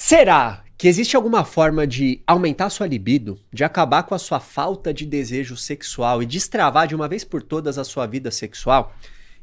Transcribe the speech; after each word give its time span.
Será 0.00 0.62
que 0.78 0.86
existe 0.86 1.16
alguma 1.16 1.44
forma 1.44 1.84
de 1.84 2.22
aumentar 2.24 2.70
sua 2.70 2.86
libido, 2.86 3.36
de 3.52 3.64
acabar 3.64 4.04
com 4.04 4.14
a 4.14 4.18
sua 4.18 4.38
falta 4.38 4.94
de 4.94 5.04
desejo 5.04 5.56
sexual 5.56 6.22
e 6.22 6.26
destravar 6.26 6.86
de 6.86 6.94
uma 6.94 7.08
vez 7.08 7.24
por 7.24 7.42
todas 7.42 7.78
a 7.78 7.82
sua 7.82 8.06
vida 8.06 8.30
sexual? 8.30 8.94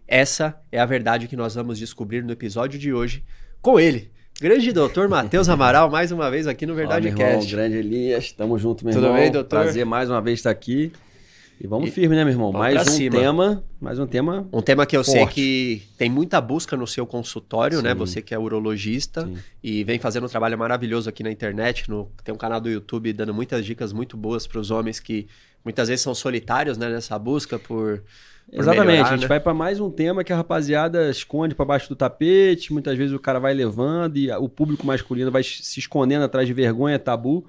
Essa 0.08 0.58
é 0.72 0.80
a 0.80 0.86
verdade 0.86 1.28
que 1.28 1.36
nós 1.36 1.56
vamos 1.56 1.78
descobrir 1.78 2.24
no 2.24 2.32
episódio 2.32 2.80
de 2.80 2.94
hoje 2.94 3.22
com 3.62 3.78
ele, 3.78 4.10
grande 4.40 4.72
doutor 4.72 5.10
Matheus 5.10 5.50
Amaral, 5.50 5.90
mais 5.90 6.10
uma 6.14 6.32
vez 6.32 6.48
aqui 6.48 6.66
no 6.66 6.74
Verdade 6.74 7.12
Fala, 7.12 7.18
meu 7.18 7.28
Cast. 7.34 7.52
Irmão, 7.52 7.70
grande 7.70 7.86
Elias, 7.86 8.32
tamo 8.32 8.58
junto, 8.58 8.86
meu 8.86 8.94
Tudo 8.94 9.08
irmão. 9.08 9.20
bem, 9.20 9.30
doutor? 9.30 9.60
Prazer 9.60 9.86
mais 9.86 10.10
uma 10.10 10.22
vez 10.22 10.40
estar 10.40 10.52
aqui. 10.52 10.90
E 11.60 11.68
vamos 11.68 11.88
E- 11.90 11.92
firme, 11.92 12.16
né, 12.16 12.24
meu 12.24 12.34
irmão? 12.34 12.52
Mais 12.52 12.82
um 12.88 12.92
cima. 12.92 13.18
tema, 13.18 13.64
mais 13.80 13.98
um 13.98 14.06
tema. 14.06 14.48
Um 14.52 14.62
tema 14.62 14.86
que 14.86 14.96
eu 14.96 15.04
sei 15.04 15.22
Forte. 15.22 15.34
que 15.36 15.84
tem 15.98 16.10
muita 16.10 16.42
busca 16.42 16.76
no 16.76 16.86
seu 16.86 17.06
consultório, 17.08 17.82
né? 17.82 17.92
Sim. 17.92 17.96
Você 17.98 18.22
que 18.22 18.34
é 18.34 18.40
urologista 18.40 19.26
Sim. 19.26 19.38
e 19.64 19.84
vem 19.84 19.98
fazendo 19.98 20.26
um 20.26 20.30
trabalho 20.30 20.58
maravilhoso 20.58 21.08
aqui 21.10 21.24
na 21.24 21.32
internet. 21.32 21.90
No, 21.90 22.12
tem 22.24 22.34
um 22.34 22.38
canal 22.38 22.60
do 22.60 22.70
YouTube 22.70 23.14
dando 23.14 23.34
muitas 23.34 23.66
dicas 23.66 23.94
muito 23.94 24.18
boas 24.18 24.46
para 24.46 24.60
os 24.60 24.70
homens 24.70 25.00
que 25.00 25.28
muitas 25.64 25.88
vezes 25.88 26.04
são 26.04 26.14
solitários, 26.14 26.78
né? 26.78 26.90
Nessa 26.90 27.18
busca 27.18 27.58
por. 27.58 28.00
por 28.00 28.60
Exatamente, 28.60 28.88
melhorar, 28.88 29.08
a 29.08 29.12
gente 29.14 29.22
né? 29.22 29.28
vai 29.28 29.40
para 29.40 29.54
mais 29.54 29.80
um 29.80 29.90
tema 29.90 30.26
que 30.26 30.34
a 30.34 30.36
rapaziada 30.36 31.10
esconde 31.10 31.56
para 31.56 31.64
baixo 31.66 31.88
do 31.88 31.96
tapete, 31.96 32.74
muitas 32.74 32.98
vezes 32.98 33.14
o 33.16 33.20
cara 33.20 33.40
vai 33.40 33.54
levando 33.54 34.18
e 34.18 34.30
o 34.30 34.50
público 34.50 34.86
masculino 34.86 35.32
vai 35.32 35.42
se 35.42 35.80
escondendo 35.80 36.24
atrás 36.26 36.46
de 36.48 36.54
vergonha, 36.54 37.00
tabu, 37.00 37.48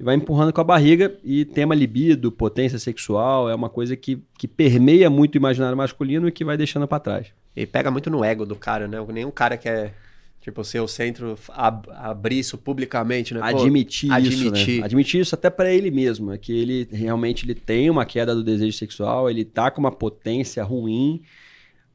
e 0.00 0.02
vai 0.02 0.14
empurrando 0.16 0.50
com 0.52 0.60
a 0.62 0.64
barriga. 0.64 1.14
E 1.22 1.44
tema 1.44 1.74
libido, 1.74 2.32
potência 2.32 2.78
sexual, 2.78 3.50
é 3.50 3.54
uma 3.54 3.68
coisa 3.68 3.94
que, 3.94 4.18
que 4.38 4.48
permeia 4.48 5.10
muito 5.10 5.34
o 5.34 5.38
imaginário 5.38 5.76
masculino 5.76 6.26
e 6.26 6.32
que 6.32 6.42
vai 6.44 6.56
deixando 6.56 6.88
para 6.88 6.98
trás. 6.98 7.26
E 7.54 7.66
pega 7.66 7.90
muito 7.90 8.08
no 8.08 8.24
ego 8.24 8.46
do 8.46 8.56
cara, 8.56 8.88
né? 8.88 8.96
Nenhum 9.12 9.30
cara 9.30 9.58
quer, 9.58 9.92
tipo, 10.40 10.64
ser 10.64 10.80
o 10.80 10.88
centro, 10.88 11.36
ab- 11.50 11.90
abrir 11.90 12.38
isso 12.38 12.56
publicamente, 12.56 13.34
né? 13.34 13.40
Pô, 13.40 13.46
admitir, 13.62 14.06
isso, 14.06 14.48
admitir. 14.48 14.80
né? 14.80 14.86
Admitir 14.86 15.20
isso 15.20 15.34
até 15.34 15.50
pra 15.50 15.70
ele 15.70 15.90
mesmo, 15.90 16.32
é 16.32 16.38
que 16.38 16.52
ele 16.52 16.88
realmente 16.90 17.44
ele 17.44 17.54
tem 17.54 17.90
uma 17.90 18.06
queda 18.06 18.34
do 18.34 18.42
desejo 18.42 18.76
sexual, 18.78 19.28
ele 19.28 19.44
tá 19.44 19.70
com 19.70 19.80
uma 19.80 19.92
potência 19.92 20.64
ruim. 20.64 21.20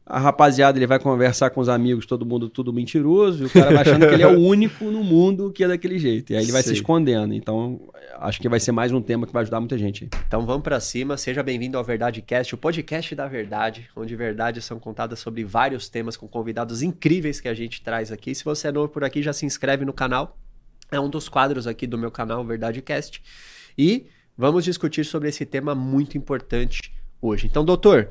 A 0.08 0.20
rapaziada, 0.20 0.78
ele 0.78 0.86
vai 0.86 1.00
conversar 1.00 1.50
com 1.50 1.60
os 1.60 1.68
amigos, 1.68 2.06
todo 2.06 2.28
mundo 2.28 2.48
tudo 2.48 2.72
mentiroso, 2.72 3.44
e 3.44 3.46
o 3.48 3.50
cara 3.50 3.72
vai 3.72 3.82
achando 3.82 4.08
que 4.08 4.14
ele 4.14 4.22
é 4.22 4.28
o 4.28 4.38
único 4.38 4.86
no 4.86 5.04
mundo 5.04 5.52
que 5.52 5.64
é 5.64 5.68
daquele 5.68 5.98
jeito. 5.98 6.32
E 6.32 6.36
aí 6.36 6.44
ele 6.44 6.52
vai 6.52 6.62
se 6.62 6.68
Sei. 6.68 6.78
escondendo. 6.78 7.34
Então, 7.34 7.82
acho 8.20 8.40
que 8.40 8.48
vai 8.48 8.60
ser 8.60 8.72
mais 8.72 8.92
um 8.92 9.02
tema 9.02 9.26
que 9.26 9.34
vai 9.34 9.42
ajudar 9.42 9.60
muita 9.60 9.76
gente. 9.80 10.08
Então 10.28 10.46
vamos 10.46 10.62
pra 10.62 10.80
cima, 10.80 11.18
seja 11.18 11.42
bem-vindo 11.42 11.76
ao 11.76 11.84
Verdade 11.84 12.22
Cast, 12.22 12.54
o 12.54 12.58
podcast 12.58 13.16
da 13.16 13.28
verdade, 13.28 13.90
onde 13.96 14.16
verdades 14.16 14.64
são 14.64 14.80
contadas 14.80 15.18
sobre 15.18 15.44
vários 15.44 15.90
temas 15.90 16.16
com 16.16 16.28
convidados 16.28 16.84
incríveis 16.84 17.42
que 17.42 17.48
a 17.48 17.56
gente 17.56 17.82
traz 17.82 18.12
aqui. 18.12 18.36
Se 18.36 18.46
você 18.46 18.68
é 18.68 18.72
novo 18.72 18.90
por 18.90 19.04
aqui, 19.04 19.24
já 19.24 19.34
se 19.34 19.44
inscreve 19.44 19.86
no 19.86 19.94
canal. 19.94 20.38
É 20.92 21.00
um 21.00 21.10
dos 21.10 21.28
quadros 21.28 21.66
aqui 21.66 21.88
do 21.88 21.98
meu 21.98 22.12
canal 22.12 22.46
Verdade 22.46 22.80
Cast. 22.80 23.24
E 23.76 24.06
vamos 24.38 24.64
discutir 24.64 25.04
sobre 25.04 25.30
esse 25.30 25.48
tema 25.48 25.74
muito 25.74 26.16
importante 26.16 26.94
hoje. 27.20 27.48
Então, 27.48 27.66
doutor, 27.66 28.10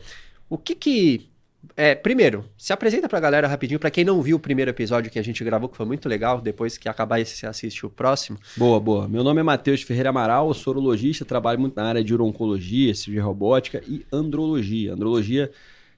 o 0.51 0.59
que 0.59 0.75
que 0.75 1.33
é, 1.77 1.95
primeiro, 1.95 2.45
se 2.57 2.73
apresenta 2.73 3.09
pra 3.09 3.21
galera 3.21 3.49
rapidinho, 3.49 3.79
pra 3.79 3.91
quem 3.91 4.05
não 4.05 4.21
viu 4.23 4.37
o 4.37 4.41
primeiro 4.41 4.71
episódio 4.71 5.11
que 5.11 5.19
a 5.19 5.23
gente 5.23 5.43
gravou, 5.45 5.69
que 5.69 5.77
foi 5.77 5.87
muito 5.87 6.09
legal, 6.09 6.41
depois 6.41 6.79
que 6.79 6.89
acabar 6.89 7.21
esse, 7.21 7.37
você 7.37 7.47
assiste 7.47 7.85
o 7.87 7.91
próximo. 7.91 8.39
Boa, 8.57 8.81
boa. 8.81 9.09
Meu 9.09 9.25
nome 9.25 9.41
é 9.41 9.43
Matheus 9.43 9.83
Ferreira 9.83 10.11
Amaral, 10.11 10.53
sou 10.55 10.73
urologista, 10.73 11.25
trabalho 11.25 11.61
muito 11.61 11.77
na 11.77 11.85
área 11.85 12.05
de 12.05 12.15
urologia, 12.15 12.95
cirurgia 12.95 13.23
robótica 13.23 13.83
e 13.87 14.05
andrologia. 14.13 14.93
Andrologia 14.93 15.51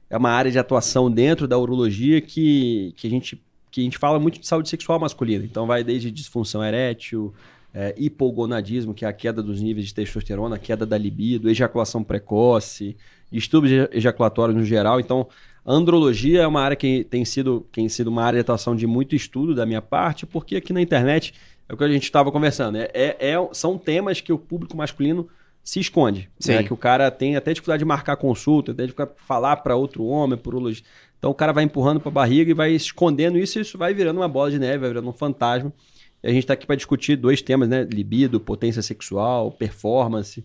é 0.08 0.17
uma 0.17 0.31
área 0.31 0.50
de 0.50 0.58
atuação 0.58 1.11
dentro 1.11 1.48
da 1.48 1.58
urologia 1.58 2.20
que, 2.20 2.92
que, 2.97 3.06
a, 3.06 3.11
gente, 3.11 3.42
que 3.70 3.80
a 3.80 3.84
gente 3.84 3.98
fala 3.98 4.19
muito 4.19 4.41
de 4.41 4.47
saúde 4.47 4.69
sexual 4.69 4.98
masculina. 4.98 5.45
Então 5.45 5.67
vai 5.67 5.83
desde 5.83 6.11
disfunção 6.11 6.64
erétil, 6.64 7.34
é, 7.75 7.95
hipogonadismo, 7.98 8.95
que 8.95 9.05
é 9.05 9.08
a 9.08 9.12
queda 9.12 9.42
dos 9.42 9.61
níveis 9.61 9.86
de 9.86 9.95
testosterona, 9.95 10.58
queda 10.58 10.86
da 10.86 10.97
libido, 10.97 11.51
ejaculação 11.51 12.03
precoce, 12.03 12.97
distúrbios 13.30 13.89
ejaculatórios 13.92 14.57
no 14.57 14.64
geral. 14.64 14.98
Então, 14.98 15.29
a 15.55 15.55
andrologia 15.67 16.43
é 16.43 16.47
uma 16.47 16.61
área 16.61 16.77
que 16.77 17.05
tem 17.05 17.25
sido, 17.25 17.67
tem 17.73 17.89
sido 17.89 18.09
uma 18.09 18.23
área 18.23 18.37
de 18.39 18.41
atuação 18.43 18.77
de 18.77 18.87
muito 18.87 19.15
estudo 19.17 19.55
da 19.55 19.67
minha 19.67 19.83
parte, 19.83 20.25
porque 20.27 20.57
aqui 20.57 20.73
na 20.73 20.81
internet 20.81 21.35
é 21.69 21.75
o 21.75 21.77
que 21.77 21.85
a 21.85 21.89
gente 21.89 22.05
estava 22.05 22.31
conversando. 22.31 22.77
É, 22.79 22.91
é- 22.95 23.17
é- 23.33 23.49
são 23.53 23.77
temas 23.77 24.21
que 24.21 24.33
o 24.33 24.39
público 24.39 24.77
masculino 24.77 25.29
se 25.65 25.81
esconde. 25.81 26.31
né? 26.53 26.63
Que 26.63 26.73
o 26.73 26.77
cara 26.77 27.11
tem 27.11 27.35
até 27.35 27.53
dificuldade 27.53 27.81
de 27.81 27.85
marcar 27.85 28.17
consulta, 28.17 28.71
até 28.71 28.85
de 28.85 28.91
ficar- 28.93 29.09
falar 29.17 29.57
para 29.57 29.75
outro 29.75 30.05
homem, 30.05 30.39
por. 30.39 30.55
Então 31.19 31.31
o 31.31 31.35
cara 31.35 31.53
vai 31.53 31.65
empurrando 31.65 31.98
para 31.98 32.09
a 32.09 32.13
barriga 32.13 32.51
e 32.51 32.55
vai 32.55 32.71
escondendo 32.71 33.37
isso, 33.37 33.59
e 33.59 33.63
isso 33.63 33.77
vai 33.77 33.93
virando 33.93 34.19
uma 34.21 34.29
bola 34.29 34.48
de 34.51 34.61
neve, 34.61 34.79
vai 34.79 34.91
virando 34.91 35.09
um 35.09 35.13
fantasma. 35.13 35.73
E 36.23 36.29
a 36.29 36.31
gente 36.31 36.45
está 36.45 36.55
aqui 36.55 36.67
para 36.67 36.77
discutir 36.77 37.17
dois 37.17 37.43
temas, 37.43 37.69
né? 37.69 37.83
Libido, 37.83 38.39
potência 38.39 38.81
sexual, 38.81 39.51
performance, 39.51 40.45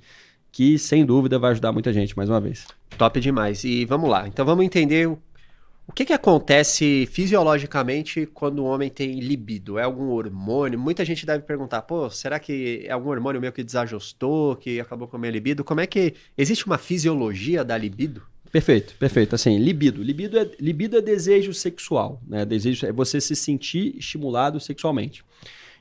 que 0.51 0.79
sem 0.79 1.05
dúvida 1.05 1.37
vai 1.37 1.51
ajudar 1.51 1.71
muita 1.71 1.93
gente, 1.93 2.17
mais 2.17 2.27
uma 2.29 2.41
vez. 2.41 2.65
Top 2.97 3.19
demais. 3.19 3.63
E 3.63 3.85
vamos 3.85 4.09
lá. 4.09 4.27
Então 4.27 4.45
vamos 4.45 4.65
entender 4.65 5.07
o, 5.07 5.17
o 5.87 5.91
que, 5.91 6.05
que 6.05 6.13
acontece 6.13 7.07
fisiologicamente 7.11 8.25
quando 8.25 8.59
o 8.59 8.65
homem 8.65 8.89
tem 8.89 9.19
libido. 9.19 9.77
É 9.77 9.83
algum 9.83 10.09
hormônio? 10.09 10.79
Muita 10.79 11.03
gente 11.03 11.25
deve 11.25 11.43
perguntar, 11.43 11.81
pô, 11.81 12.09
será 12.09 12.39
que 12.39 12.83
é 12.85 12.91
algum 12.91 13.09
hormônio 13.09 13.41
meu 13.41 13.51
que 13.51 13.63
desajustou, 13.63 14.55
que 14.55 14.79
acabou 14.79 15.07
com 15.07 15.17
a 15.17 15.19
minha 15.19 15.31
libido? 15.31 15.63
Como 15.63 15.81
é 15.81 15.87
que. 15.87 16.13
Existe 16.37 16.65
uma 16.65 16.77
fisiologia 16.77 17.63
da 17.63 17.77
libido? 17.77 18.21
Perfeito, 18.51 18.95
perfeito. 18.95 19.33
Assim, 19.33 19.57
libido. 19.57 20.03
Libido 20.03 20.37
é, 20.37 20.49
libido 20.59 20.97
é 20.97 21.01
desejo 21.01 21.53
sexual, 21.53 22.21
né? 22.27 22.45
Desejo 22.45 22.85
é 22.85 22.91
você 22.91 23.21
se 23.21 23.35
sentir 23.35 23.95
estimulado 23.97 24.59
sexualmente. 24.59 25.23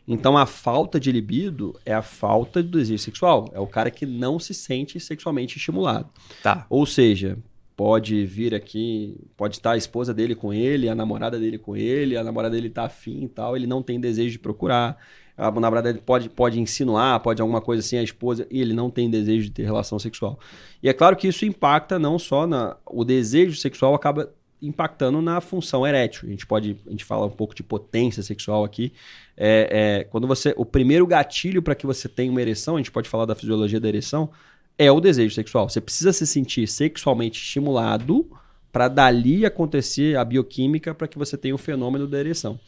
Então, 0.07 0.37
a 0.37 0.47
falta 0.47 0.99
de 0.99 1.13
libido 1.13 1.79
é 1.85 1.95
a 1.95 2.03
falta 2.03 2.63
de 2.63 2.69
desejo 2.69 3.03
sexual. 3.03 3.49
É 3.53 3.61
o 3.61 3.67
cara 3.67 3.91
que 3.91 4.05
não 4.05 4.39
se 4.39 4.53
sente 4.53 4.99
sexualmente 4.99 5.57
estimulado. 5.57 6.09
Tá. 6.43 6.67
Ou 6.69 6.85
seja, 6.85 7.39
pode 7.81 8.27
vir 8.27 8.55
aqui, 8.55 9.17
pode 9.39 9.57
estar 9.57 9.73
a 9.73 9.77
esposa 9.77 10.13
dele 10.13 10.35
com 10.35 10.53
ele, 10.53 10.87
a 10.87 10.95
namorada 10.95 11.39
dele 11.39 11.57
com 11.57 11.75
ele, 11.75 12.15
a 12.15 12.23
namorada 12.23 12.55
dele 12.55 12.69
tá 12.69 12.85
afim 12.85 13.25
e 13.25 13.29
tal, 13.29 13.57
ele 13.57 13.67
não 13.67 13.83
tem 13.83 13.99
desejo 13.99 14.33
de 14.33 14.39
procurar. 14.39 14.99
A 15.35 15.51
namorada 15.51 15.91
dele 15.91 16.03
pode, 16.05 16.29
pode 16.29 16.61
insinuar, 16.61 17.19
pode 17.21 17.41
alguma 17.41 17.63
coisa 17.63 17.81
assim, 17.81 17.97
a 17.97 18.03
esposa, 18.03 18.47
e 18.51 18.61
ele 18.61 18.75
não 18.75 18.91
tem 18.91 19.09
desejo 19.09 19.45
de 19.45 19.53
ter 19.53 19.63
relação 19.63 19.99
sexual. 19.99 20.39
E 20.83 20.91
é 20.91 20.93
claro 20.93 21.17
que 21.17 21.27
isso 21.27 21.47
impacta 21.47 21.99
não 21.99 22.19
só 22.19 22.47
na. 22.47 22.77
O 22.85 23.03
desejo 23.03 23.57
sexual 23.57 23.95
acaba 23.95 24.31
impactando 24.63 25.21
na 25.23 25.41
função 25.41 25.87
erétil. 25.87 26.29
A 26.29 26.31
gente 26.31 26.47
pode. 26.47 26.77
A 26.87 26.91
gente 26.91 27.05
fala 27.05 27.27
um 27.27 27.31
pouco 27.31 27.55
de 27.55 27.63
potência 27.63 28.23
sexual 28.23 28.65
aqui. 28.65 28.93
É, 29.37 30.01
é, 30.01 30.05
quando 30.05 30.27
você. 30.27 30.55
O 30.57 30.65
primeiro 30.65 31.07
gatilho 31.07 31.63
para 31.63 31.75
que 31.75 31.87
você 31.87 32.09
tenha 32.09 32.31
uma 32.31 32.41
ereção, 32.41 32.77
a 32.77 32.79
gente 32.79 32.91
pode 32.91 33.09
falar 33.09 33.25
da 33.25 33.35
fisiologia 33.35 33.81
da 33.81 33.89
ereção, 33.89 34.31
é 34.79 34.91
o 34.91 35.01
desejo 35.01 35.35
sexual. 35.35 35.69
Você 35.69 35.81
precisa 35.81 36.13
se 36.13 36.27
sentir 36.27 36.67
sexualmente 36.67 37.41
estimulado 37.41 38.31
para 38.73 38.89
dali 38.89 39.45
acontecer 39.45 40.17
a 40.17 40.25
bioquímica 40.25 40.95
para 40.95 41.09
que 41.09 41.19
você 41.19 41.37
tenha 41.37 41.55
o 41.55 41.59
fenômeno 41.59 42.07
da 42.07 42.19
ereção. 42.19 42.59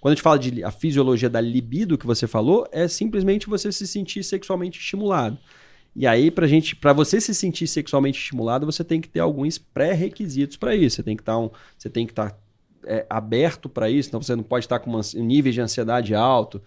Quando 0.00 0.12
a 0.12 0.14
gente 0.14 0.22
fala 0.22 0.38
de 0.38 0.64
a 0.64 0.70
fisiologia 0.70 1.28
da 1.28 1.40
libido 1.40 1.98
que 1.98 2.06
você 2.06 2.26
falou, 2.26 2.66
é 2.72 2.88
simplesmente 2.88 3.46
você 3.46 3.70
se 3.70 3.86
sentir 3.86 4.24
sexualmente 4.24 4.80
estimulado. 4.80 5.38
E 5.94 6.06
aí, 6.06 6.30
pra 6.30 6.46
gente, 6.46 6.76
para 6.76 6.92
você 6.92 7.20
se 7.20 7.34
sentir 7.34 7.66
sexualmente 7.66 8.18
estimulado, 8.18 8.64
você 8.64 8.84
tem 8.84 9.00
que 9.00 9.08
ter 9.08 9.20
alguns 9.20 9.58
pré-requisitos 9.58 10.56
para 10.56 10.74
isso. 10.74 10.96
Você 10.96 11.02
tem 11.02 11.16
que 11.16 11.22
estar 11.22 11.38
um, 11.38 11.50
estar 11.76 12.38
é, 12.84 13.06
aberto 13.10 13.68
para 13.68 13.90
isso. 13.90 14.08
Então 14.08 14.22
você 14.22 14.36
não 14.36 14.42
pode 14.42 14.64
estar 14.64 14.78
com 14.78 14.90
uma, 14.90 15.00
um 15.16 15.24
nível 15.24 15.52
de 15.52 15.60
ansiedade 15.60 16.14
alto, 16.14 16.62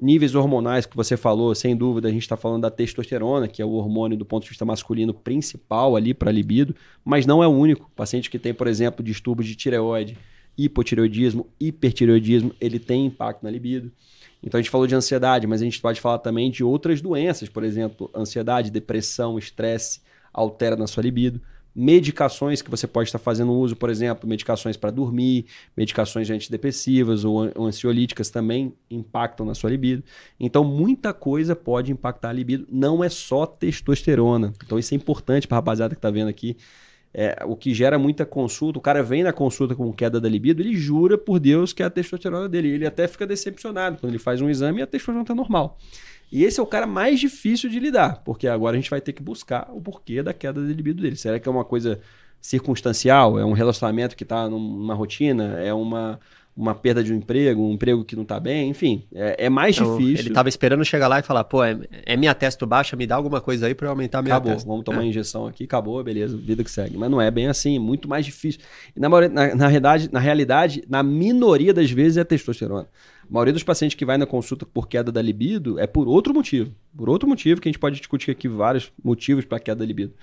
níveis 0.00 0.34
hormonais 0.34 0.84
que 0.84 0.96
você 0.96 1.16
falou, 1.16 1.54
sem 1.54 1.74
dúvida, 1.74 2.08
a 2.08 2.10
gente 2.10 2.22
está 2.22 2.36
falando 2.36 2.62
da 2.62 2.70
testosterona, 2.70 3.48
que 3.48 3.62
é 3.62 3.64
o 3.64 3.70
hormônio 3.70 4.16
do 4.16 4.24
ponto 4.24 4.42
de 4.42 4.50
vista 4.50 4.64
masculino 4.64 5.14
principal 5.14 5.96
ali 5.96 6.12
para 6.12 6.30
libido, 6.30 6.74
mas 7.04 7.24
não 7.24 7.42
é 7.42 7.48
o 7.48 7.50
único. 7.50 7.86
O 7.86 7.96
paciente 7.96 8.30
que 8.30 8.38
tem, 8.38 8.52
por 8.52 8.66
exemplo, 8.66 9.04
distúrbios 9.04 9.48
de 9.48 9.54
tireoide, 9.54 10.16
hipotireoidismo, 10.56 11.46
hipertireoidismo, 11.58 12.54
ele 12.60 12.78
tem 12.78 13.06
impacto 13.06 13.42
na 13.42 13.50
libido. 13.50 13.90
Então 14.46 14.58
a 14.58 14.62
gente 14.62 14.70
falou 14.70 14.86
de 14.86 14.94
ansiedade, 14.94 15.44
mas 15.44 15.60
a 15.60 15.64
gente 15.64 15.80
pode 15.80 16.00
falar 16.00 16.18
também 16.18 16.52
de 16.52 16.62
outras 16.62 17.02
doenças, 17.02 17.48
por 17.48 17.64
exemplo, 17.64 18.08
ansiedade, 18.14 18.70
depressão, 18.70 19.36
estresse, 19.36 20.00
altera 20.32 20.76
na 20.76 20.86
sua 20.86 21.02
libido. 21.02 21.40
Medicações 21.74 22.62
que 22.62 22.70
você 22.70 22.86
pode 22.86 23.08
estar 23.08 23.18
fazendo 23.18 23.52
uso, 23.52 23.76
por 23.76 23.90
exemplo, 23.90 24.26
medicações 24.26 24.76
para 24.76 24.90
dormir, 24.90 25.46
medicações 25.76 26.30
antidepressivas 26.30 27.24
ou 27.24 27.40
an- 27.40 27.52
ou 27.54 27.66
ansiolíticas 27.66 28.30
também 28.30 28.72
impactam 28.90 29.44
na 29.44 29.52
sua 29.52 29.68
libido. 29.68 30.02
Então, 30.40 30.64
muita 30.64 31.12
coisa 31.12 31.54
pode 31.54 31.92
impactar 31.92 32.30
a 32.30 32.32
libido, 32.32 32.66
não 32.70 33.04
é 33.04 33.10
só 33.10 33.44
testosterona. 33.44 34.54
Então, 34.64 34.78
isso 34.78 34.94
é 34.94 34.96
importante 34.96 35.46
para 35.46 35.56
a 35.56 35.58
rapaziada 35.58 35.94
que 35.94 35.98
está 35.98 36.10
vendo 36.10 36.28
aqui. 36.28 36.56
É, 37.18 37.42
o 37.46 37.56
que 37.56 37.72
gera 37.72 37.98
muita 37.98 38.26
consulta, 38.26 38.78
o 38.78 38.82
cara 38.82 39.02
vem 39.02 39.22
na 39.22 39.32
consulta 39.32 39.74
com 39.74 39.90
queda 39.90 40.20
da 40.20 40.28
libido, 40.28 40.60
ele 40.60 40.76
jura 40.76 41.16
por 41.16 41.40
Deus 41.40 41.72
que 41.72 41.82
é 41.82 41.86
a 41.86 41.90
testosterona 41.90 42.46
dele. 42.46 42.68
Ele 42.68 42.86
até 42.86 43.08
fica 43.08 43.26
decepcionado 43.26 43.96
quando 43.98 44.12
ele 44.12 44.18
faz 44.18 44.42
um 44.42 44.50
exame 44.50 44.80
e 44.80 44.82
a 44.82 44.86
testosterona 44.86 45.22
está 45.22 45.34
normal. 45.34 45.78
E 46.30 46.44
esse 46.44 46.60
é 46.60 46.62
o 46.62 46.66
cara 46.66 46.86
mais 46.86 47.18
difícil 47.18 47.70
de 47.70 47.80
lidar, 47.80 48.22
porque 48.22 48.46
agora 48.46 48.76
a 48.76 48.78
gente 48.78 48.90
vai 48.90 49.00
ter 49.00 49.14
que 49.14 49.22
buscar 49.22 49.66
o 49.72 49.80
porquê 49.80 50.22
da 50.22 50.34
queda 50.34 50.60
da 50.60 50.70
libido 50.70 51.00
dele. 51.00 51.16
Será 51.16 51.40
que 51.40 51.48
é 51.48 51.50
uma 51.50 51.64
coisa 51.64 52.00
circunstancial? 52.38 53.38
É 53.38 53.44
um 53.46 53.52
relacionamento 53.52 54.14
que 54.14 54.22
está 54.22 54.46
numa 54.46 54.92
rotina? 54.92 55.58
É 55.58 55.72
uma, 55.72 56.20
uma 56.56 56.74
perda 56.74 57.04
de 57.04 57.12
um 57.12 57.16
emprego, 57.16 57.60
um 57.60 57.72
emprego 57.72 58.02
que 58.02 58.16
não 58.16 58.22
está 58.22 58.40
bem, 58.40 58.70
enfim, 58.70 59.04
é, 59.14 59.44
é 59.44 59.50
mais 59.50 59.76
então, 59.76 59.98
difícil. 59.98 60.20
Ele 60.20 60.28
estava 60.28 60.48
esperando 60.48 60.82
chegar 60.86 61.06
lá 61.06 61.18
e 61.18 61.22
falar, 61.22 61.44
pô, 61.44 61.62
é, 61.62 61.78
é 62.06 62.16
minha 62.16 62.34
testo 62.34 62.66
baixa, 62.66 62.96
me 62.96 63.06
dá 63.06 63.14
alguma 63.14 63.42
coisa 63.42 63.66
aí 63.66 63.74
para 63.74 63.90
aumentar 63.90 64.20
a 64.20 64.22
minha 64.22 64.34
Acabou, 64.34 64.54
testo. 64.54 64.66
vamos 64.66 64.82
tomar 64.82 65.02
é. 65.02 65.06
injeção 65.06 65.46
aqui, 65.46 65.64
acabou, 65.64 66.02
beleza, 66.02 66.34
vida 66.34 66.64
que 66.64 66.70
segue. 66.70 66.96
Mas 66.96 67.10
não 67.10 67.20
é 67.20 67.30
bem 67.30 67.46
assim, 67.46 67.76
é 67.76 67.78
muito 67.78 68.08
mais 68.08 68.24
difícil. 68.24 68.62
E 68.96 68.98
na, 68.98 69.08
na, 69.08 69.54
na, 69.54 69.68
realidade, 69.68 70.08
na 70.10 70.18
realidade, 70.18 70.82
na 70.88 71.02
minoria 71.02 71.74
das 71.74 71.90
vezes 71.90 72.16
é 72.16 72.24
testosterona. 72.24 72.88
A 73.28 73.32
maioria 73.32 73.52
dos 73.52 73.62
pacientes 73.62 73.94
que 73.94 74.06
vai 74.06 74.16
na 74.16 74.24
consulta 74.24 74.64
por 74.64 74.88
queda 74.88 75.12
da 75.12 75.20
libido 75.20 75.78
é 75.78 75.86
por 75.86 76.08
outro 76.08 76.32
motivo. 76.32 76.72
Por 76.96 77.10
outro 77.10 77.28
motivo, 77.28 77.60
que 77.60 77.68
a 77.68 77.70
gente 77.70 77.78
pode 77.78 77.98
discutir 77.98 78.30
aqui 78.30 78.48
vários 78.48 78.90
motivos 79.04 79.44
para 79.44 79.60
queda 79.60 79.80
da 79.80 79.84
libido. 79.84 80.14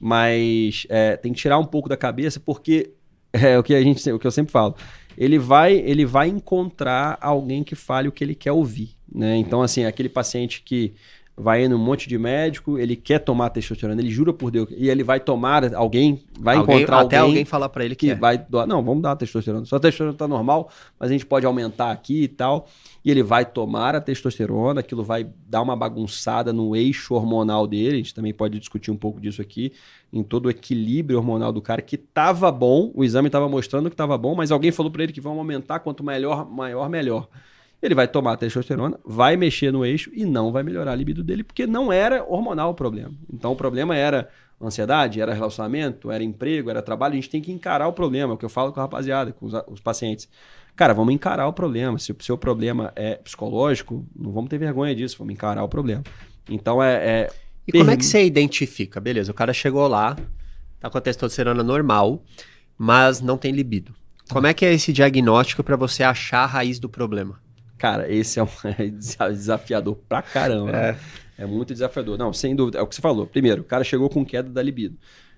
Mas 0.00 0.86
é, 0.88 1.16
tem 1.16 1.32
que 1.32 1.38
tirar 1.38 1.58
um 1.58 1.64
pouco 1.64 1.90
da 1.90 1.96
cabeça, 1.96 2.40
porque 2.40 2.92
é 3.34 3.58
o 3.58 3.62
que 3.62 3.74
a 3.74 3.82
gente, 3.82 4.10
o 4.10 4.18
que 4.18 4.26
eu 4.26 4.30
sempre 4.30 4.52
falo 4.52 4.76
ele 5.16 5.38
vai, 5.38 5.74
ele 5.74 6.04
vai 6.04 6.28
encontrar 6.28 7.18
alguém 7.20 7.62
que 7.62 7.74
fale 7.74 8.08
o 8.08 8.12
que 8.12 8.24
ele 8.24 8.34
quer 8.34 8.52
ouvir. 8.52 8.90
Né? 9.12 9.36
Então, 9.36 9.62
assim, 9.62 9.84
aquele 9.84 10.08
paciente 10.08 10.62
que 10.62 10.92
vai 11.36 11.64
indo 11.64 11.74
um 11.74 11.78
monte 11.78 12.08
de 12.08 12.16
médico, 12.16 12.78
ele 12.78 12.94
quer 12.94 13.18
tomar 13.18 13.50
testosterona, 13.50 14.00
ele 14.00 14.10
jura 14.10 14.32
por 14.32 14.52
Deus, 14.52 14.68
e 14.70 14.88
ele 14.88 15.02
vai 15.02 15.18
tomar, 15.18 15.74
alguém 15.74 16.22
vai 16.38 16.56
alguém, 16.56 16.76
encontrar 16.76 17.00
até 17.00 17.16
alguém, 17.16 17.30
alguém 17.32 17.44
falar 17.44 17.68
para 17.68 17.84
ele 17.84 17.96
que, 17.96 18.06
que 18.06 18.12
é. 18.12 18.14
vai 18.14 18.38
doar, 18.38 18.66
não, 18.66 18.82
vamos 18.84 19.02
dar 19.02 19.16
testosterona, 19.16 19.64
só 19.64 19.76
a 19.76 19.80
testosterona 19.80 20.16
tá 20.16 20.28
normal, 20.28 20.70
mas 20.98 21.10
a 21.10 21.12
gente 21.12 21.26
pode 21.26 21.44
aumentar 21.44 21.90
aqui 21.90 22.22
e 22.22 22.28
tal, 22.28 22.68
e 23.04 23.10
ele 23.10 23.22
vai 23.22 23.44
tomar 23.44 23.96
a 23.96 24.00
testosterona, 24.00 24.80
aquilo 24.80 25.02
vai 25.02 25.26
dar 25.48 25.60
uma 25.62 25.74
bagunçada 25.74 26.52
no 26.52 26.76
eixo 26.76 27.14
hormonal 27.14 27.66
dele, 27.66 27.94
a 27.94 27.98
gente 27.98 28.14
também 28.14 28.32
pode 28.32 28.58
discutir 28.60 28.92
um 28.92 28.96
pouco 28.96 29.20
disso 29.20 29.42
aqui, 29.42 29.72
em 30.12 30.22
todo 30.22 30.46
o 30.46 30.50
equilíbrio 30.50 31.18
hormonal 31.18 31.52
do 31.52 31.60
cara, 31.60 31.82
que 31.82 31.96
tava 31.96 32.50
bom, 32.52 32.92
o 32.94 33.02
exame 33.02 33.26
estava 33.26 33.48
mostrando 33.48 33.90
que 33.90 33.96
tava 33.96 34.16
bom, 34.16 34.36
mas 34.36 34.52
alguém 34.52 34.70
falou 34.70 34.92
para 34.92 35.02
ele 35.02 35.12
que 35.12 35.20
vão 35.20 35.36
aumentar, 35.36 35.80
quanto 35.80 36.04
maior, 36.04 36.48
maior, 36.48 36.88
melhor 36.88 37.28
ele 37.84 37.94
vai 37.94 38.08
tomar 38.08 38.36
testosterona, 38.36 38.98
vai 39.04 39.36
mexer 39.36 39.72
no 39.72 39.84
eixo 39.84 40.10
e 40.14 40.24
não 40.24 40.50
vai 40.50 40.62
melhorar 40.62 40.92
a 40.92 40.94
libido 40.94 41.22
dele, 41.22 41.44
porque 41.44 41.66
não 41.66 41.92
era 41.92 42.24
hormonal 42.24 42.70
o 42.70 42.74
problema. 42.74 43.12
Então 43.32 43.52
o 43.52 43.56
problema 43.56 43.94
era 43.96 44.28
ansiedade, 44.60 45.20
era 45.20 45.34
relacionamento, 45.34 46.10
era 46.10 46.24
emprego, 46.24 46.70
era 46.70 46.80
trabalho. 46.80 47.12
A 47.12 47.16
gente 47.16 47.30
tem 47.30 47.42
que 47.42 47.52
encarar 47.52 47.86
o 47.86 47.92
problema, 47.92 48.32
é 48.32 48.34
o 48.34 48.38
que 48.38 48.44
eu 48.44 48.48
falo 48.48 48.72
com 48.72 48.80
a 48.80 48.84
rapaziada, 48.84 49.32
com 49.32 49.46
os, 49.46 49.52
os 49.68 49.80
pacientes. 49.80 50.28
Cara, 50.74 50.92
vamos 50.94 51.14
encarar 51.14 51.46
o 51.46 51.52
problema. 51.52 51.98
Se 51.98 52.12
o 52.12 52.16
seu 52.20 52.36
problema 52.36 52.92
é 52.96 53.16
psicológico, 53.16 54.06
não 54.16 54.32
vamos 54.32 54.50
ter 54.50 54.58
vergonha 54.58 54.94
disso, 54.94 55.16
vamos 55.18 55.34
encarar 55.34 55.62
o 55.62 55.68
problema. 55.68 56.02
Então 56.48 56.82
é. 56.82 56.94
é 56.94 57.32
e 57.66 57.72
como 57.72 57.90
é 57.90 57.96
que 57.96 58.04
você 58.04 58.24
identifica? 58.24 59.00
Beleza, 59.00 59.30
o 59.30 59.34
cara 59.34 59.52
chegou 59.52 59.86
lá, 59.88 60.16
tá 60.80 60.90
com 60.90 60.98
a 60.98 61.00
testosterona 61.00 61.62
normal, 61.62 62.22
mas 62.76 63.20
não 63.20 63.38
tem 63.38 63.52
libido. 63.52 63.94
Como 64.30 64.46
é 64.46 64.54
que 64.54 64.64
é 64.64 64.72
esse 64.72 64.92
diagnóstico 64.92 65.62
para 65.62 65.76
você 65.76 66.02
achar 66.02 66.44
a 66.44 66.46
raiz 66.46 66.78
do 66.78 66.88
problema? 66.88 67.43
Cara, 67.78 68.10
esse 68.10 68.38
é, 68.38 68.42
um, 68.42 68.48
é 68.78 68.86
desafiador 68.88 69.96
pra 70.08 70.22
caramba. 70.22 70.76
É. 70.76 70.96
é 71.38 71.46
muito 71.46 71.72
desafiador. 71.72 72.18
Não, 72.18 72.32
sem 72.32 72.54
dúvida. 72.54 72.78
É 72.78 72.82
o 72.82 72.86
que 72.86 72.94
você 72.94 73.02
falou. 73.02 73.26
Primeiro, 73.26 73.62
o 73.62 73.64
cara 73.64 73.84
chegou 73.84 74.08
com 74.08 74.24
queda 74.24 74.48
da 74.48 74.62
libido. 74.62 74.96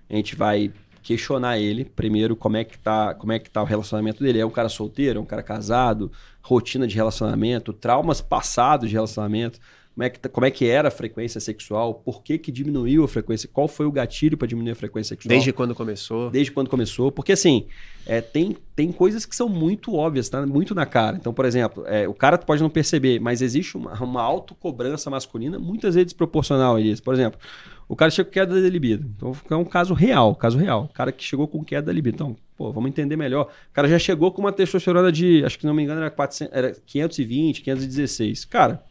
A 0.08 0.14
gente 0.14 0.36
vai 0.36 0.72
questionar 1.02 1.56
ele, 1.58 1.84
primeiro, 1.84 2.34
como 2.34 2.56
é 2.56 2.64
que 2.64 2.76
tá, 2.76 3.14
como 3.14 3.30
é 3.30 3.38
que 3.38 3.48
tá 3.48 3.62
o 3.62 3.64
relacionamento 3.64 4.22
dele. 4.24 4.40
É 4.40 4.46
um 4.46 4.50
cara 4.50 4.68
solteiro, 4.68 5.20
é 5.20 5.22
um 5.22 5.26
cara 5.26 5.42
casado, 5.42 6.10
rotina 6.42 6.86
de 6.86 6.96
relacionamento, 6.96 7.72
traumas 7.72 8.20
passados 8.20 8.88
de 8.88 8.94
relacionamento 8.96 9.60
como 9.96 10.04
é, 10.04 10.10
que, 10.10 10.20
tá, 10.20 10.28
como 10.28 10.44
é 10.44 10.50
que 10.50 10.68
era 10.68 10.88
a 10.88 10.90
frequência 10.90 11.40
sexual, 11.40 11.94
por 11.94 12.22
que, 12.22 12.36
que 12.36 12.52
diminuiu 12.52 13.02
a 13.02 13.08
frequência, 13.08 13.48
qual 13.50 13.66
foi 13.66 13.86
o 13.86 13.90
gatilho 13.90 14.36
para 14.36 14.46
diminuir 14.46 14.72
a 14.72 14.74
frequência 14.74 15.16
sexual. 15.16 15.30
Desde 15.30 15.54
quando 15.54 15.74
começou? 15.74 16.30
Desde 16.30 16.52
quando 16.52 16.68
começou, 16.68 17.10
porque 17.10 17.32
assim, 17.32 17.66
é, 18.04 18.20
tem, 18.20 18.54
tem 18.74 18.92
coisas 18.92 19.24
que 19.24 19.34
são 19.34 19.48
muito 19.48 19.94
óbvias, 19.94 20.28
tá 20.28 20.44
muito 20.46 20.74
na 20.74 20.84
cara. 20.84 21.16
Então, 21.16 21.32
por 21.32 21.46
exemplo, 21.46 21.82
é, 21.86 22.06
o 22.06 22.12
cara 22.12 22.36
pode 22.36 22.62
não 22.62 22.68
perceber, 22.68 23.18
mas 23.20 23.40
existe 23.40 23.74
uma, 23.78 23.94
uma 23.94 24.20
autocobrança 24.20 25.08
masculina 25.08 25.58
muitas 25.58 25.94
vezes 25.94 26.08
desproporcional 26.08 26.76
a 26.76 26.80
isso. 26.82 27.02
Por 27.02 27.14
exemplo, 27.14 27.40
o 27.88 27.96
cara 27.96 28.10
chegou 28.10 28.26
com 28.30 28.34
queda 28.34 28.60
da 28.60 28.68
libido. 28.68 29.10
Então, 29.16 29.34
é 29.50 29.56
um 29.56 29.64
caso 29.64 29.94
real, 29.94 30.36
caso 30.36 30.58
real. 30.58 30.90
O 30.90 30.94
cara 30.94 31.10
que 31.10 31.24
chegou 31.24 31.48
com 31.48 31.64
queda 31.64 31.86
da 31.86 31.92
libido. 31.94 32.16
Então, 32.16 32.36
pô, 32.54 32.70
vamos 32.70 32.90
entender 32.90 33.16
melhor. 33.16 33.46
O 33.70 33.72
cara 33.72 33.88
já 33.88 33.98
chegou 33.98 34.30
com 34.30 34.42
uma 34.42 34.52
testosterona 34.52 35.10
de, 35.10 35.42
acho 35.42 35.58
que 35.58 35.64
não 35.64 35.72
me 35.72 35.82
engano, 35.82 36.02
era, 36.02 36.10
400, 36.10 36.54
era 36.54 36.76
520, 36.84 37.62
516. 37.62 38.44
Cara, 38.44 38.84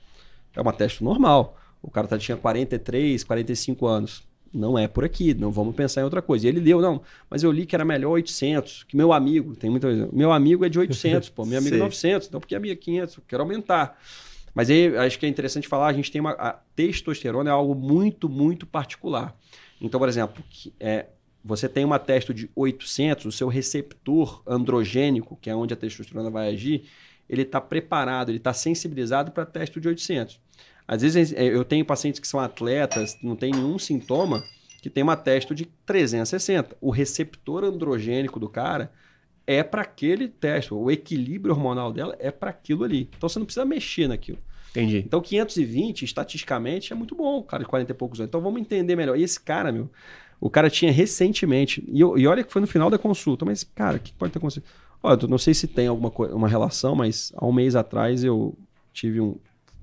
é 0.55 0.61
uma 0.61 0.73
teste 0.73 1.03
normal. 1.03 1.57
O 1.81 1.91
cara 1.91 2.07
tá, 2.07 2.17
tinha 2.17 2.37
43, 2.37 3.23
45 3.23 3.85
anos. 3.85 4.23
Não 4.53 4.79
é 4.79 4.87
por 4.87 5.03
aqui, 5.03 5.33
não 5.33 5.51
vamos 5.51 5.75
pensar 5.75 6.01
em 6.01 6.03
outra 6.05 6.21
coisa. 6.21 6.45
E 6.45 6.49
ele 6.49 6.61
deu, 6.61 6.81
não, 6.81 7.01
mas 7.29 7.43
eu 7.43 7.51
li 7.51 7.65
que 7.65 7.75
era 7.75 7.83
melhor 7.83 8.11
800, 8.11 8.83
que 8.83 8.95
meu 8.95 9.11
amigo, 9.11 9.53
tem 9.55 9.69
muita 9.69 9.87
coisa, 9.87 10.09
meu 10.13 10.31
amigo 10.31 10.63
é 10.63 10.69
de 10.69 10.79
800, 10.79 11.27
pô, 11.29 11.45
meu 11.45 11.59
amigo 11.59 11.75
é 11.75 11.79
900, 11.79 12.27
então 12.29 12.39
por 12.39 12.47
que 12.47 12.55
a 12.55 12.59
minha 12.59 12.71
é 12.71 12.75
500? 12.75 13.17
Eu 13.17 13.23
quero 13.27 13.43
aumentar. 13.43 13.99
Mas 14.53 14.69
aí 14.69 14.95
acho 14.97 15.19
que 15.19 15.25
é 15.25 15.29
interessante 15.29 15.67
falar, 15.67 15.87
a 15.87 15.93
gente 15.93 16.09
tem 16.09 16.21
uma 16.21 16.31
a 16.31 16.53
testosterona 16.73 17.49
é 17.49 17.53
algo 17.53 17.75
muito, 17.75 18.29
muito 18.29 18.65
particular. 18.65 19.37
Então, 19.81 19.99
por 19.99 20.07
exemplo, 20.07 20.41
é, 20.79 21.07
você 21.43 21.67
tem 21.67 21.83
uma 21.83 21.99
testo 21.99 22.33
de 22.33 22.49
800, 22.55 23.25
o 23.25 23.31
seu 23.33 23.49
receptor 23.49 24.41
androgênico, 24.47 25.37
que 25.41 25.49
é 25.49 25.55
onde 25.55 25.73
a 25.73 25.77
testosterona 25.77 26.29
vai 26.29 26.47
agir, 26.47 26.85
ele 27.29 27.41
está 27.41 27.59
preparado, 27.59 28.29
ele 28.29 28.37
está 28.37 28.53
sensibilizado 28.53 29.31
para 29.31 29.45
teste 29.45 29.79
de 29.79 29.87
800. 29.87 30.39
Às 30.87 31.01
vezes 31.01 31.33
é, 31.33 31.43
eu 31.43 31.65
tenho 31.65 31.83
pacientes 31.83 32.19
que 32.19 32.27
são 32.27 32.39
atletas, 32.39 33.17
não 33.21 33.35
tem 33.35 33.51
nenhum 33.51 33.79
sintoma, 33.79 34.43
que 34.81 34.89
tem 34.89 35.03
uma 35.03 35.15
teste 35.15 35.55
de 35.55 35.65
360. 35.85 36.77
O 36.79 36.91
receptor 36.91 37.63
androgênico 37.63 38.39
do 38.39 38.47
cara 38.47 38.91
é 39.47 39.63
para 39.63 39.81
aquele 39.81 40.27
teste, 40.27 40.73
o 40.73 40.89
equilíbrio 40.89 41.53
hormonal 41.53 41.91
dela 41.91 42.15
é 42.19 42.31
para 42.31 42.49
aquilo 42.49 42.83
ali. 42.83 43.09
Então 43.15 43.29
você 43.29 43.39
não 43.39 43.45
precisa 43.45 43.65
mexer 43.65 44.07
naquilo. 44.07 44.39
Entendi. 44.71 44.97
Então 44.97 45.21
520, 45.21 46.03
estatisticamente, 46.03 46.91
é 46.91 46.95
muito 46.95 47.15
bom, 47.15 47.41
cara 47.41 47.63
de 47.63 47.69
40 47.69 47.91
e 47.91 47.95
poucos 47.95 48.19
anos. 48.19 48.29
Então 48.29 48.41
vamos 48.41 48.59
entender 48.59 48.95
melhor. 48.95 49.17
E 49.17 49.23
esse 49.23 49.39
cara, 49.39 49.71
meu, 49.71 49.89
o 50.39 50.49
cara 50.49 50.69
tinha 50.69 50.91
recentemente, 50.91 51.83
e, 51.87 51.99
e 51.99 52.27
olha 52.27 52.43
que 52.43 52.51
foi 52.51 52.61
no 52.61 52.67
final 52.67 52.89
da 52.89 52.97
consulta, 52.97 53.45
mas, 53.45 53.63
cara, 53.63 53.97
o 53.97 53.99
que 53.99 54.11
pode 54.13 54.33
ter 54.33 54.39
acontecido? 54.39 54.65
Olha, 55.01 55.19
eu 55.21 55.27
não 55.27 55.37
sei 55.37 55.53
se 55.53 55.67
tem 55.67 55.87
alguma 55.87 56.09
uma 56.33 56.47
relação, 56.47 56.95
mas 56.95 57.31
há 57.35 57.45
um 57.45 57.53
mês 57.53 57.75
atrás 57.75 58.23
eu 58.23 58.57
tive 58.91 59.21
um, 59.21 59.37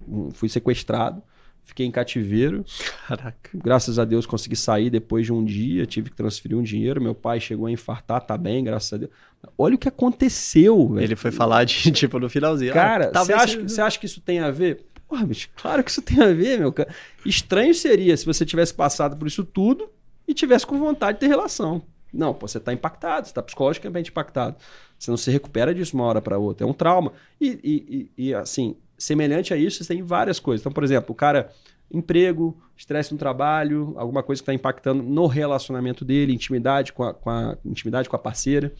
um, 0.09 0.31
fui 0.31 0.49
sequestrado, 0.49 1.23
fiquei 1.64 1.87
em 1.87 1.91
cativeiro. 1.91 2.64
Caraca. 3.06 3.50
Graças 3.55 3.99
a 3.99 4.05
Deus 4.05 4.26
consegui 4.26 4.56
sair 4.56 4.91
depois 4.91 5.26
de 5.26 5.32
um 5.32 5.44
dia, 5.44 5.87
tive 5.87 6.11
que 6.11 6.17
transferir 6.17 6.56
um 6.56 6.62
dinheiro. 6.62 7.00
Meu 7.00 7.14
pai 7.14 7.41
chegou 7.41 7.67
a 7.67 7.70
infartar, 7.70 8.20
tá 8.23 8.37
bem, 8.37 8.64
graças 8.64 8.93
a 8.93 8.97
Deus. 8.97 9.11
Olha 9.56 9.75
o 9.75 9.79
que 9.79 9.88
aconteceu. 9.88 10.88
Véio. 10.88 11.05
Ele 11.05 11.17
foi 11.17 11.31
falar 11.31 11.64
de 11.64 11.91
tipo 11.93 12.19
no 12.19 12.29
finalzinho. 12.29 12.73
Cara, 12.73 13.11
ah, 13.14 13.25
você 13.25 13.32
acha, 13.32 13.61
você 13.61 13.81
acha 13.81 13.99
que 13.99 14.06
isso 14.06 14.20
tem 14.20 14.41
a 14.41 14.50
ver? 14.50 14.87
Porra, 15.09 15.26
bicho, 15.26 15.50
claro 15.55 15.85
que 15.85 15.91
isso 15.91 16.00
tem 16.00 16.20
a 16.20 16.32
ver, 16.32 16.59
meu 16.59 16.73
cara. 16.73 16.88
Estranho 17.25 17.75
seria 17.75 18.16
se 18.16 18.25
você 18.25 18.47
tivesse 18.47 18.73
passado 18.73 19.16
por 19.16 19.28
isso 19.28 19.45
tudo 19.45 19.90
e 20.26 20.33
tivesse 20.33 20.66
com 20.66 20.78
vontade 20.78 21.16
de 21.16 21.21
ter 21.21 21.26
relação. 21.26 21.83
Não, 22.12 22.33
você 22.35 22.59
está 22.59 22.73
impactado, 22.73 23.26
você 23.26 23.31
está 23.31 23.42
psicologicamente 23.42 24.11
impactado. 24.11 24.57
Você 24.99 25.11
não 25.11 25.16
se 25.16 25.31
recupera 25.31 25.75
disso 25.75 25.97
uma 25.97 26.04
hora 26.04 26.21
para 26.21 26.38
outra. 26.38 26.66
É 26.66 26.69
um 26.69 26.75
trauma. 26.75 27.12
E, 27.40 28.11
e, 28.16 28.26
e, 28.26 28.35
assim, 28.35 28.76
semelhante 28.99 29.54
a 29.54 29.57
isso, 29.57 29.83
você 29.83 29.95
tem 29.95 30.02
várias 30.02 30.38
coisas. 30.38 30.61
Então, 30.61 30.73
por 30.73 30.85
exemplo, 30.85 31.12
o 31.12 31.14
cara, 31.14 31.50
emprego, 31.90 32.57
estresse 32.76 33.12
no 33.12 33.19
trabalho, 33.19 33.95
alguma 33.97 34.23
coisa 34.23 34.40
que 34.40 34.45
está 34.45 34.54
impactando 34.54 35.02
no 35.02 35.26
relacionamento 35.26 36.04
dele, 36.04 36.35
intimidade 36.35 36.92
com 36.92 37.02
a, 37.04 37.14
com 37.14 37.31
a, 37.31 37.57
intimidade 37.64 38.09
com 38.09 38.16
a 38.16 38.19
parceira. 38.19 38.73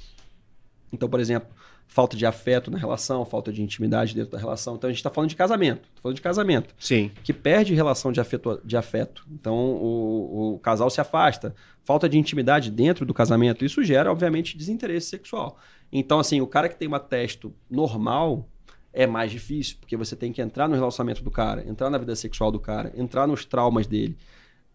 Então, 0.93 1.09
por 1.09 1.21
exemplo, 1.21 1.49
falta 1.87 2.17
de 2.17 2.25
afeto 2.25 2.71
na 2.71 2.79
relação, 2.79 3.25
falta 3.25 3.53
de 3.53 3.63
intimidade 3.63 4.15
dentro 4.15 4.33
da 4.33 4.39
relação. 4.39 4.77
Então 4.77 4.89
a 4.89 4.93
gente 4.93 4.99
está 4.99 5.11
falando 5.11 5.31
de 5.31 5.37
casamento. 5.37 5.83
Tô 5.95 6.03
falando 6.03 6.17
de 6.17 6.23
casamento. 6.23 6.75
Sim. 6.79 7.11
Que 7.23 7.33
perde 7.33 7.75
relação 7.75 8.11
de 8.11 8.21
afeto. 8.21 8.61
De 8.65 8.77
afeto. 8.77 9.27
Então 9.31 9.55
o, 9.55 10.55
o 10.55 10.59
casal 10.59 10.89
se 10.89 11.01
afasta. 11.01 11.55
Falta 11.85 12.09
de 12.09 12.19
intimidade 12.19 12.71
dentro 12.71 13.05
do 13.05 13.13
casamento. 13.13 13.65
Isso 13.65 13.83
gera, 13.85 14.11
obviamente, 14.11 14.57
desinteresse 14.57 15.09
sexual. 15.09 15.59
Então, 15.93 16.19
assim, 16.19 16.41
o 16.41 16.47
cara 16.47 16.69
que 16.69 16.77
tem 16.77 16.89
uma 16.89 17.01
testo 17.01 17.53
normal 17.71 18.49
é 18.93 19.07
mais 19.07 19.31
difícil, 19.31 19.77
porque 19.81 19.97
você 19.97 20.15
tem 20.15 20.33
que 20.33 20.41
entrar 20.41 20.69
no 20.69 20.75
relacionamento 20.75 21.23
do 21.23 21.31
cara, 21.31 21.67
entrar 21.69 21.91
na 21.91 21.99
vida 21.99 22.15
sexual 22.15 22.51
do 22.51 22.61
cara, 22.61 22.93
entrar 22.95 23.27
nos 23.27 23.45
traumas 23.45 23.87
dele, 23.87 24.17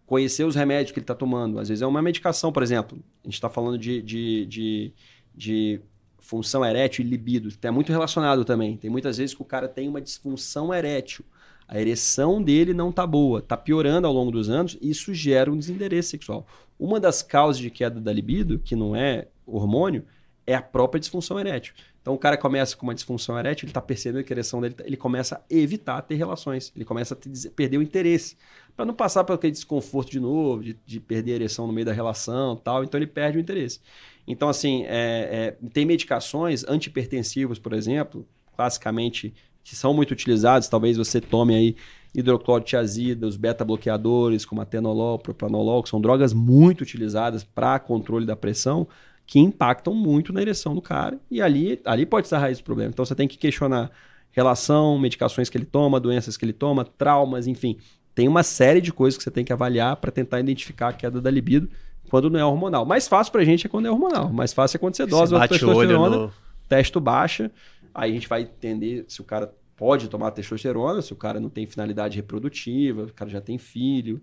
conhecer 0.06 0.44
os 0.44 0.56
remédios 0.56 0.92
que 0.92 1.00
ele 1.00 1.04
está 1.04 1.16
tomando. 1.16 1.60
Às 1.60 1.70
vezes 1.70 1.82
é 1.82 1.88
uma 1.88 2.02
medicação, 2.02 2.52
por 2.52 2.64
exemplo. 2.64 3.00
A 3.24 3.28
gente 3.28 3.36
está 3.36 3.50
falando 3.50 3.78
de, 3.78 4.02
de, 4.02 4.46
de, 4.46 4.94
de 5.36 5.82
função 6.27 6.63
erétil 6.63 7.05
e 7.05 7.07
libido. 7.07 7.48
Está 7.48 7.72
muito 7.72 7.91
relacionado 7.91 8.43
também. 8.43 8.75
Tem 8.75 8.89
muitas 8.89 9.17
vezes 9.17 9.34
que 9.34 9.41
o 9.41 9.46
cara 9.46 9.67
tem 9.67 9.88
uma 9.88 10.01
disfunção 10.01 10.74
erétil. 10.74 11.24
A 11.67 11.79
ereção 11.79 12.41
dele 12.41 12.74
não 12.74 12.89
está 12.89 13.07
boa, 13.07 13.39
está 13.39 13.55
piorando 13.55 14.07
ao 14.07 14.13
longo 14.13 14.31
dos 14.31 14.50
anos 14.50 14.77
e 14.81 14.89
isso 14.89 15.13
gera 15.13 15.51
um 15.51 15.57
desinteresse 15.57 16.10
sexual. 16.10 16.46
Uma 16.77 17.00
das 17.00 17.22
causas 17.22 17.62
de 17.62 17.69
queda 17.69 18.00
da 18.00 18.12
libido, 18.12 18.60
que 18.60 18.75
não 18.75 18.96
é 18.96 19.27
hormônio, 19.46 20.03
é 20.46 20.53
a 20.53 20.62
própria 20.62 21.00
disfunção 21.00 21.39
erétil. 21.39 21.74
Então 22.01 22.13
o 22.13 22.17
cara 22.17 22.38
começa 22.38 22.75
com 22.75 22.86
uma 22.86 22.96
disfunção 22.96 23.38
erétil, 23.38 23.65
ele 23.65 23.72
está 23.72 23.81
percebendo 23.81 24.24
que 24.24 24.31
a 24.31 24.36
ereção 24.36 24.62
dele, 24.62 24.74
tá, 24.74 24.84
ele 24.86 24.96
começa 24.96 25.36
a 25.36 25.41
evitar 25.50 26.01
ter 26.01 26.15
relações, 26.15 26.72
ele 26.74 26.86
começa 26.86 27.13
a 27.13 27.17
ter, 27.17 27.29
perder 27.50 27.77
o 27.77 27.81
interesse, 27.81 28.38
para 28.75 28.86
não 28.86 28.93
passar 28.93 29.25
por 29.25 29.34
aquele 29.34 29.51
desconforto 29.51 30.12
de 30.12 30.19
novo, 30.19 30.63
de, 30.63 30.77
de, 30.86 31.00
perder 31.01 31.34
a 31.34 31.36
ereção 31.36 31.67
no 31.67 31.74
meio 31.74 31.86
da 31.86 31.91
relação 31.91 32.55
tal, 32.55 32.84
então 32.84 32.98
ele 32.98 33.07
perde 33.07 33.38
o 33.38 33.41
interesse. 33.41 33.81
Então, 34.27 34.50
assim, 34.50 34.84
é, 34.84 35.55
é, 35.63 35.69
tem 35.69 35.86
medicações 35.86 36.65
antipertensivos, 36.67 37.57
por 37.57 37.72
exemplo, 37.74 38.27
classicamente, 38.55 39.34
que 39.63 39.75
são 39.75 39.93
muito 39.93 40.12
utilizados, 40.12 40.67
talvez 40.67 40.98
você 40.98 41.22
tome 41.22 41.55
aí 41.55 41.75
hidroclorotiazida, 42.13 43.27
os 43.27 43.38
beta-bloqueadores, 43.38 44.43
como 44.43 44.62
atenolol, 44.62 45.19
propranolol, 45.19 45.84
que 45.84 45.89
são 45.89 46.01
drogas 46.01 46.34
muito 46.34 46.81
utilizadas 46.81 47.43
para 47.43 47.79
controle 47.79 48.25
da 48.25 48.36
pressão, 48.36 48.88
que 49.25 49.39
impactam 49.39 49.93
muito 49.93 50.34
na 50.34 50.41
ereção 50.41 50.74
do 50.74 50.81
cara. 50.81 51.19
E 51.29 51.41
ali, 51.41 51.79
ali 51.86 52.05
pode 52.05 52.25
estar 52.25 52.38
a 52.38 52.39
raiz 52.39 52.57
do 52.57 52.63
problema. 52.63 52.89
Então 52.89 53.05
você 53.05 53.13
tem 53.13 53.27
que 53.27 53.38
questionar 53.38 53.91
relação, 54.31 54.98
medicações 54.98 55.50
que 55.50 55.57
ele 55.57 55.65
toma, 55.65 56.00
doenças 56.00 56.38
que 56.38 56.46
ele 56.46 56.53
toma, 56.53 56.86
traumas, 56.86 57.46
enfim. 57.46 57.77
Tem 58.15 58.27
uma 58.27 58.41
série 58.41 58.81
de 58.81 58.91
coisas 58.91 59.17
que 59.17 59.24
você 59.24 59.31
tem 59.31 59.43
que 59.43 59.53
avaliar 59.53 59.98
para 59.98 60.12
tentar 60.12 60.39
identificar 60.39 60.89
a 60.89 60.93
queda 60.93 61.22
da 61.22 61.29
libido 61.29 61.69
quando 62.10 62.30
não 62.30 62.40
é 62.40 62.46
hormonal. 62.46 62.86
Mais 62.86 63.08
fácil 63.08 63.32
pra 63.32 63.44
gente 63.44 63.68
é 63.68 63.70
quando 63.70 63.88
é 63.88 63.92
hormonal. 63.92 64.32
Mais 64.32 64.54
fácil 64.54 64.78
é 64.78 64.80
quando 64.80 64.96
você 64.96 65.06
dose 65.06 65.36
a 65.36 65.48
testosterona, 65.48 66.18
no... 66.18 66.34
testo 66.68 67.00
baixa. 67.00 67.52
Aí 67.94 68.12
a 68.12 68.14
gente 68.14 68.28
vai 68.28 68.42
entender 68.42 69.06
se 69.08 69.22
o 69.22 69.24
cara 69.24 69.54
pode 69.76 70.08
tomar 70.08 70.32
testosterona, 70.32 71.02
se 71.02 71.14
o 71.14 71.16
cara 71.16 71.40
não 71.40 71.50
tem 71.50 71.66
finalidade 71.66 72.16
reprodutiva, 72.16 73.04
o 73.04 73.14
cara 73.14 73.30
já 73.30 73.42
tem 73.42 73.58
filho. 73.58 74.22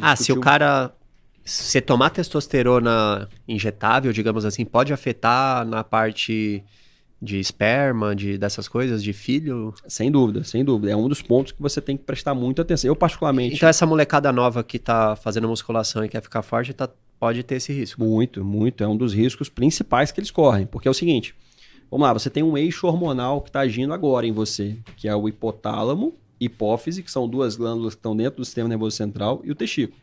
ah, 0.00 0.16
se 0.16 0.32
o 0.32 0.40
cara 0.40 0.94
você 1.44 1.80
tomar 1.80 2.10
testosterona 2.10 3.28
injetável, 3.48 4.12
digamos 4.12 4.44
assim, 4.44 4.64
pode 4.64 4.92
afetar 4.92 5.66
na 5.66 5.82
parte 5.82 6.62
de 7.20 7.38
esperma, 7.38 8.16
de 8.16 8.36
dessas 8.36 8.66
coisas, 8.66 9.02
de 9.02 9.12
filho? 9.12 9.72
Sem 9.86 10.10
dúvida, 10.10 10.42
sem 10.42 10.64
dúvida. 10.64 10.92
É 10.92 10.96
um 10.96 11.08
dos 11.08 11.22
pontos 11.22 11.52
que 11.52 11.62
você 11.62 11.80
tem 11.80 11.96
que 11.96 12.02
prestar 12.02 12.34
muita 12.34 12.62
atenção. 12.62 12.88
Eu, 12.88 12.96
particularmente. 12.96 13.56
Então, 13.56 13.68
essa 13.68 13.86
molecada 13.86 14.32
nova 14.32 14.64
que 14.64 14.78
tá 14.78 15.14
fazendo 15.14 15.48
musculação 15.48 16.04
e 16.04 16.08
quer 16.08 16.20
ficar 16.20 16.42
forte, 16.42 16.72
tá, 16.72 16.88
pode 17.22 17.44
ter 17.44 17.54
esse 17.54 17.72
risco. 17.72 18.02
Muito, 18.02 18.44
muito. 18.44 18.82
É 18.82 18.88
um 18.88 18.96
dos 18.96 19.14
riscos 19.14 19.48
principais 19.48 20.10
que 20.10 20.18
eles 20.18 20.32
correm. 20.32 20.66
Porque 20.66 20.88
é 20.88 20.90
o 20.90 20.94
seguinte: 20.94 21.36
vamos 21.88 22.04
lá, 22.04 22.12
você 22.12 22.28
tem 22.28 22.42
um 22.42 22.58
eixo 22.58 22.88
hormonal 22.88 23.40
que 23.40 23.48
está 23.48 23.60
agindo 23.60 23.94
agora 23.94 24.26
em 24.26 24.32
você, 24.32 24.76
que 24.96 25.06
é 25.06 25.14
o 25.14 25.28
hipotálamo, 25.28 26.14
hipófise, 26.40 27.00
que 27.00 27.12
são 27.12 27.28
duas 27.28 27.54
glândulas 27.54 27.94
que 27.94 28.00
estão 28.00 28.16
dentro 28.16 28.38
do 28.38 28.44
sistema 28.44 28.68
nervoso 28.68 28.96
central, 28.96 29.40
e 29.44 29.52
o 29.52 29.54
testículo. 29.54 30.02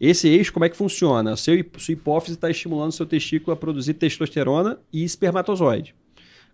Esse 0.00 0.26
eixo, 0.26 0.50
como 0.50 0.64
é 0.64 0.70
que 0.70 0.76
funciona? 0.76 1.36
Seu, 1.36 1.62
sua 1.76 1.92
hipófise 1.92 2.36
está 2.36 2.48
estimulando 2.48 2.92
seu 2.92 3.04
testículo 3.04 3.52
a 3.52 3.56
produzir 3.56 3.92
testosterona 3.94 4.78
e 4.90 5.04
espermatozoide. 5.04 5.94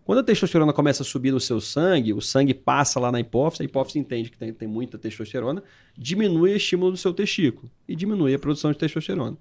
Quando 0.05 0.19
a 0.19 0.25
testosterona 0.25 0.73
começa 0.73 1.05
a 1.05 1.07
subir 1.07 1.31
no 1.31 1.39
seu 1.39 1.61
sangue, 1.61 2.13
o 2.13 2.21
sangue 2.21 2.53
passa 2.53 2.99
lá 2.99 3.13
na 3.13 3.21
hipófise, 3.21 3.63
a 3.63 3.65
hipófise 3.65 4.01
entende 4.01 4.29
que 4.29 4.37
tem, 4.37 4.53
tem 4.53 4.67
muita 4.67 4.99
testosterona, 4.99 5.63
diminui 5.97 6.53
o 6.53 6.57
estímulo 6.57 6.91
do 6.91 6.97
seu 6.97 7.15
testículo 7.15 7.71
e 7.89 7.95
diminui 7.95 8.35
a 8.35 8.39
produção 8.41 8.73
de 8.73 8.79
testosterona. 8.79 9.39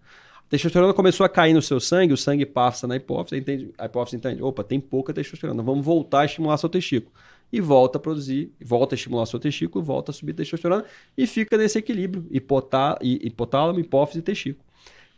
A 0.53 0.55
testosterona 0.55 0.93
começou 0.93 1.25
a 1.25 1.29
cair 1.29 1.51
no 1.51 1.63
seu 1.63 1.79
sangue, 1.79 2.13
o 2.13 2.17
sangue 2.17 2.45
passa 2.45 2.85
na 2.85 2.95
hipófise, 2.95 3.35
entende, 3.35 3.73
a 3.75 3.87
hipófise 3.87 4.17
entende, 4.17 4.43
opa, 4.43 4.63
tem 4.63 4.79
pouca 4.79 5.11
testosterona, 5.11 5.63
vamos 5.63 5.83
voltar 5.83 6.19
a 6.19 6.25
estimular 6.25 6.55
seu 6.57 6.69
testículo 6.69 7.11
e 7.51 7.59
volta 7.59 7.97
a 7.97 7.99
produzir, 7.99 8.51
volta 8.63 8.93
a 8.93 8.95
estimular 8.95 9.25
seu 9.25 9.39
testículo, 9.39 9.83
volta 9.83 10.11
a 10.11 10.13
subir 10.13 10.33
testosterona 10.33 10.85
e 11.17 11.25
fica 11.25 11.57
nesse 11.57 11.79
equilíbrio 11.79 12.27
hipotá 12.29 12.99
hipotálamo, 13.01 13.79
hipófise 13.79 14.19
e 14.19 14.21
testículo. 14.21 14.63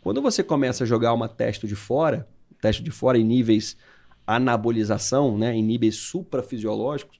Quando 0.01 0.22
você 0.22 0.42
começa 0.42 0.86
a 0.86 0.88
jogar 0.88 1.12
uma 1.12 1.27
testo 1.27 1.68
de 1.68 1.75
fora, 1.75 2.25
testo 2.62 2.82
de 2.82 2.92
fora 2.92 3.18
em 3.18 3.24
níveis 3.25 3.75
anabolização, 4.25 5.38
né, 5.38 5.54
em 5.54 5.62
níveis 5.62 5.98
suprafisiológicos, 5.98 7.20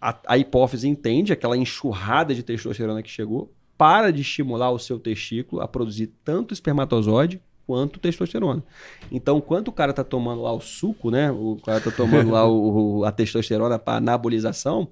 a, 0.00 0.18
a 0.26 0.36
hipófise 0.36 0.88
entende 0.88 1.32
aquela 1.32 1.56
enxurrada 1.56 2.34
de 2.34 2.42
testosterona 2.42 3.04
que 3.04 3.08
chegou, 3.08 3.52
para 3.78 4.12
de 4.12 4.22
estimular 4.22 4.72
o 4.72 4.80
seu 4.80 4.98
testículo 4.98 5.62
a 5.62 5.68
produzir 5.68 6.08
tanto 6.24 6.52
espermatozoide 6.52 7.40
quanto 7.66 7.98
testosterona. 7.98 8.62
Então, 9.10 9.40
quando 9.40 9.68
o 9.68 9.72
cara 9.72 9.92
tá 9.92 10.04
tomando 10.04 10.42
lá 10.42 10.52
o 10.52 10.60
suco, 10.60 11.10
né? 11.10 11.30
O 11.30 11.56
cara 11.64 11.80
tá 11.80 11.90
tomando 11.90 12.30
lá 12.30 12.48
o, 12.48 13.04
a 13.04 13.12
testosterona 13.12 13.78
para 13.78 13.98
anabolização, 13.98 14.88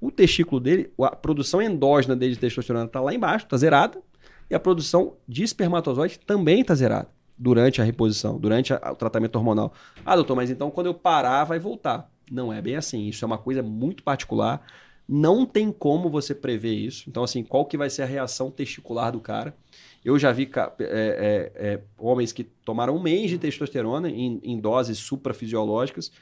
o 0.00 0.10
testículo 0.10 0.60
dele, 0.60 0.92
a 1.00 1.14
produção 1.14 1.60
endógena 1.60 2.16
dele 2.16 2.34
de 2.34 2.38
testosterona 2.38 2.88
tá 2.88 3.00
lá 3.00 3.14
embaixo, 3.14 3.46
tá 3.46 3.56
zerada, 3.56 4.00
e 4.48 4.54
a 4.54 4.60
produção 4.60 5.14
de 5.28 5.42
espermatozoide 5.42 6.18
também 6.18 6.64
tá 6.64 6.74
zerada 6.74 7.08
durante 7.38 7.80
a 7.80 7.84
reposição, 7.84 8.38
durante 8.38 8.72
a, 8.72 8.92
o 8.92 8.96
tratamento 8.96 9.36
hormonal. 9.36 9.72
Ah, 10.04 10.14
doutor, 10.14 10.36
mas 10.36 10.50
então 10.50 10.70
quando 10.70 10.86
eu 10.88 10.94
parar 10.94 11.44
vai 11.44 11.58
voltar. 11.58 12.10
Não 12.30 12.52
é 12.52 12.60
bem 12.60 12.76
assim. 12.76 13.08
Isso 13.08 13.24
é 13.24 13.26
uma 13.26 13.38
coisa 13.38 13.62
muito 13.62 14.02
particular. 14.02 14.62
Não 15.12 15.44
tem 15.44 15.72
como 15.72 16.08
você 16.08 16.32
prever 16.32 16.72
isso. 16.72 17.10
Então, 17.10 17.24
assim, 17.24 17.42
qual 17.42 17.66
que 17.66 17.76
vai 17.76 17.90
ser 17.90 18.02
a 18.02 18.06
reação 18.06 18.48
testicular 18.48 19.10
do 19.10 19.18
cara? 19.18 19.56
Eu 20.04 20.16
já 20.20 20.30
vi 20.30 20.48
é, 20.54 20.62
é, 20.78 21.52
é, 21.56 21.80
homens 21.98 22.32
que 22.32 22.44
tomaram 22.44 22.94
um 22.94 23.02
mês 23.02 23.28
de 23.28 23.36
testosterona 23.36 24.08
em, 24.08 24.38
em 24.40 24.60
doses 24.60 24.98
suprafisiológicas 24.98 26.12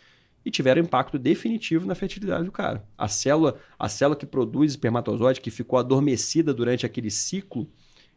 e 0.42 0.50
tiveram 0.50 0.80
impacto 0.80 1.18
definitivo 1.18 1.86
na 1.86 1.94
fertilidade 1.94 2.46
do 2.46 2.50
cara. 2.50 2.82
A 2.96 3.08
célula, 3.08 3.58
a 3.78 3.90
célula 3.90 4.16
que 4.16 4.24
produz 4.24 4.72
espermatozoide, 4.72 5.42
que 5.42 5.50
ficou 5.50 5.78
adormecida 5.78 6.54
durante 6.54 6.86
aquele 6.86 7.10
ciclo, 7.10 7.68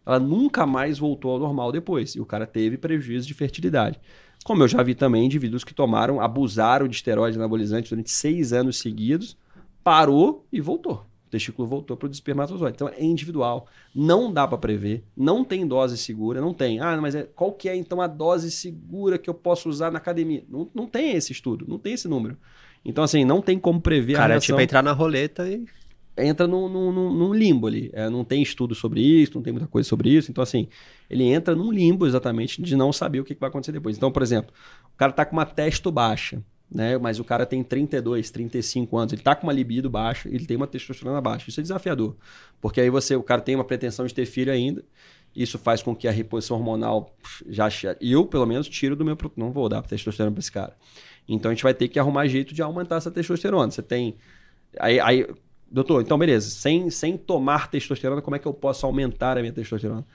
ela 0.06 0.22
nunca 0.22 0.66
mais 0.66 0.98
voltou 0.98 1.32
ao 1.32 1.40
normal 1.40 1.74
depois. 1.74 2.16
E 2.16 2.22
o 2.22 2.26
cara 2.26 2.48
teve 2.48 2.78
prejuízo 2.78 3.28
de 3.28 3.34
fertilidade. 3.34 4.00
Como 4.46 4.64
eu 4.64 4.70
já 4.70 4.82
vi 4.82 4.96
também 4.96 5.26
indivíduos 5.26 5.66
que 5.66 5.74
tomaram, 5.74 6.22
abusaram 6.22 6.88
de 6.88 6.96
esteroides 6.96 7.38
anabolizantes 7.38 7.90
durante 7.90 8.10
seis 8.10 8.54
anos 8.54 8.78
seguidos, 8.78 9.36
parou 9.84 10.46
e 10.52 10.62
voltou 10.62 11.06
testículo 11.32 11.68
voltou 11.68 11.96
para 11.96 12.08
o 12.08 12.12
espermatozoide. 12.12 12.76
Então 12.76 12.90
é 12.90 13.04
individual. 13.04 13.66
Não 13.96 14.32
dá 14.32 14.46
para 14.46 14.58
prever. 14.58 15.04
Não 15.16 15.44
tem 15.44 15.66
dose 15.66 15.98
segura. 15.98 16.42
Não 16.42 16.54
tem. 16.54 16.80
Ah, 16.80 17.00
mas 17.02 17.16
é, 17.16 17.24
qual 17.24 17.54
que 17.54 17.70
é 17.70 17.76
então 17.76 18.02
a 18.02 18.08
dose 18.08 18.52
segura 18.52 19.18
que 19.18 19.30
eu 19.30 19.34
posso 19.34 19.70
usar 19.70 19.92
na 19.92 19.98
academia? 19.98 20.44
Não, 20.50 20.70
não 20.76 20.86
tem 20.86 21.14
esse 21.14 21.32
estudo. 21.32 21.66
Não 21.68 21.80
tem 21.80 21.94
esse 21.94 22.08
número. 22.08 22.38
Então, 22.84 23.04
assim, 23.04 23.24
não 23.24 23.42
tem 23.42 23.58
como 23.58 23.80
prever 23.80 24.14
Cara, 24.14 24.26
a 24.26 24.28
reação. 24.28 24.56
Cara, 24.56 24.62
é 24.62 24.66
tipo 24.66 24.70
entrar 24.70 24.84
na 24.84 24.92
roleta 24.92 25.48
e... 25.48 25.66
Entra 26.18 26.46
num, 26.46 26.68
num, 26.68 26.92
num 26.92 27.34
limbo 27.34 27.68
ali. 27.68 27.90
É, 27.94 28.10
não 28.10 28.26
tem 28.26 28.42
estudo 28.42 28.76
sobre 28.76 29.00
isso, 29.00 29.32
não 29.34 29.42
tem 29.42 29.54
muita 29.54 29.68
coisa 29.68 29.88
sobre 29.88 30.10
isso. 30.10 30.30
Então, 30.30 30.42
assim, 30.42 30.68
ele 31.10 31.24
entra 31.24 31.56
num 31.56 31.72
limbo 31.72 32.06
exatamente 32.06 32.62
de 32.62 32.76
não 32.76 32.92
saber 32.92 33.22
o 33.22 33.24
que 33.24 33.34
vai 33.34 33.48
acontecer 33.48 33.72
depois. 33.72 33.96
Então, 33.96 34.12
por 34.12 34.22
exemplo, 34.22 34.52
o 34.94 34.98
cara 34.98 35.14
tá 35.14 35.26
com 35.26 35.38
uma 35.38 35.46
testo 35.46 35.90
baixa 35.90 36.44
né? 36.72 36.98
Mas 36.98 37.20
o 37.20 37.24
cara 37.24 37.46
tem 37.46 37.62
32, 37.64 38.32
35 38.32 38.98
anos, 38.98 39.14
ele 39.14 39.22
tá 39.22 39.36
com 39.36 39.46
uma 39.46 39.54
libido 39.54 39.90
baixa, 39.90 40.30
ele 40.30 40.46
tem 40.46 40.56
uma 40.56 40.68
testosterona 40.68 41.20
baixa. 41.20 41.50
Isso 41.50 41.60
é 41.60 41.64
desafiador. 41.64 42.16
Porque 42.62 42.80
aí 42.80 42.90
você, 42.90 43.16
o 43.16 43.24
cara 43.24 43.42
tem 43.42 43.56
uma 43.56 43.66
pretensão 43.66 44.06
de 44.06 44.14
ter 44.14 44.26
filho 44.26 44.52
ainda. 44.52 44.84
Isso 45.36 45.58
faz 45.58 45.82
com 45.82 45.96
que 45.96 46.08
a 46.08 46.12
reposição 46.12 46.58
hormonal 46.58 47.16
já 47.48 47.68
eu, 48.00 48.26
pelo 48.26 48.46
menos, 48.46 48.68
tiro 48.68 48.96
do 48.96 49.04
meu 49.04 49.18
não 49.36 49.52
vou 49.52 49.68
dar 49.68 49.82
testosterona 49.82 50.32
para 50.32 50.40
esse 50.40 50.52
cara. 50.52 50.76
Então 51.28 51.52
a 51.52 51.54
gente 51.54 51.64
vai 51.64 51.74
ter 51.74 51.88
que 51.88 52.00
arrumar 52.00 52.28
jeito 52.28 52.54
de 52.54 52.62
aumentar 52.62 52.98
essa 52.98 53.12
testosterona. 53.12 53.72
Você 53.72 53.82
tem 53.82 54.16
aí, 54.80 55.00
aí 55.00 55.28
doutor, 55.70 56.02
então 56.02 56.18
beleza, 56.18 56.50
sem 56.50 56.90
sem 56.90 57.18
tomar 57.18 57.70
testosterona, 57.70 58.22
como 58.22 58.36
é 58.36 58.40
que 58.40 58.48
eu 58.48 58.54
posso 58.54 58.86
aumentar 58.86 59.38
a 59.38 59.42
minha 59.42 59.54
testosterona? 59.54 60.06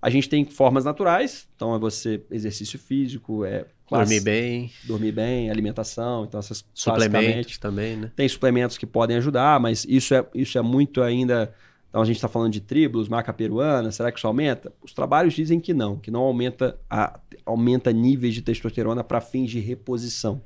A 0.00 0.10
gente 0.10 0.28
tem 0.28 0.44
formas 0.44 0.84
naturais, 0.84 1.48
então 1.56 1.74
é 1.74 1.78
você 1.78 2.22
exercício 2.30 2.78
físico, 2.78 3.44
é 3.44 3.66
classe, 3.86 4.04
dormir 4.10 4.20
bem, 4.20 4.70
dormir 4.84 5.12
bem, 5.12 5.50
alimentação, 5.50 6.24
então 6.24 6.40
essas 6.40 6.64
suplementos 6.74 7.58
também, 7.58 7.96
né? 7.96 8.10
Tem 8.14 8.28
suplementos 8.28 8.76
que 8.76 8.86
podem 8.86 9.16
ajudar, 9.16 9.60
mas 9.60 9.86
isso 9.88 10.14
é 10.14 10.24
isso 10.34 10.58
é 10.58 10.62
muito 10.62 11.02
ainda. 11.02 11.52
Então 11.88 12.02
a 12.02 12.04
gente 12.04 12.16
está 12.16 12.28
falando 12.28 12.52
de 12.52 12.60
tribos, 12.60 13.08
marca 13.08 13.32
peruana, 13.32 13.90
será 13.90 14.12
que 14.12 14.18
isso 14.18 14.26
aumenta? 14.26 14.72
Os 14.82 14.92
trabalhos 14.92 15.32
dizem 15.32 15.58
que 15.58 15.72
não, 15.72 15.96
que 15.96 16.10
não 16.10 16.20
aumenta 16.20 16.78
a, 16.90 17.18
aumenta 17.46 17.92
níveis 17.92 18.34
de 18.34 18.42
testosterona 18.42 19.02
para 19.02 19.20
fins 19.20 19.50
de 19.50 19.60
reposição 19.60 20.42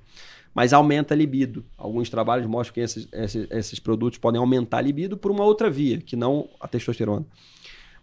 mas 0.54 0.72
aumenta 0.72 1.14
a 1.14 1.16
libido. 1.16 1.64
Alguns 1.76 2.10
trabalhos 2.10 2.46
mostram 2.46 2.74
que 2.74 2.80
esses, 2.80 3.08
esses, 3.12 3.46
esses, 3.50 3.78
produtos 3.78 4.18
podem 4.18 4.40
aumentar 4.40 4.78
a 4.78 4.80
libido 4.80 5.16
por 5.16 5.30
uma 5.30 5.44
outra 5.44 5.70
via, 5.70 5.98
que 5.98 6.16
não 6.16 6.48
a 6.58 6.66
testosterona. 6.66 7.24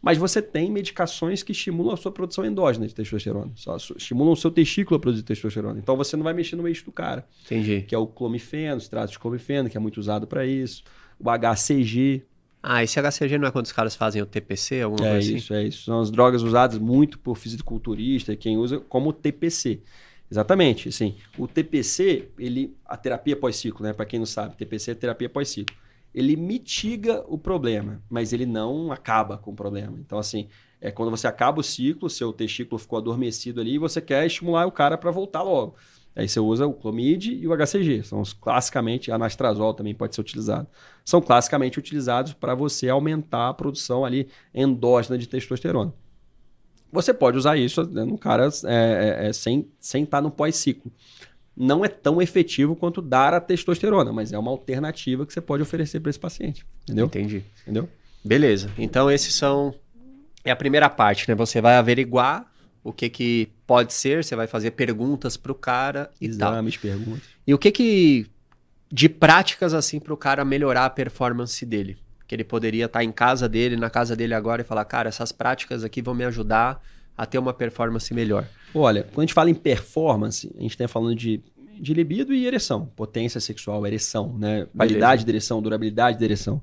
Mas 0.01 0.17
você 0.17 0.41
tem 0.41 0.71
medicações 0.71 1.41
que 1.41 1.51
estimulam 1.51 1.93
a 1.93 1.97
sua 1.97 2.11
produção 2.11 2.45
endógena 2.45 2.87
de 2.87 2.93
testosterona. 2.93 3.51
Só 3.55 3.75
estimulam 3.75 4.33
o 4.33 4.35
seu 4.35 4.51
testículo 4.51 4.97
a 4.97 4.99
produzir 4.99 5.23
testosterona. 5.23 5.79
Então 5.79 5.97
você 5.97 6.15
não 6.15 6.23
vai 6.23 6.33
mexer 6.33 6.55
no 6.55 6.67
eixo 6.67 6.85
do 6.85 6.91
cara. 6.91 7.27
Entendi. 7.45 7.81
Que 7.81 7.95
é 7.95 7.97
o 7.97 8.05
clomifeno, 8.05 8.77
extrato 8.77 9.11
de 9.11 9.19
clomifeno, 9.19 9.69
que 9.69 9.77
é 9.77 9.79
muito 9.79 9.97
usado 9.97 10.27
para 10.27 10.45
isso. 10.45 10.83
O 11.19 11.29
HCG. 11.29 12.23
Ah, 12.61 12.83
esse 12.83 12.99
HCG 12.99 13.37
não 13.37 13.47
é 13.47 13.51
quando 13.51 13.65
os 13.65 13.71
caras 13.71 13.95
fazem 13.95 14.21
o 14.21 14.25
TPC, 14.25 14.81
alguma 14.81 15.07
é 15.07 15.11
coisa 15.13 15.33
isso, 15.33 15.53
assim? 15.53 15.63
É 15.63 15.67
isso, 15.67 15.85
São 15.85 15.99
as 15.99 16.11
drogas 16.11 16.41
usadas 16.41 16.77
muito 16.77 17.17
por 17.19 17.37
fisiculturista, 17.37 18.35
quem 18.35 18.57
usa 18.57 18.79
como 18.79 19.13
TPC. 19.13 19.81
Exatamente, 20.29 20.89
assim, 20.89 21.15
o 21.37 21.47
TPC, 21.47 22.27
ele, 22.37 22.75
a 22.85 22.97
terapia 22.97 23.37
pós-ciclo, 23.37 23.85
né? 23.85 23.93
Para 23.93 24.05
quem 24.05 24.19
não 24.19 24.25
sabe, 24.25 24.57
TPC 24.57 24.91
é 24.91 24.95
terapia 24.95 25.29
pós-ciclo 25.29 25.75
ele 26.17 26.35
mitiga 26.35 27.23
o 27.27 27.37
problema, 27.37 28.01
mas 28.09 28.33
ele 28.33 28.45
não 28.45 28.91
acaba 28.91 29.37
com 29.37 29.51
o 29.51 29.55
problema. 29.55 29.99
Então, 29.99 30.17
assim, 30.17 30.47
é 30.81 30.89
quando 30.89 31.11
você 31.11 31.27
acaba 31.27 31.59
o 31.59 31.63
ciclo, 31.63 32.09
seu 32.09 32.33
testículo 32.33 32.79
ficou 32.79 32.97
adormecido 32.97 33.61
ali 33.61 33.75
e 33.75 33.77
você 33.77 34.01
quer 34.01 34.25
estimular 34.25 34.65
o 34.65 34.71
cara 34.71 34.97
para 34.97 35.11
voltar 35.11 35.43
logo. 35.43 35.75
Aí 36.15 36.27
você 36.27 36.39
usa 36.39 36.65
o 36.65 36.73
clomid 36.73 37.35
e 37.35 37.47
o 37.47 37.55
HCG. 37.55 38.01
São 38.03 38.19
os 38.19 38.33
classicamente, 38.33 39.11
anastrazol 39.11 39.75
também 39.75 39.93
pode 39.93 40.15
ser 40.15 40.21
utilizado. 40.21 40.67
São 41.05 41.21
classicamente 41.21 41.77
utilizados 41.77 42.33
para 42.33 42.55
você 42.55 42.89
aumentar 42.89 43.49
a 43.49 43.53
produção 43.53 44.03
ali 44.03 44.27
endógena 44.51 45.19
de 45.19 45.27
testosterona. 45.27 45.93
Você 46.91 47.13
pode 47.13 47.37
usar 47.37 47.57
isso 47.57 47.83
né, 47.83 48.03
no 48.03 48.17
cara 48.17 48.49
é, 48.65 49.25
é, 49.25 49.27
é 49.27 49.33
sem 49.33 49.59
estar 49.59 49.71
sem 49.79 50.05
tá 50.05 50.19
no 50.19 50.31
pós-ciclo. 50.31 50.91
Não 51.59 51.83
é 51.83 51.87
tão 51.87 52.21
efetivo 52.21 52.75
quanto 52.75 53.01
dar 53.01 53.33
a 53.33 53.41
testosterona, 53.41 54.13
mas 54.13 54.31
é 54.31 54.37
uma 54.37 54.51
alternativa 54.51 55.25
que 55.25 55.33
você 55.33 55.41
pode 55.41 55.63
oferecer 55.63 55.99
para 55.99 56.11
esse 56.11 56.19
paciente. 56.19 56.63
Entendeu? 56.83 57.07
Entendi. 57.07 57.43
Entendeu? 57.63 57.89
Beleza. 58.23 58.69
Então, 58.77 59.09
esses 59.09 59.33
são. 59.33 59.73
É 60.45 60.51
a 60.51 60.55
primeira 60.55 60.87
parte, 60.87 61.27
né? 61.27 61.33
Você 61.33 61.59
vai 61.59 61.75
averiguar 61.75 62.45
o 62.83 62.93
que, 62.93 63.09
que 63.09 63.49
pode 63.65 63.91
ser, 63.91 64.23
você 64.23 64.35
vai 64.35 64.45
fazer 64.45 64.71
perguntas 64.71 65.35
para 65.35 65.51
o 65.51 65.55
cara 65.55 66.11
e 66.21 66.27
Exames, 66.27 66.75
tal. 66.75 66.81
perguntas. 66.81 67.23
E 67.45 67.53
o 67.53 67.57
que 67.57 67.71
que. 67.71 68.27
De 68.89 69.09
práticas, 69.09 69.73
assim, 69.73 69.99
para 69.99 70.13
o 70.13 70.17
cara 70.17 70.45
melhorar 70.45 70.85
a 70.85 70.89
performance 70.89 71.65
dele? 71.65 71.97
Que 72.27 72.35
ele 72.35 72.43
poderia 72.43 72.85
estar 72.85 72.99
tá 72.99 73.03
em 73.03 73.11
casa 73.11 73.49
dele, 73.49 73.75
na 73.75 73.89
casa 73.89 74.15
dele 74.15 74.33
agora 74.33 74.61
e 74.61 74.65
falar, 74.65 74.85
cara, 74.85 75.09
essas 75.09 75.31
práticas 75.31 75.83
aqui 75.83 76.01
vão 76.01 76.13
me 76.13 76.23
ajudar 76.23 76.81
a 77.17 77.25
ter 77.25 77.39
uma 77.39 77.53
performance 77.53 78.13
melhor. 78.13 78.47
Olha, 78.73 79.03
quando 79.03 79.19
a 79.19 79.21
gente 79.21 79.33
fala 79.33 79.49
em 79.49 79.55
performance, 79.55 80.53
a 80.57 80.61
gente 80.61 80.71
está 80.71 80.87
falando 80.87 81.15
de, 81.15 81.41
de 81.79 81.93
libido 81.93 82.33
e 82.33 82.45
ereção. 82.45 82.85
Potência 82.95 83.41
sexual, 83.41 83.85
ereção, 83.87 84.37
né? 84.37 84.67
Qualidade 84.75 85.23
de 85.23 85.31
ereção, 85.31 85.61
durabilidade 85.61 86.17
de 86.17 86.23
ereção. 86.23 86.61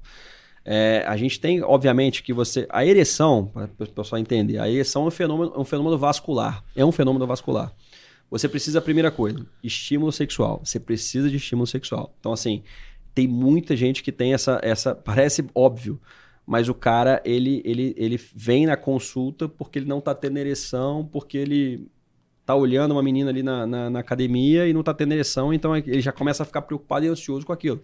É, 0.65 1.05
a 1.07 1.17
gente 1.17 1.39
tem, 1.39 1.63
obviamente, 1.63 2.23
que 2.23 2.33
você. 2.33 2.67
A 2.71 2.87
ereção, 2.87 3.47
para 3.47 3.69
o 3.81 3.89
pessoal 3.89 4.19
entender, 4.19 4.59
a 4.59 4.71
ereção 4.71 5.05
é 5.05 5.09
um 5.09 5.11
fenômeno, 5.11 5.53
é 5.55 5.59
um 5.59 5.65
fenômeno 5.65 5.99
vascular. 5.99 6.65
É 6.75 6.85
um 6.85 6.93
fenômeno 6.93 7.27
vascular. 7.27 7.73
Você 8.31 8.49
precisa, 8.49 8.81
primeira 8.81 9.11
coisa, 9.11 9.45
estímulo 9.63 10.11
sexual. 10.11 10.61
Você 10.65 10.81
precisa 10.81 11.29
de 11.29 11.37
estímulo 11.37 11.67
sexual. 11.67 12.15
Então, 12.19 12.33
assim, 12.33 12.63
tem 13.15 13.29
muita 13.29 13.77
gente 13.77 14.03
que 14.03 14.11
tem 14.11 14.33
essa. 14.33 14.59
essa 14.63 14.95
parece 14.95 15.45
óbvio, 15.55 16.01
mas 16.47 16.69
o 16.69 16.75
cara, 16.75 17.23
ele, 17.25 17.63
ele, 17.65 17.95
ele 17.97 18.21
vem 18.35 18.67
na 18.67 18.77
consulta 18.77 19.49
porque 19.49 19.79
ele 19.79 19.87
não 19.87 19.99
está 19.99 20.15
tendo 20.15 20.37
ereção, 20.37 21.09
porque 21.11 21.39
ele 21.39 21.89
tá 22.45 22.55
olhando 22.55 22.93
uma 22.93 23.03
menina 23.03 23.31
ali 23.31 23.43
na, 23.43 23.67
na, 23.67 23.91
na, 23.91 23.99
academia 24.01 24.69
e 24.69 24.73
não 24.73 24.83
tá 24.83 24.93
tendo 24.93 25.13
ereção, 25.13 25.55
então 25.55 25.75
ele 25.75 26.03
já 26.03 26.13
começa 26.13 26.43
a 26.43 26.47
ficar 26.47 26.63
preocupado 26.63 27.07
e 27.07 27.09
ansioso 27.09 27.47
com 27.47 27.53
aquilo. 27.53 27.83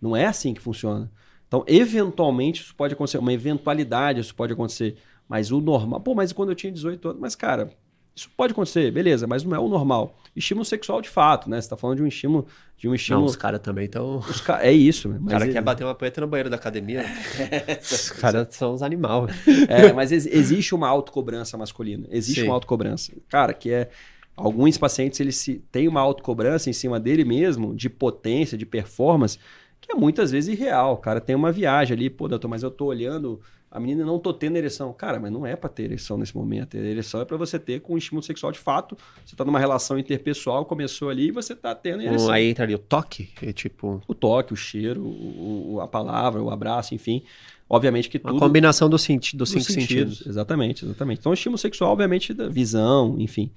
Não 0.00 0.16
é 0.16 0.26
assim 0.26 0.52
que 0.52 0.60
funciona. 0.60 1.10
Então, 1.46 1.64
eventualmente, 1.68 2.62
isso 2.62 2.74
pode 2.74 2.94
acontecer, 2.94 3.18
uma 3.18 3.32
eventualidade, 3.32 4.20
isso 4.20 4.34
pode 4.34 4.52
acontecer. 4.52 4.96
Mas 5.28 5.52
o 5.52 5.60
normal. 5.60 6.00
Pô, 6.00 6.14
mas 6.14 6.32
quando 6.32 6.48
eu 6.48 6.54
tinha 6.54 6.72
18 6.72 7.08
anos. 7.08 7.20
Mas, 7.20 7.36
cara, 7.36 7.70
isso 8.14 8.28
pode 8.36 8.52
acontecer, 8.52 8.90
beleza, 8.90 9.26
mas 9.26 9.42
não 9.42 9.56
é 9.56 9.58
o 9.58 9.68
normal. 9.68 10.18
Estímulo 10.36 10.64
sexual 10.64 11.00
de 11.00 11.08
fato, 11.08 11.48
né? 11.48 11.60
Você 11.60 11.68
tá 11.68 11.76
falando 11.76 11.96
de 11.96 12.02
um 12.02 12.06
estímulo. 12.06 12.46
De 12.76 12.86
um 12.88 12.94
estímulo... 12.94 13.24
Não, 13.24 13.30
os 13.30 13.36
caras 13.36 13.60
também 13.60 13.86
estão. 13.86 14.22
Ca... 14.44 14.62
É 14.62 14.72
isso, 14.72 15.08
O 15.08 15.26
cara 15.26 15.44
ele... 15.44 15.52
quer 15.52 15.62
bater 15.62 15.84
uma 15.84 15.94
poeta 15.94 16.20
no 16.20 16.26
banheiro 16.26 16.50
da 16.50 16.56
academia. 16.56 17.04
os 17.80 18.10
caras 18.10 18.48
são 18.50 18.74
os 18.74 18.82
animais. 18.82 19.34
É, 19.68 19.92
mas 19.92 20.12
ex 20.12 20.26
existe 20.26 20.74
uma 20.74 20.88
autocobrança 20.88 21.56
masculina. 21.56 22.06
Existe 22.10 22.40
Sim. 22.40 22.46
uma 22.48 22.54
autocobrança. 22.54 23.12
Cara, 23.28 23.54
que 23.54 23.70
é. 23.70 23.88
Alguns 24.34 24.78
pacientes 24.78 25.20
eles 25.20 25.36
se 25.36 25.62
têm 25.70 25.86
uma 25.86 26.00
autocobrança 26.00 26.68
em 26.68 26.72
cima 26.72 26.98
dele 26.98 27.22
mesmo, 27.22 27.74
de 27.74 27.90
potência, 27.90 28.56
de 28.56 28.64
performance, 28.64 29.38
que 29.78 29.92
é 29.92 29.94
muitas 29.94 30.30
vezes 30.30 30.58
irreal. 30.58 30.94
O 30.94 30.96
cara 30.96 31.20
tem 31.20 31.36
uma 31.36 31.52
viagem 31.52 31.94
ali, 31.94 32.08
pô, 32.08 32.28
doutor, 32.28 32.48
mas 32.48 32.62
eu 32.62 32.70
tô 32.70 32.86
olhando, 32.86 33.40
a 33.74 33.80
menina 33.80 34.04
não 34.04 34.18
tô 34.18 34.34
tendo 34.34 34.56
ereção. 34.56 34.92
Cara, 34.92 35.18
mas 35.18 35.32
não 35.32 35.46
é 35.46 35.56
para 35.56 35.70
ter 35.70 35.84
ereção 35.84 36.18
nesse 36.18 36.36
momento. 36.36 36.76
A 36.76 36.80
ereção 36.80 37.22
é 37.22 37.24
para 37.24 37.38
você 37.38 37.58
ter 37.58 37.80
com 37.80 37.94
um 37.94 37.98
estímulo 37.98 38.22
sexual 38.22 38.52
de 38.52 38.58
fato. 38.58 38.96
Você 39.24 39.34
tá 39.34 39.46
numa 39.46 39.58
relação 39.58 39.98
interpessoal, 39.98 40.66
começou 40.66 41.08
ali 41.08 41.28
e 41.28 41.30
você 41.30 41.56
tá 41.56 41.74
tendo 41.74 42.02
ereção. 42.02 42.30
aí 42.30 42.50
entra 42.50 42.64
ali 42.64 42.74
o 42.74 42.78
toque, 42.78 43.30
é 43.40 43.50
tipo... 43.50 44.02
O 44.06 44.14
toque, 44.14 44.52
o 44.52 44.56
cheiro, 44.56 45.02
o, 45.02 45.80
a 45.80 45.88
palavra, 45.88 46.42
o 46.42 46.50
abraço, 46.50 46.94
enfim. 46.94 47.22
Obviamente 47.66 48.10
que 48.10 48.18
tudo... 48.18 48.36
A 48.36 48.38
combinação 48.38 48.90
do 48.90 48.98
senti 48.98 49.34
dos 49.34 49.48
cinco 49.48 49.64
sentidos. 49.64 50.18
sentidos. 50.18 50.26
Exatamente, 50.26 50.84
exatamente. 50.84 51.20
Então, 51.20 51.30
o 51.30 51.34
estímulo 51.34 51.56
sexual, 51.56 51.92
obviamente, 51.92 52.34
da 52.34 52.50
visão, 52.50 53.16
enfim. 53.18 53.50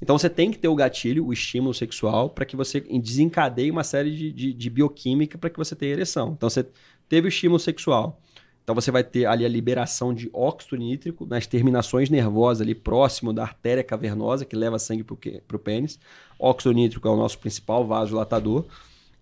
Então 0.00 0.16
você 0.16 0.30
tem 0.30 0.52
que 0.52 0.58
ter 0.58 0.68
o 0.68 0.74
gatilho, 0.76 1.26
o 1.26 1.32
estímulo 1.32 1.74
sexual, 1.74 2.30
para 2.30 2.44
que 2.44 2.54
você 2.54 2.80
desencadeie 2.80 3.70
uma 3.70 3.82
série 3.82 4.14
de, 4.14 4.32
de, 4.32 4.52
de 4.52 4.70
bioquímica 4.70 5.36
para 5.36 5.50
que 5.50 5.56
você 5.56 5.74
tenha 5.74 5.92
ereção. 5.92 6.34
Então 6.36 6.48
você 6.48 6.64
teve 7.08 7.26
o 7.26 7.28
estímulo 7.28 7.58
sexual. 7.58 8.20
Então 8.68 8.74
você 8.74 8.90
vai 8.90 9.02
ter 9.02 9.24
ali 9.24 9.46
a 9.46 9.48
liberação 9.48 10.12
de 10.12 10.28
óxido 10.30 10.76
nítrico 10.76 11.24
nas 11.24 11.46
terminações 11.46 12.10
nervosas 12.10 12.60
ali 12.60 12.74
próximo 12.74 13.32
da 13.32 13.42
artéria 13.42 13.82
cavernosa 13.82 14.44
que 14.44 14.54
leva 14.54 14.78
sangue 14.78 15.02
para 15.02 15.56
o 15.56 15.58
pênis. 15.58 15.98
Óxido 16.38 16.74
nítrico 16.74 17.08
é 17.08 17.10
o 17.10 17.16
nosso 17.16 17.38
principal 17.38 17.86
vasodilatador. 17.86 18.66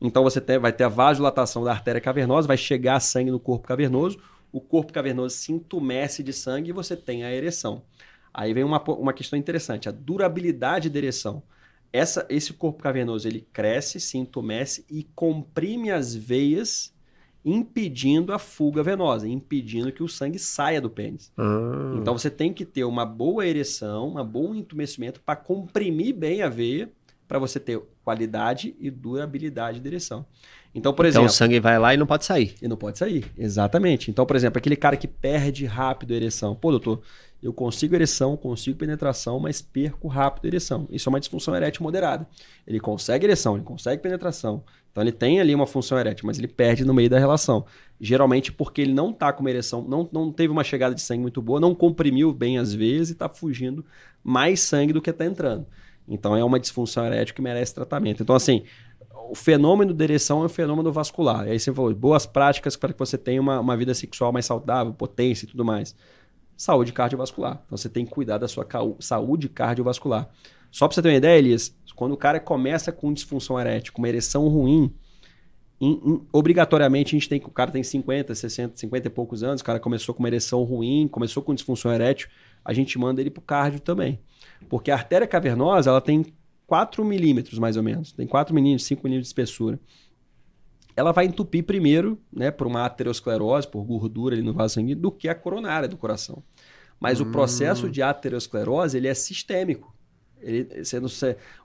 Então 0.01 0.25
você 0.25 0.41
tem, 0.41 0.59
vai 0.59 0.73
ter 0.73 0.83
a 0.83 0.89
vasodilatação 0.89 1.63
da 1.63 1.71
artéria 1.71 2.01
cavernosa, 2.01 2.49
vai 2.49 2.57
chegar 2.57 2.99
sangue 2.99 3.31
no 3.31 3.39
corpo 3.39 3.69
cavernoso, 3.69 4.19
o 4.51 4.61
corpo 4.61 4.93
cavernoso 4.93 5.37
se 5.37 5.53
entumece 5.53 6.25
de 6.25 6.33
sangue 6.33 6.71
e 6.71 6.73
você 6.73 6.97
tem 6.97 7.23
a 7.23 7.33
ereção. 7.33 7.85
Aí 8.35 8.53
vem 8.53 8.65
uma, 8.65 8.83
uma 8.83 9.13
questão 9.13 9.39
interessante, 9.39 9.89
a 9.89 9.93
durabilidade 9.93 10.91
da 10.91 10.99
ereção. 10.99 11.41
Essa, 11.93 12.27
esse 12.29 12.53
corpo 12.53 12.83
cavernoso 12.83 13.29
ele 13.29 13.47
cresce, 13.53 14.01
se 14.01 14.19
entumece 14.19 14.85
e 14.91 15.05
comprime 15.15 15.93
as 15.93 16.17
veias, 16.17 16.96
impedindo 17.47 18.33
a 18.33 18.41
fuga 18.41 18.83
venosa, 18.83 19.29
impedindo 19.29 19.93
que 19.93 20.03
o 20.03 20.09
sangue 20.09 20.37
saia 20.37 20.81
do 20.81 20.91
pênis. 20.91 21.31
Ah. 21.39 21.95
Então 21.97 22.19
você 22.19 22.29
tem 22.29 22.53
que 22.53 22.65
ter 22.65 22.83
uma 22.83 23.07
boa 23.07 23.47
ereção, 23.47 24.17
um 24.17 24.25
bom 24.25 24.53
entumecimento 24.53 25.21
para 25.21 25.37
comprimir 25.37 26.13
bem 26.13 26.43
a 26.43 26.49
veia, 26.49 26.91
para 27.29 27.39
você 27.39 27.61
ter 27.61 27.81
qualidade 28.05 28.75
e 28.81 28.91
durabilidade 28.91 29.79
de 29.79 29.89
ereção. 29.89 30.27
Então, 30.75 30.93
por 30.93 31.07
então, 31.07 31.23
exemplo. 31.23 31.27
Então 31.27 31.35
o 31.35 31.37
sangue 31.37 31.61
vai 31.61 31.79
lá 31.79 31.95
e 31.95 31.97
não 31.97 32.07
pode 32.07 32.25
sair. 32.25 32.55
E 32.61 32.69
não 32.69 32.77
pode 32.77 32.99
sair, 32.99 33.25
exatamente. 33.39 34.11
Então, 34.11 34.27
por 34.27 34.37
exemplo, 34.37 34.59
aquele 34.59 34.77
cara 34.77 34.97
que 34.97 35.09
perde 35.09 35.65
rápido 35.65 36.13
a 36.13 36.17
ereção. 36.17 36.55
Pô, 36.55 36.71
doutor, 36.71 37.01
eu 37.43 37.53
consigo 37.53 37.95
ereção, 37.95 38.37
consigo 38.37 38.77
penetração, 38.77 39.39
mas 39.39 39.63
perco 39.63 40.09
rápido 40.09 40.45
a 40.45 40.49
ereção. 40.49 40.87
Isso 40.91 41.09
é 41.09 41.11
uma 41.11 41.21
disfunção 41.21 41.55
erétil 41.55 41.83
moderada. 41.83 42.27
Ele 42.67 42.81
consegue 42.81 43.25
ereção, 43.25 43.55
ele 43.55 43.65
consegue 43.65 44.03
penetração. 44.03 44.65
Então 44.97 45.05
ele 45.05 45.13
tem 45.13 45.39
ali 45.39 45.55
uma 45.55 45.67
função 45.67 45.99
erétil, 45.99 46.27
mas 46.27 46.39
ele 46.39 46.49
perde 46.49 46.83
no 46.83 46.95
meio 46.95 47.11
da 47.11 47.19
relação. 47.19 47.67
Geralmente 48.01 48.51
porque 48.51 48.81
ele 48.81 48.95
não 48.95 49.11
está 49.11 49.31
com 49.31 49.43
uma 49.43 49.51
ereção, 49.51 49.83
não, 49.87 50.09
não 50.11 50.33
teve 50.33 50.51
uma 50.51 50.65
chegada 50.65 50.95
de 50.95 51.03
sangue 51.03 51.21
muito 51.21 51.43
boa, 51.43 51.61
não 51.61 51.75
comprimiu 51.75 52.33
bem 52.33 52.57
as 52.57 52.73
veias 52.73 53.11
e 53.11 53.13
está 53.13 53.29
fugindo 53.29 53.85
mais 54.25 54.61
sangue 54.61 54.95
do 54.95 55.03
que 55.03 55.11
está 55.11 55.27
entrando. 55.27 55.67
Então 56.09 56.35
é 56.35 56.43
uma 56.43 56.59
disfunção 56.59 57.05
erétil 57.05 57.35
que 57.35 57.43
merece 57.43 57.75
tratamento. 57.75 58.23
Então, 58.23 58.35
assim, 58.35 58.63
o 59.29 59.35
fenômeno 59.35 59.93
da 59.93 60.03
ereção 60.03 60.41
é 60.41 60.47
um 60.47 60.49
fenômeno 60.49 60.91
vascular. 60.91 61.47
E 61.47 61.51
aí 61.51 61.61
você 61.61 61.71
falou, 61.75 61.95
boas 61.95 62.25
práticas 62.25 62.75
para 62.75 62.95
que 62.95 62.99
você 62.99 63.19
tenha 63.19 63.43
uma, 63.43 63.61
uma 63.61 63.77
vida 63.77 63.93
sexual 63.93 64.33
mais 64.33 64.47
saudável, 64.47 64.95
potência 64.95 65.45
e 65.45 65.49
tudo 65.49 65.63
mais. 65.63 65.95
Saúde 66.57 66.95
cardiovascular. 66.95 67.61
Então 67.67 67.77
você 67.77 67.91
tem 67.91 68.07
que 68.07 68.11
cuidar 68.13 68.39
da 68.39 68.49
sua 68.49 68.67
saúde 68.99 69.47
cardiovascular. 69.51 70.31
Só 70.71 70.89
para 70.89 70.95
você 70.95 71.03
ter 71.03 71.09
uma 71.09 71.17
ideia, 71.17 71.39
Elias, 71.39 71.75
quando 71.97 72.13
o 72.13 72.17
cara 72.17 72.39
começa 72.39 72.93
com 72.93 73.13
disfunção 73.13 73.59
erétil, 73.59 73.93
com 73.93 74.03
uma 74.03 74.09
ereção 74.09 74.47
ruim, 74.49 74.95
in, 75.81 76.01
in, 76.05 76.27
obrigatoriamente 76.31 77.17
a 77.17 77.19
gente 77.19 77.29
tem 77.29 77.41
que 77.41 77.47
o 77.47 77.51
cara 77.51 77.73
tem 77.73 77.83
50, 77.83 78.35
60, 78.35 78.77
50 78.77 79.07
e 79.07 79.11
poucos 79.11 79.43
anos, 79.43 79.63
o 79.63 79.65
cara 79.65 79.81
começou 79.81 80.15
com 80.15 80.23
uma 80.23 80.29
ereção 80.29 80.63
ruim, 80.63 81.09
começou 81.09 81.43
com 81.43 81.55
disfunção 81.55 81.93
erétil, 81.93 82.29
a 82.63 82.75
gente 82.75 82.99
manda 82.99 83.21
ele 83.21 83.31
para 83.31 83.41
o 83.41 83.45
cardio 83.45 83.81
também. 83.81 84.21
Porque 84.69 84.91
a 84.91 84.95
artéria 84.95 85.27
cavernosa, 85.27 85.89
ela 85.89 86.01
tem 86.01 86.27
4 86.67 87.03
milímetros 87.05 87.59
mais 87.59 87.77
ou 87.77 87.83
menos. 87.83 88.13
Tem 88.13 88.27
4 88.27 88.55
milímetros, 88.55 88.87
5 88.87 89.03
milímetros 89.03 89.29
de 89.29 89.31
espessura. 89.31 89.81
Ela 90.95 91.13
vai 91.13 91.27
entupir 91.27 91.65
primeiro, 91.65 92.19
né, 92.33 92.51
por 92.51 92.67
uma 92.67 92.85
aterosclerose, 92.85 93.69
por 93.69 93.85
gordura 93.85 94.35
ali 94.35 94.43
no 94.43 94.53
vaso 94.53 94.75
sanguíneo, 94.75 95.01
do 95.01 95.11
que 95.11 95.29
a 95.29 95.35
coronária 95.35 95.89
do 95.89 95.97
coração. 95.97 96.43
Mas 97.01 97.21
hum. 97.21 97.25
o 97.25 97.33
processo 97.33 97.89
de 97.89 98.03
aterosclerose, 98.03 98.97
ele 98.97 99.09
é 99.09 99.15
sistêmico. 99.15 99.96
Ele, 100.41 100.69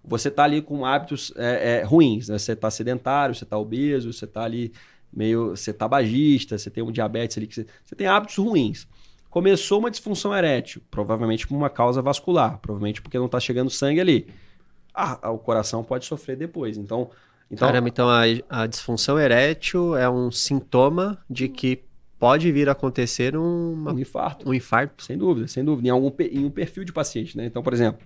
você 0.03 0.27
está 0.27 0.43
ali 0.43 0.61
com 0.61 0.85
hábitos 0.85 1.33
é, 1.35 1.79
é, 1.79 1.83
ruins, 1.83 2.29
né? 2.29 2.37
Você 2.37 2.53
está 2.53 2.71
sedentário, 2.71 3.35
você 3.35 3.43
está 3.43 3.57
obeso, 3.57 4.11
você 4.11 4.25
está 4.25 4.43
ali 4.43 4.71
meio... 5.11 5.49
Você 5.51 5.73
tabagista, 5.73 6.57
você 6.57 6.69
tem 6.69 6.83
um 6.83 6.91
diabetes 6.91 7.37
ali, 7.37 7.47
que 7.47 7.55
você, 7.55 7.67
você 7.83 7.95
tem 7.95 8.07
hábitos 8.07 8.37
ruins. 8.37 8.87
Começou 9.29 9.79
uma 9.79 9.91
disfunção 9.91 10.35
erétil, 10.35 10.81
provavelmente 10.91 11.47
por 11.47 11.55
uma 11.55 11.69
causa 11.69 12.01
vascular, 12.01 12.57
provavelmente 12.57 13.01
porque 13.01 13.17
não 13.17 13.27
está 13.27 13.39
chegando 13.39 13.69
sangue 13.69 13.99
ali 13.99 14.27
ah, 14.93 15.31
o 15.31 15.37
coração 15.37 15.83
pode 15.83 16.05
sofrer 16.05 16.35
depois. 16.35 16.77
Então, 16.77 17.09
então... 17.49 17.67
Caramba, 17.67 17.87
então 17.87 18.09
a, 18.09 18.21
a 18.49 18.67
disfunção 18.67 19.19
erétil 19.19 19.95
é 19.95 20.09
um 20.09 20.31
sintoma 20.31 21.17
de 21.29 21.49
que 21.49 21.83
pode 22.19 22.51
vir 22.51 22.69
a 22.69 22.73
acontecer 22.73 23.35
uma, 23.35 23.93
um 23.93 23.99
infarto. 23.99 24.49
Um 24.49 24.53
infarto. 24.53 25.03
Sem 25.03 25.17
dúvida, 25.17 25.47
sem 25.47 25.63
dúvida. 25.63 25.87
Em, 25.87 25.91
algum, 25.91 26.11
em 26.19 26.45
um 26.45 26.51
perfil 26.51 26.83
de 26.83 26.93
paciente, 26.93 27.35
né? 27.35 27.45
Então, 27.45 27.63
por 27.63 27.73
exemplo, 27.73 28.05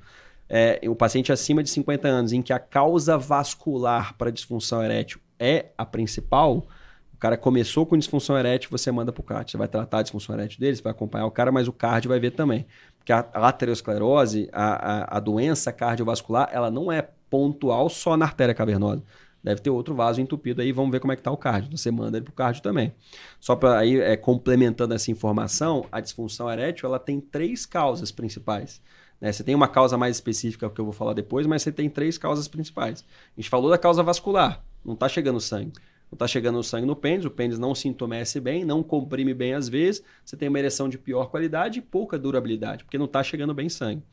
é, 0.49 0.79
o 0.88 0.95
paciente 0.95 1.31
acima 1.31 1.63
de 1.63 1.69
50 1.69 2.08
anos, 2.08 2.34
em 2.34 2.41
que 2.41 2.53
a 2.53 2.60
causa 2.60 3.17
vascular 3.17 4.15
para 4.17 4.31
disfunção 4.31 4.84
erétil 4.84 5.19
é 5.39 5.67
a 5.77 5.86
principal, 5.86 6.67
o 7.13 7.17
cara 7.17 7.38
começou 7.38 7.86
com 7.86 7.97
disfunção 7.97 8.38
erétil, 8.38 8.69
você 8.69 8.91
manda 8.91 9.12
para 9.12 9.21
o 9.21 9.23
CAT. 9.23 9.51
Você 9.51 9.58
vai 9.58 9.67
tratar 9.67 9.99
a 9.99 10.01
disfunção 10.01 10.36
erétil 10.36 10.60
dele, 10.60 10.75
você 10.75 10.84
vai 10.84 10.91
acompanhar 10.91 11.25
o 11.25 11.31
cara, 11.31 11.51
mas 11.51 11.67
o 11.67 11.73
cardio 11.73 12.10
vai 12.10 12.19
ver 12.19 12.31
também 12.31 12.65
que 13.05 13.13
a 13.13 13.19
aterosclerose, 13.19 14.49
a, 14.51 14.63
a, 14.63 15.17
a, 15.17 15.19
doença 15.19 15.71
cardiovascular, 15.71 16.49
ela 16.51 16.71
não 16.71 16.91
é 16.91 17.08
pontual 17.29 17.88
só 17.88 18.17
na 18.17 18.25
artéria 18.25 18.53
cavernosa. 18.53 19.03
Deve 19.43 19.62
ter 19.62 19.69
outro 19.69 19.93
vaso 19.93 20.19
entupido 20.19 20.63
aí, 20.63 20.71
vamos 20.71 20.91
ver 20.91 20.99
como 20.99 21.13
é 21.13 21.15
que 21.15 21.21
tá 21.21 21.29
o 21.29 21.38
cardio. 21.38 21.77
Você 21.77 21.91
manda 21.91 22.17
ele 22.17 22.25
pro 22.25 22.34
cardio 22.34 22.63
também. 22.63 22.95
Só 23.39 23.55
para 23.55 23.77
aí, 23.77 23.99
é, 23.99 24.17
complementando 24.17 24.95
essa 24.95 25.12
informação, 25.12 25.86
a 25.91 26.01
disfunção 26.01 26.51
erétil 26.51 26.89
ela 26.89 26.97
tem 26.97 27.21
três 27.21 27.63
causas 27.63 28.12
principais. 28.12 28.81
Né? 29.25 29.31
Você 29.31 29.43
tem 29.43 29.55
uma 29.55 29.67
causa 29.67 29.97
mais 29.97 30.17
específica 30.17 30.69
que 30.69 30.79
eu 30.79 30.85
vou 30.85 30.93
falar 30.93 31.13
depois, 31.13 31.47
mas 31.47 31.63
você 31.63 31.71
tem 31.71 31.89
três 31.89 32.15
causas 32.15 32.47
principais. 32.47 33.03
A 33.35 33.41
gente 33.41 33.49
falou 33.49 33.71
da 33.71 33.77
causa 33.77 34.03
vascular, 34.03 34.63
não 34.85 34.93
está 34.93 35.09
chegando 35.09 35.41
sangue. 35.41 35.73
Não 36.11 36.15
está 36.15 36.27
chegando 36.27 36.61
sangue 36.61 36.85
no 36.85 36.95
pênis, 36.95 37.25
o 37.25 37.31
pênis 37.31 37.57
não 37.57 37.73
se 37.73 37.88
intumesce 37.88 38.39
bem, 38.39 38.63
não 38.63 38.83
comprime 38.83 39.33
bem 39.33 39.55
às 39.55 39.67
vezes, 39.67 40.03
você 40.23 40.38
tem 40.38 40.47
uma 40.47 40.59
ereção 40.59 40.88
de 40.88 40.99
pior 40.99 41.31
qualidade 41.31 41.79
e 41.79 41.81
pouca 41.81 42.19
durabilidade, 42.19 42.83
porque 42.83 42.99
não 42.99 43.05
está 43.05 43.23
chegando 43.23 43.55
bem 43.55 43.67
sangue. 43.67 44.03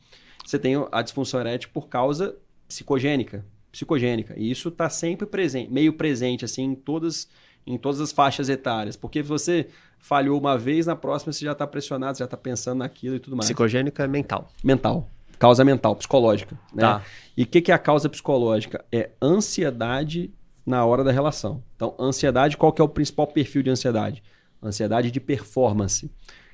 Você 0.43 0.57
tem 0.57 0.73
a 0.91 1.01
disfunção 1.03 1.39
erétil 1.39 1.69
por 1.71 1.87
causa 1.87 2.35
psicogênica, 2.67 3.45
psicogênica. 3.71 4.33
E 4.35 4.49
isso 4.49 4.69
está 4.69 4.89
sempre 4.89 5.27
presente, 5.27 5.71
meio 5.71 5.93
presente 5.93 6.43
assim 6.43 6.63
em 6.63 6.75
todas 6.75 7.29
em 7.65 7.77
todas 7.77 8.01
as 8.01 8.11
faixas 8.11 8.49
etárias, 8.49 8.95
porque 8.95 9.21
você 9.21 9.67
falhou 9.97 10.39
uma 10.39 10.57
vez, 10.57 10.85
na 10.85 10.95
próxima 10.95 11.31
você 11.31 11.45
já 11.45 11.53
está 11.53 11.65
pressionado, 11.65 12.17
já 12.17 12.25
está 12.25 12.35
pensando 12.35 12.79
naquilo 12.79 13.15
e 13.15 13.19
tudo 13.19 13.37
mais. 13.37 13.45
Psicogênica 13.45 14.03
é 14.03 14.07
mental. 14.07 14.49
Mental. 14.63 15.09
Causa 15.39 15.63
mental, 15.63 15.95
psicológica. 15.95 16.57
Né? 16.73 16.81
Tá. 16.81 17.01
E 17.35 17.43
o 17.43 17.47
que, 17.47 17.61
que 17.61 17.71
é 17.71 17.75
a 17.75 17.79
causa 17.79 18.09
psicológica? 18.09 18.83
É 18.91 19.11
ansiedade 19.21 20.33
na 20.65 20.85
hora 20.85 21.03
da 21.03 21.11
relação. 21.11 21.63
Então, 21.75 21.95
ansiedade, 21.99 22.57
qual 22.57 22.71
que 22.71 22.81
é 22.81 22.85
o 22.85 22.89
principal 22.89 23.27
perfil 23.27 23.63
de 23.63 23.69
ansiedade? 23.69 24.23
Ansiedade 24.61 25.11
de 25.11 25.19
performance. 25.19 26.09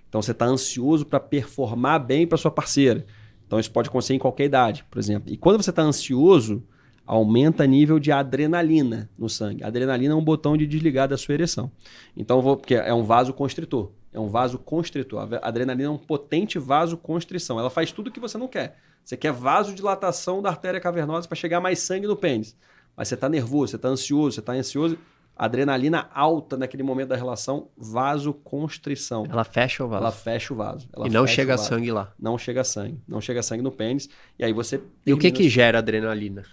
Então, 0.08 0.22
você 0.22 0.32
está 0.32 0.46
ansioso 0.46 1.06
para 1.06 1.20
performar 1.20 2.04
bem 2.04 2.26
para 2.26 2.38
sua 2.38 2.50
parceira. 2.50 3.06
Então, 3.46 3.60
isso 3.60 3.72
pode 3.72 3.90
acontecer 3.90 4.14
em 4.14 4.20
qualquer 4.20 4.46
idade, 4.46 4.86
por 4.90 4.98
exemplo. 5.00 5.32
E 5.32 5.38
quando 5.38 5.62
você 5.62 5.70
está 5.70 5.84
ansioso, 5.84 6.64
aumenta 7.10 7.66
nível 7.66 7.98
de 7.98 8.12
adrenalina 8.12 9.10
no 9.18 9.28
sangue. 9.28 9.64
A 9.64 9.68
adrenalina 9.68 10.14
é 10.14 10.16
um 10.16 10.24
botão 10.24 10.56
de 10.56 10.68
desligar 10.68 11.08
da 11.08 11.18
sua 11.18 11.34
ereção. 11.34 11.72
Então, 12.16 12.40
vou, 12.40 12.56
porque 12.56 12.76
é 12.76 12.94
um 12.94 13.04
vaso 13.04 13.34
constritor. 13.34 13.92
É 14.14 14.20
um 14.20 14.28
vaso 14.28 14.60
constritor. 14.60 15.28
A 15.42 15.48
adrenalina 15.48 15.90
é 15.90 15.92
um 15.92 15.98
potente 15.98 16.60
vaso 16.60 16.96
constrição. 16.98 17.60
Ela 17.60 17.72
faz 17.72 17.92
tudo 17.92 18.10
o 18.10 18.12
que 18.12 18.20
você 18.20 18.38
não 18.38 18.48
quer. 18.48 18.78
Você 19.04 19.18
quer 19.18 19.32
vasodilatação 19.32 20.40
da 20.40 20.50
artéria 20.50 20.80
cavernosa 20.80 21.28
para 21.28 21.36
chegar 21.36 21.60
mais 21.60 21.80
sangue 21.80 22.06
no 22.06 22.16
pênis. 22.16 22.56
Mas 22.96 23.08
você 23.08 23.16
está 23.16 23.28
nervoso, 23.28 23.72
você 23.72 23.76
está 23.78 23.88
ansioso, 23.88 24.36
você 24.36 24.40
está 24.40 24.54
ansioso. 24.54 24.96
Adrenalina 25.36 26.10
alta 26.14 26.58
naquele 26.58 26.84
momento 26.84 27.10
da 27.10 27.16
relação, 27.16 27.70
vasoconstrição. 27.76 29.26
Ela 29.28 29.44
fecha 29.44 29.84
o 29.84 29.88
vaso. 29.88 30.04
Ela 30.04 30.12
fecha 30.12 30.54
o 30.54 30.58
vaso. 30.58 30.88
E 31.06 31.10
não 31.10 31.26
chega 31.26 31.58
sangue 31.58 31.92
lá. 31.92 32.14
Não 32.20 32.38
chega 32.38 32.64
sangue. 32.64 33.02
Não 33.08 33.20
chega 33.20 33.42
sangue 33.42 33.64
no 33.64 33.72
pênis. 33.72 34.08
E 34.38 34.46
aí 34.46 34.54
você. 34.54 34.80
E 35.08 35.12
o 35.12 35.18
que 35.18 35.32
que 35.32 35.50
gera 35.50 35.80
adrenalina? 35.80 36.44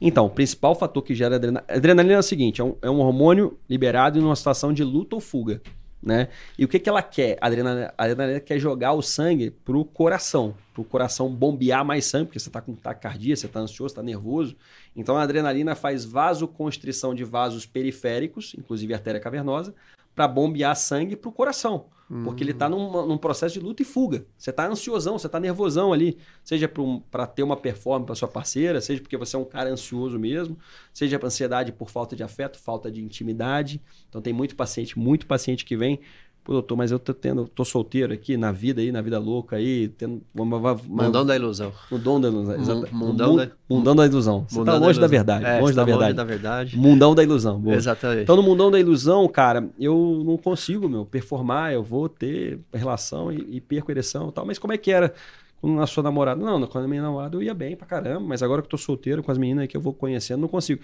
Então, 0.00 0.26
o 0.26 0.30
principal 0.30 0.74
fator 0.74 1.02
que 1.02 1.14
gera 1.14 1.36
adrenalina. 1.36 1.64
Adrenalina 1.68 2.14
é 2.14 2.18
o 2.18 2.22
seguinte: 2.22 2.60
é 2.60 2.64
um, 2.64 2.76
é 2.82 2.90
um 2.90 3.00
hormônio 3.00 3.58
liberado 3.68 4.18
em 4.18 4.22
uma 4.22 4.36
situação 4.36 4.72
de 4.72 4.84
luta 4.84 5.16
ou 5.16 5.20
fuga. 5.20 5.60
Né? 6.00 6.28
E 6.56 6.64
o 6.64 6.68
que, 6.68 6.78
que 6.78 6.88
ela 6.88 7.02
quer? 7.02 7.36
A 7.40 7.48
adrenalina, 7.48 7.92
adrenalina 7.98 8.40
quer 8.40 8.58
jogar 8.58 8.92
o 8.92 9.02
sangue 9.02 9.50
pro 9.50 9.84
coração, 9.84 10.54
pro 10.72 10.84
coração 10.84 11.28
bombear 11.28 11.84
mais 11.84 12.04
sangue, 12.04 12.26
porque 12.26 12.38
você 12.38 12.48
está 12.48 12.60
com 12.60 12.72
taquicardia, 12.74 13.34
você 13.34 13.46
está 13.46 13.58
ansioso, 13.58 13.92
está 13.92 14.02
nervoso. 14.02 14.56
Então 14.94 15.16
a 15.16 15.22
adrenalina 15.22 15.74
faz 15.74 16.04
vasoconstrição 16.04 17.14
de 17.14 17.24
vasos 17.24 17.66
periféricos, 17.66 18.54
inclusive 18.56 18.94
artéria 18.94 19.20
cavernosa, 19.20 19.74
para 20.18 20.26
bombear 20.26 20.74
sangue 20.74 21.14
pro 21.14 21.30
coração. 21.30 21.84
Porque 22.24 22.42
ele 22.42 22.50
está 22.50 22.68
num, 22.68 23.06
num 23.06 23.16
processo 23.16 23.54
de 23.54 23.60
luta 23.60 23.82
e 23.82 23.84
fuga. 23.84 24.26
Você 24.36 24.50
está 24.50 24.66
ansiosão, 24.66 25.16
você 25.16 25.26
está 25.26 25.38
nervosão 25.38 25.92
ali. 25.92 26.18
Seja 26.42 26.68
para 27.10 27.26
ter 27.26 27.44
uma 27.44 27.56
performance 27.56 28.06
para 28.06 28.14
sua 28.16 28.26
parceira, 28.26 28.80
seja 28.80 29.00
porque 29.00 29.16
você 29.16 29.36
é 29.36 29.38
um 29.38 29.44
cara 29.44 29.70
ansioso 29.70 30.18
mesmo, 30.18 30.58
seja 30.92 31.18
para 31.18 31.28
ansiedade 31.28 31.70
por 31.70 31.88
falta 31.88 32.16
de 32.16 32.24
afeto, 32.24 32.58
falta 32.58 32.90
de 32.90 33.00
intimidade. 33.00 33.80
Então 34.08 34.20
tem 34.20 34.32
muito 34.32 34.56
paciente, 34.56 34.98
muito 34.98 35.24
paciente 35.24 35.64
que 35.64 35.76
vem. 35.76 36.00
Pô, 36.48 36.54
doutor, 36.54 36.76
mas 36.76 36.90
eu 36.90 36.98
tô 36.98 37.12
tendo, 37.12 37.46
tô 37.46 37.62
solteiro 37.62 38.10
aqui 38.10 38.34
na 38.38 38.50
vida 38.50 38.80
aí, 38.80 38.90
na 38.90 39.02
vida 39.02 39.18
louca 39.18 39.56
aí, 39.56 39.88
tendo 39.88 40.22
uma, 40.34 40.56
uma, 40.56 40.72
uma- 40.72 41.02
Mundão 41.04 41.26
da 41.26 41.36
ilusão. 41.36 41.70
mundão 41.90 42.18
da 42.18 42.28
ilusão. 42.28 42.54
exata- 42.58 42.88
mundão 42.90 43.30
Mu- 43.32 43.36
da- 43.36 43.50
mundão 43.68 43.94
da 43.94 44.06
ilusão. 44.06 44.46
Você 44.48 44.58
Mundão 44.58 44.72
tá 44.74 44.80
da 44.80 44.86
longe 44.86 44.98
da 44.98 45.04
ilusão. 45.04 45.08
verdade, 45.10 45.44
É, 45.44 45.60
longe 45.60 45.74
da 45.74 45.82
tá 45.82 45.84
verdade. 45.84 46.14
da 46.14 46.24
verdade. 46.24 46.78
Mundão 46.78 47.14
da 47.14 47.22
ilusão. 47.22 47.60
boa. 47.60 47.76
Exatamente. 47.76 48.22
Então, 48.22 48.34
no 48.34 48.42
mundão 48.42 48.70
da 48.70 48.80
ilusão, 48.80 49.28
cara, 49.28 49.68
eu 49.78 50.22
não 50.24 50.38
consigo, 50.38 50.88
meu, 50.88 51.04
performar, 51.04 51.74
eu 51.74 51.82
vou 51.82 52.08
ter 52.08 52.58
relação 52.72 53.30
e, 53.30 53.56
e 53.56 53.60
perco 53.60 53.90
ereção 53.90 54.30
e 54.30 54.32
tal. 54.32 54.46
Mas 54.46 54.58
como 54.58 54.72
é 54.72 54.78
que 54.78 54.90
era 54.90 55.12
com 55.60 55.78
a 55.80 55.86
sua 55.86 56.02
namorada? 56.02 56.42
Não, 56.42 56.66
quando 56.66 56.86
a 56.86 56.88
minha 56.88 57.02
namorada 57.02 57.36
eu 57.36 57.42
ia 57.42 57.52
bem 57.52 57.76
pra 57.76 57.86
caramba, 57.86 58.20
mas 58.20 58.42
agora 58.42 58.62
que 58.62 58.66
eu 58.68 58.70
tô 58.70 58.78
solteiro 58.78 59.22
com 59.22 59.30
as 59.30 59.36
meninas 59.36 59.66
que 59.66 59.76
eu 59.76 59.82
vou 59.82 59.92
conhecendo, 59.92 60.40
não 60.40 60.48
consigo. 60.48 60.80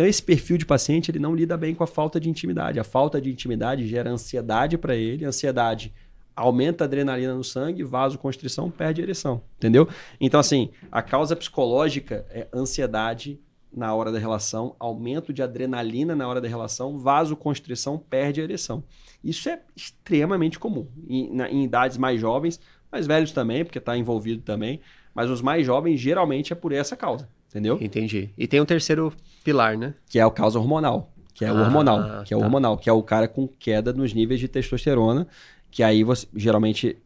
Então, 0.00 0.08
esse 0.08 0.22
perfil 0.22 0.56
de 0.56 0.64
paciente, 0.64 1.10
ele 1.10 1.18
não 1.18 1.34
lida 1.34 1.58
bem 1.58 1.74
com 1.74 1.84
a 1.84 1.86
falta 1.86 2.18
de 2.18 2.30
intimidade. 2.30 2.80
A 2.80 2.84
falta 2.84 3.20
de 3.20 3.30
intimidade 3.30 3.86
gera 3.86 4.08
ansiedade 4.10 4.78
para 4.78 4.96
ele, 4.96 5.26
ansiedade 5.26 5.92
aumenta 6.34 6.84
a 6.84 6.86
adrenalina 6.86 7.34
no 7.34 7.44
sangue, 7.44 7.82
vasoconstrição, 7.84 8.70
perde 8.70 9.02
ereção, 9.02 9.42
entendeu? 9.58 9.86
Então, 10.18 10.40
assim, 10.40 10.70
a 10.90 11.02
causa 11.02 11.36
psicológica 11.36 12.24
é 12.30 12.48
ansiedade 12.50 13.38
na 13.70 13.94
hora 13.94 14.10
da 14.10 14.18
relação, 14.18 14.74
aumento 14.78 15.34
de 15.34 15.42
adrenalina 15.42 16.16
na 16.16 16.26
hora 16.26 16.40
da 16.40 16.48
relação, 16.48 16.98
vasoconstrição, 16.98 17.98
perde 17.98 18.40
a 18.40 18.44
ereção. 18.44 18.82
Isso 19.22 19.50
é 19.50 19.60
extremamente 19.76 20.58
comum 20.58 20.86
em, 21.06 21.30
na- 21.30 21.50
em 21.50 21.62
idades 21.62 21.98
mais 21.98 22.18
jovens, 22.18 22.58
mais 22.90 23.06
velhos 23.06 23.32
também, 23.32 23.66
porque 23.66 23.76
está 23.78 23.98
envolvido 23.98 24.40
também, 24.40 24.80
mas 25.14 25.28
os 25.28 25.42
mais 25.42 25.66
jovens 25.66 26.00
geralmente 26.00 26.54
é 26.54 26.56
por 26.56 26.72
essa 26.72 26.96
causa, 26.96 27.28
entendeu? 27.50 27.78
Entendi. 27.80 28.30
E 28.38 28.46
tem 28.46 28.60
um 28.60 28.64
terceiro 28.64 29.12
pilar, 29.44 29.76
né? 29.76 29.92
Que 30.08 30.18
é 30.18 30.22
a 30.22 30.30
causa 30.30 30.58
hormonal, 30.58 31.12
que 31.34 31.44
é 31.44 31.52
o 31.52 31.56
Ah, 31.56 31.62
hormonal, 31.62 32.24
que 32.24 32.32
é 32.32 32.36
o 32.36 32.40
tá. 32.40 32.46
hormonal, 32.46 32.78
que 32.78 32.88
é 32.88 32.92
o 32.92 33.02
cara 33.02 33.28
com 33.28 33.46
queda 33.46 33.92
nos 33.92 34.14
níveis 34.14 34.40
de 34.40 34.48
testosterona, 34.48 35.26
que 35.70 35.82
aí 35.82 36.02
você 36.02 36.26
geralmente 36.34 36.96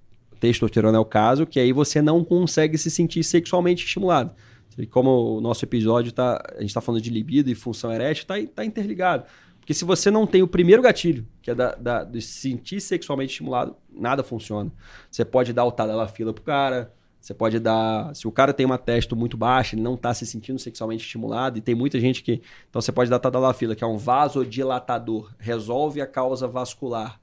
testosterona 0.41 0.99
é 0.99 1.01
o 1.01 1.05
caso, 1.05 1.47
que 1.47 1.59
aí 1.59 1.73
você 1.73 2.01
não 2.03 2.23
consegue 2.25 2.77
se 2.79 2.91
sentir 2.91 3.23
sexualmente 3.25 3.85
estimulado. 3.85 4.31
E 4.77 4.87
como 4.87 5.37
o 5.37 5.41
nosso 5.41 5.65
episódio 5.65 6.11
tá, 6.13 6.43
a 6.57 6.61
gente 6.61 6.69
está 6.71 6.81
falando 6.81 7.01
de 7.01 7.09
libido 7.11 7.49
e 7.49 7.55
função 7.55 7.93
erétil, 7.93 8.27
tá, 8.27 8.35
tá 8.55 8.65
interligado. 8.65 9.25
Porque 9.61 9.73
se 9.73 9.85
você 9.85 10.11
não 10.11 10.27
tem 10.27 10.43
o 10.43 10.49
primeiro 10.49 10.83
gatilho, 10.83 11.25
que 11.41 11.51
é 11.51 11.55
da, 11.55 11.75
da- 11.77 12.05
de 12.05 12.21
se 12.21 12.41
sentir 12.41 12.81
sexualmente 12.81 13.31
estimulado, 13.31 13.75
nada 13.91 14.23
funciona. 14.23 14.71
Você 15.11 15.25
pode 15.25 15.53
dar 15.53 15.65
o 15.65 15.73
tadala 15.73 16.07
fila 16.09 16.35
pro 16.35 16.43
cara, 16.45 16.93
você 17.25 17.33
pode 17.33 17.59
dar. 17.59 18.15
Se 18.15 18.29
o 18.29 18.31
cara 18.31 18.53
tem 18.53 18.67
uma 18.67 18.77
testo 18.77 19.17
muito 19.17 19.35
baixa, 19.35 19.75
ele 19.75 19.81
não 19.81 19.95
está 19.95 20.13
se 20.13 20.27
sentindo 20.27 20.59
sexualmente 20.59 21.07
estimulado, 21.07 21.57
e 21.57 21.63
tem 21.63 21.75
muita 21.75 21.99
gente 21.99 22.23
que. 22.23 22.43
Então 22.69 22.83
você 22.83 22.93
pode 22.93 23.09
dar 23.09 23.19
tadalafila, 23.19 23.75
que 23.75 23.83
é 23.83 23.87
um 23.87 23.97
vasodilatador, 23.97 25.33
resolve 25.39 26.03
a 26.03 26.07
causa 26.07 26.47
vascular. 26.47 27.19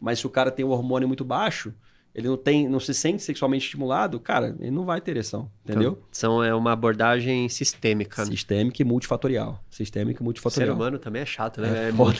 Mas 0.00 0.20
se 0.20 0.26
o 0.26 0.30
cara 0.30 0.52
tem 0.52 0.64
um 0.64 0.70
hormônio 0.70 1.08
muito 1.08 1.24
baixo, 1.24 1.74
ele 2.14 2.28
não 2.28 2.36
tem, 2.36 2.68
não 2.68 2.80
se 2.80 2.92
sente 2.92 3.22
sexualmente 3.22 3.64
estimulado, 3.64 4.18
cara, 4.18 4.56
ele 4.58 4.70
não 4.70 4.84
vai 4.84 5.00
ter 5.00 5.12
ereção, 5.12 5.50
entendeu? 5.64 5.92
Então, 5.92 6.08
são, 6.10 6.42
é 6.44 6.54
uma 6.54 6.72
abordagem 6.72 7.48
sistêmica. 7.48 8.24
né? 8.24 8.30
Sistêmica 8.30 8.82
e 8.82 8.84
multifatorial. 8.84 9.62
Sistêmica 9.70 10.12
e 10.12 10.16
O 10.16 10.18
ser 10.18 10.24
multifatorial. 10.24 10.74
humano 10.76 10.98
também 10.98 11.22
é 11.22 11.26
chato, 11.26 11.60
né? 11.60 11.86
É 11.86 11.88
É, 11.88 11.92
foda. 11.92 12.18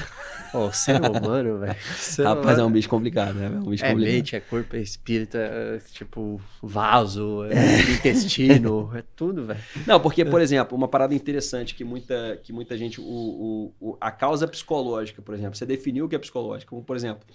Pô, 0.53 0.67
o 0.69 0.73
ser 0.73 1.01
humano, 1.03 1.59
velho. 1.59 1.77
Rapaz, 1.77 2.19
é 2.19 2.23
humano- 2.25 2.67
um 2.67 2.71
bicho 2.73 2.89
complicado, 2.89 3.35
né? 3.35 3.47
É 3.47 3.59
um 3.59 3.71
bicho 3.71 3.85
É 3.85 3.91
complicado. 3.91 4.15
mente, 4.15 4.37
é 4.37 4.41
corpo, 4.41 4.77
é 4.77 4.81
espírito, 4.81 5.37
é 5.37 5.79
tipo 5.93 6.41
vaso, 6.63 7.45
é 7.45 7.51
intestino, 7.93 8.91
é 8.95 9.03
tudo, 9.17 9.45
velho. 9.47 9.61
Não, 9.87 9.99
porque, 10.01 10.25
por 10.25 10.41
exemplo, 10.41 10.77
uma 10.77 10.89
parada 10.89 11.15
interessante 11.15 11.75
que 11.75 11.85
muita, 11.85 12.39
que 12.43 12.53
muita 12.53 12.77
gente. 12.79 13.01
O, 13.01 13.05
o- 13.05 13.75
o- 13.81 13.97
a 14.01 14.11
causa 14.11 14.47
psicológica, 14.47 15.21
por 15.21 15.35
exemplo, 15.35 15.57
você 15.57 15.67
definiu 15.67 16.07
o 16.07 16.09
que 16.09 16.15
é 16.15 16.19
psicológico. 16.19 16.71
Como, 16.71 16.85
por 16.85 16.97
exemplo, 16.97 17.27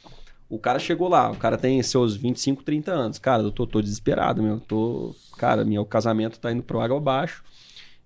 o 0.49 0.59
cara 0.59 0.79
chegou 0.79 1.07
lá, 1.07 1.31
o 1.31 1.37
cara 1.37 1.57
tem 1.57 1.81
seus 1.81 2.15
25, 2.15 2.63
30 2.63 2.91
anos. 2.91 3.19
Cara, 3.19 3.43
eu 3.43 3.51
tô, 3.51 3.65
tô 3.65 3.81
desesperado, 3.81 4.41
meu. 4.43 4.59
Tô, 4.59 5.15
cara, 5.37 5.65
meu 5.65 5.85
casamento 5.85 6.39
tá 6.39 6.51
indo 6.51 6.63
pro 6.63 6.79
água 6.79 6.97
abaixo. 6.97 7.43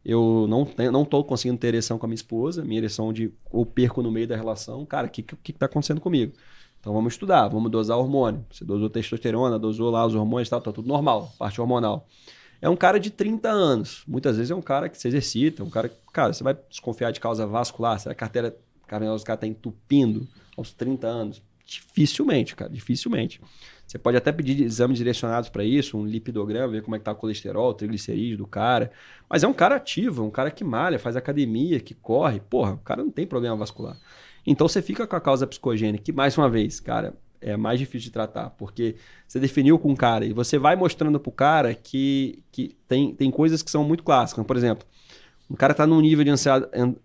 Eu 0.04 0.46
não, 0.48 0.66
tenho, 0.66 0.92
não 0.92 1.04
tô 1.04 1.24
conseguindo 1.24 1.60
ter 1.60 1.68
ereção 1.68 1.98
com 1.98 2.06
a 2.06 2.10
minha 2.10 2.16
esposa. 2.16 2.64
Minha 2.64 2.80
ereção 2.80 3.12
de 3.12 3.34
eu 3.54 3.66
perco 3.66 4.02
no 4.02 4.12
meio 4.12 4.28
da 4.28 4.36
relação. 4.36 4.86
Cara, 4.86 5.08
o 5.08 5.10
que, 5.10 5.22
que, 5.22 5.36
que 5.36 5.54
tá 5.54 5.66
acontecendo 5.66 6.00
comigo? 6.00 6.34
Então 6.80 6.94
vamos 6.94 7.14
estudar, 7.14 7.50
vamos 7.50 7.70
dosar 7.70 7.98
hormônio. 7.98 8.46
Você 8.50 8.64
dosou 8.64 8.90
testosterona, 8.90 9.60
dosou 9.60 9.92
lá 9.92 10.06
os 10.06 10.16
hormônios 10.16 10.48
e 10.48 10.52
tal, 10.52 10.62
tá 10.62 10.72
tudo 10.72 10.88
normal, 10.88 11.34
parte 11.38 11.60
hormonal. 11.60 12.08
É 12.62 12.70
um 12.70 12.76
cara 12.76 13.00
de 13.00 13.10
30 13.10 13.50
anos. 13.50 14.04
Muitas 14.08 14.38
vezes 14.38 14.52
é 14.52 14.56
um 14.56 14.62
cara 14.62 14.88
que 14.88 14.98
se 14.98 15.08
exercita, 15.08 15.64
um 15.64 15.70
cara. 15.70 15.92
Cara, 16.14 16.34
você 16.34 16.44
vai 16.44 16.58
desconfiar 16.70 17.12
de 17.12 17.20
causa 17.20 17.46
vascular? 17.46 18.00
Será 18.00 18.16
que 18.16 18.24
a 18.24 18.28
carteira 18.28 18.58
cavernosa 18.88 19.24
do 19.24 19.28
cara 19.28 19.40
tá 19.40 19.48
entupindo 19.48 20.28
aos 20.58 20.74
30 20.74 21.08
anos? 21.08 21.42
Dificilmente, 21.70 22.56
cara, 22.56 22.72
dificilmente. 22.72 23.40
Você 23.86 24.00
pode 24.00 24.18
até 24.18 24.32
pedir 24.32 24.64
exames 24.64 24.98
direcionados 24.98 25.50
para 25.50 25.64
isso, 25.64 25.98
um 25.98 26.06
lipidograma, 26.06 26.68
ver 26.68 26.82
como 26.82 26.96
é 26.96 27.00
que 27.00 27.06
tá 27.06 27.12
o 27.12 27.16
colesterol, 27.16 27.70
o 27.70 27.74
triglicerídeo 27.74 28.38
do 28.38 28.48
cara. 28.48 28.92
Mas 29.30 29.44
é 29.44 29.48
um 29.48 29.54
cara 29.54 29.76
ativo, 29.76 30.24
um 30.24 30.32
cara 30.32 30.50
que 30.50 30.64
malha, 30.64 30.98
faz 30.98 31.16
academia, 31.16 31.80
que 31.80 31.94
corre. 31.94 32.40
Porra, 32.40 32.74
o 32.74 32.78
cara 32.78 33.04
não 33.04 33.12
tem 33.12 33.28
problema 33.28 33.56
vascular. 33.56 33.98
Então 34.46 34.68
você 34.68 34.82
fica 34.82 35.06
com 35.06 35.16
a 35.16 35.22
causa 35.22 35.46
psicogênica, 35.46 36.04
que 36.04 36.12
mais 36.12 36.38
uma 36.38 36.50
vez, 36.50 36.80
cara, 36.80 37.16
é 37.42 37.56
mais 37.56 37.80
difícil 37.80 38.08
de 38.08 38.12
tratar, 38.12 38.50
porque 38.52 38.96
você 39.28 39.40
definiu 39.40 39.78
com 39.78 39.92
o 39.92 39.96
cara 39.96 40.26
e 40.26 40.34
você 40.34 40.58
vai 40.58 40.76
mostrando 40.76 41.20
pro 41.20 41.32
cara 41.32 41.74
que, 41.74 42.44
que 42.52 42.76
tem, 42.88 43.14
tem 43.14 43.30
coisas 43.32 43.62
que 43.62 43.70
são 43.72 43.84
muito 43.84 44.04
clássicas. 44.04 44.46
Por 44.46 44.58
exemplo, 44.58 44.86
Um 45.50 45.56
cara 45.56 45.74
tá 45.74 45.88
num 45.88 46.00
nível 46.00 46.24
de 46.24 46.32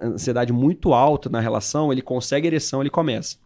ansiedade 0.01 0.53
muito 0.53 0.93
alto 0.93 1.31
na 1.31 1.41
relação, 1.41 1.91
ele 1.91 2.03
consegue 2.03 2.47
ereção, 2.47 2.83
ele 2.83 2.91
começa. 2.91 3.39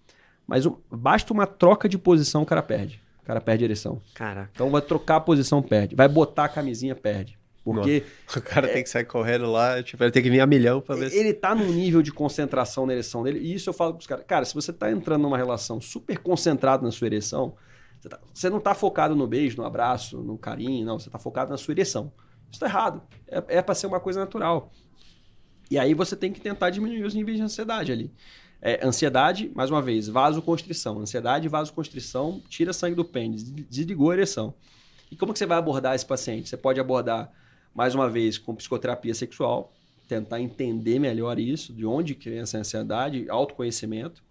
Mas 0.48 0.66
basta 0.90 1.30
uma 1.30 1.46
troca 1.46 1.87
de 1.87 1.98
posição, 1.98 2.42
o 2.42 2.46
cara 2.46 2.62
perde. 2.62 3.02
O 3.22 3.26
cara 3.26 3.38
perde 3.38 3.64
a 3.64 3.66
ereção. 3.66 4.00
Cara. 4.14 4.48
Então 4.54 4.70
vai 4.70 4.80
trocar 4.80 5.16
a 5.16 5.20
posição, 5.20 5.61
perde. 5.62 5.94
Vai 5.94 6.08
botar 6.08 6.46
a 6.46 6.48
camisinha, 6.48 6.94
perde. 6.94 7.38
Porque. 7.62 8.02
O 8.34 8.40
cara 8.40 8.66
é, 8.66 8.72
tem 8.72 8.82
que 8.82 8.88
sair 8.88 9.04
correndo 9.04 9.50
lá, 9.50 9.82
tipo, 9.82 10.02
ele 10.02 10.11
tem 10.11 10.22
que 10.22 10.30
vir 10.30 10.40
a 10.40 10.46
milhão 10.46 10.80
pra 10.80 10.94
ver 10.94 11.12
Ele 11.12 11.28
se... 11.28 11.34
tá 11.34 11.54
num 11.54 11.70
nível 11.70 12.00
de 12.00 12.11
concentração 12.11 12.87
na 12.87 12.94
ereção 12.94 13.22
dele. 13.22 13.40
E 13.40 13.52
isso 13.52 13.68
eu 13.68 13.74
falo 13.74 13.92
pros 13.92 14.06
caras. 14.06 14.24
Cara, 14.26 14.44
se 14.46 14.54
você 14.54 14.72
tá 14.72 14.90
entrando 14.90 15.20
numa 15.20 15.37
relação 15.37 15.78
super 15.78 16.16
concentrado 16.18 16.82
na 16.82 16.90
sua 16.90 17.06
ereção, 17.06 17.54
você, 18.00 18.08
tá, 18.08 18.18
você 18.32 18.48
não 18.48 18.58
tá 18.58 18.74
focado 18.74 19.14
no 19.14 19.26
beijo, 19.26 19.58
no 19.58 19.66
abraço, 19.66 20.16
no 20.16 20.38
carinho, 20.38 20.87
não. 20.87 20.98
Você 20.98 21.11
tá 21.11 21.18
focado 21.18 21.50
na 21.50 21.58
sua 21.58 21.72
ereção. 21.72 22.11
Isso 22.50 22.58
tá 22.58 22.66
errado. 22.66 23.02
É, 23.26 23.58
é 23.58 23.62
pra 23.62 23.74
ser 23.74 23.87
uma 23.87 24.00
coisa 24.00 24.20
natural. 24.20 24.72
E 25.70 25.78
aí 25.78 25.92
você 25.92 26.16
tem 26.16 26.32
que 26.32 26.40
tentar 26.40 26.70
diminuir 26.70 27.04
os 27.04 27.12
níveis 27.12 27.37
de 27.37 27.42
ansiedade 27.42 27.92
ali. 27.92 28.11
É, 28.60 28.84
ansiedade, 28.84 29.50
mais 29.54 29.70
uma 29.70 29.80
vez, 29.80 30.08
vasoconstrição. 30.08 30.98
Ansiedade, 30.98 31.48
vasoconstrição, 31.48 32.42
tira 32.48 32.72
sangue 32.72 32.96
do 32.96 33.04
pênis, 33.04 33.44
desligou 33.44 34.10
a 34.10 34.14
ereção. 34.14 34.54
E 35.10 35.16
como 35.16 35.32
que 35.32 35.38
você 35.38 35.46
vai 35.46 35.58
abordar 35.58 35.94
esse 35.94 36.04
paciente? 36.04 36.48
Você 36.48 36.56
pode 36.56 36.80
abordar, 36.80 37.30
mais 37.74 37.94
uma 37.94 38.10
vez, 38.10 38.36
com 38.36 38.54
psicoterapia 38.54 39.14
sexual, 39.14 39.72
tentar 40.08 40.40
entender 40.40 40.98
melhor 40.98 41.38
isso, 41.38 41.72
de 41.72 41.86
onde 41.86 42.14
que 42.14 42.28
vem 42.28 42.40
essa 42.40 42.58
ansiedade, 42.58 43.26
autoconhecimento. 43.28 44.22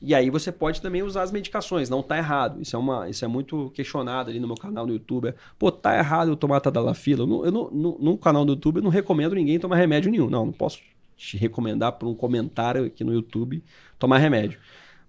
E 0.00 0.14
aí 0.14 0.28
você 0.28 0.52
pode 0.52 0.82
também 0.82 1.02
usar 1.02 1.22
as 1.22 1.32
medicações, 1.32 1.88
não 1.88 2.02
tá 2.02 2.18
errado. 2.18 2.60
Isso 2.60 2.76
é, 2.76 2.78
uma, 2.78 3.08
isso 3.08 3.24
é 3.24 3.28
muito 3.28 3.70
questionado 3.70 4.28
ali 4.28 4.38
no 4.38 4.46
meu 4.46 4.56
canal 4.56 4.86
no 4.86 4.92
YouTube. 4.92 5.34
Pô, 5.58 5.72
tá 5.72 5.96
errado 5.96 6.28
eu 6.28 6.36
tomar 6.36 6.60
tadalafila? 6.60 7.22
Eu, 7.22 7.26
não, 7.26 7.44
eu 7.46 7.50
não, 7.50 7.70
no, 7.70 7.98
no 7.98 8.18
canal 8.18 8.44
do 8.44 8.52
YouTube 8.52 8.76
eu 8.76 8.82
não 8.82 8.90
recomendo 8.90 9.34
ninguém 9.34 9.58
tomar 9.58 9.76
remédio 9.76 10.10
nenhum. 10.10 10.28
Não, 10.28 10.44
não 10.44 10.52
posso 10.52 10.80
te 11.16 11.36
recomendar 11.36 11.92
por 11.92 12.08
um 12.08 12.14
comentário 12.14 12.84
aqui 12.84 13.02
no 13.02 13.12
YouTube 13.12 13.62
tomar 13.98 14.18
remédio. 14.18 14.58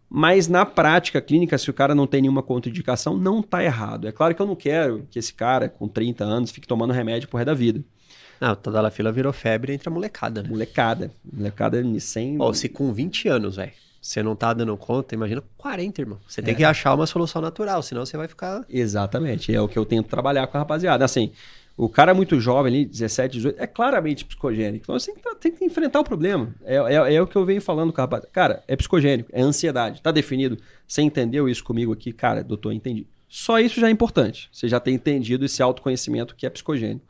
Mas 0.09 0.47
na 0.47 0.65
prática 0.65 1.19
clínica, 1.19 1.57
se 1.57 1.69
o 1.69 1.73
cara 1.73 1.93
não 1.93 2.07
tem 2.07 2.21
nenhuma 2.21 2.41
contraindicação, 2.41 3.17
não 3.17 3.41
tá 3.41 3.63
errado. 3.63 4.07
É 4.07 4.11
claro 4.11 4.33
que 4.33 4.41
eu 4.41 4.45
não 4.45 4.55
quero 4.55 5.05
que 5.11 5.19
esse 5.19 5.33
cara 5.33 5.67
com 5.67 5.87
30 5.87 6.23
anos 6.23 6.51
fique 6.51 6.67
tomando 6.67 6.93
remédio 6.93 7.27
por 7.27 7.37
resto 7.37 7.47
da 7.47 7.53
vida. 7.53 7.83
Não, 8.39 8.55
toda 8.55 8.87
a 8.87 8.91
fila 8.91 9.11
virou 9.11 9.33
febre 9.33 9.73
entre 9.73 9.89
a 9.89 9.91
molecada, 9.91 10.43
né? 10.43 10.49
Molecada. 10.49 11.11
Molecada 11.31 11.83
sem. 11.99 12.37
Ó, 12.39 12.53
se 12.53 12.69
com 12.69 12.93
20 12.93 13.27
anos, 13.27 13.55
velho, 13.55 13.71
você 13.99 14.21
não 14.23 14.35
tá 14.35 14.53
dando 14.53 14.77
conta, 14.77 15.15
imagina 15.15 15.43
40, 15.57 16.01
irmão. 16.01 16.19
Você 16.27 16.41
tem 16.41 16.53
é. 16.53 16.57
que 16.57 16.63
achar 16.63 16.93
uma 16.93 17.07
solução 17.07 17.41
natural, 17.41 17.81
senão 17.81 18.05
você 18.05 18.15
vai 18.15 18.27
ficar. 18.27 18.63
Exatamente. 18.69 19.53
É 19.53 19.59
o 19.59 19.67
que 19.67 19.77
eu 19.77 19.85
tento 19.85 20.07
trabalhar 20.07 20.47
com 20.47 20.57
a 20.57 20.61
rapaziada. 20.61 21.03
Assim, 21.03 21.31
o 21.77 21.87
cara 21.87 22.11
é 22.11 22.13
muito 22.13 22.39
jovem 22.39 22.73
ali, 22.73 22.85
17, 22.85 23.33
18, 23.33 23.61
é 23.61 23.67
claramente 23.67 24.25
psicogênico. 24.25 24.83
Então 24.83 24.99
você 24.99 25.13
tem 25.13 25.21
que, 25.21 25.35
tem 25.35 25.51
que 25.51 25.63
enfrentar 25.63 25.99
o 25.99 26.03
problema. 26.03 26.55
É, 26.65 26.75
é, 26.75 27.13
é, 27.13 27.21
o 27.21 27.27
que 27.27 27.35
eu 27.35 27.45
venho 27.45 27.61
falando 27.61 27.93
com 27.93 28.01
a 28.01 28.03
rapaz. 28.03 28.25
Cara, 28.33 28.63
é 28.67 28.75
psicogênico, 28.75 29.29
é 29.31 29.41
ansiedade. 29.41 30.01
Tá 30.01 30.11
definido. 30.11 30.57
Você 30.87 31.03
entendeu 31.03 31.47
isso 31.47 31.63
comigo 31.63 31.93
aqui? 31.93 32.11
Cara, 32.11 32.43
doutor, 32.43 32.73
entendi. 32.73 33.05
Só 33.29 33.59
isso 33.59 33.79
já 33.79 33.87
é 33.87 33.91
importante. 33.91 34.49
Você 34.51 34.67
já 34.67 34.79
tem 34.79 34.95
entendido 34.95 35.45
esse 35.45 35.61
autoconhecimento 35.61 36.35
que 36.35 36.47
é 36.47 36.49
psicogênico. 36.49 37.05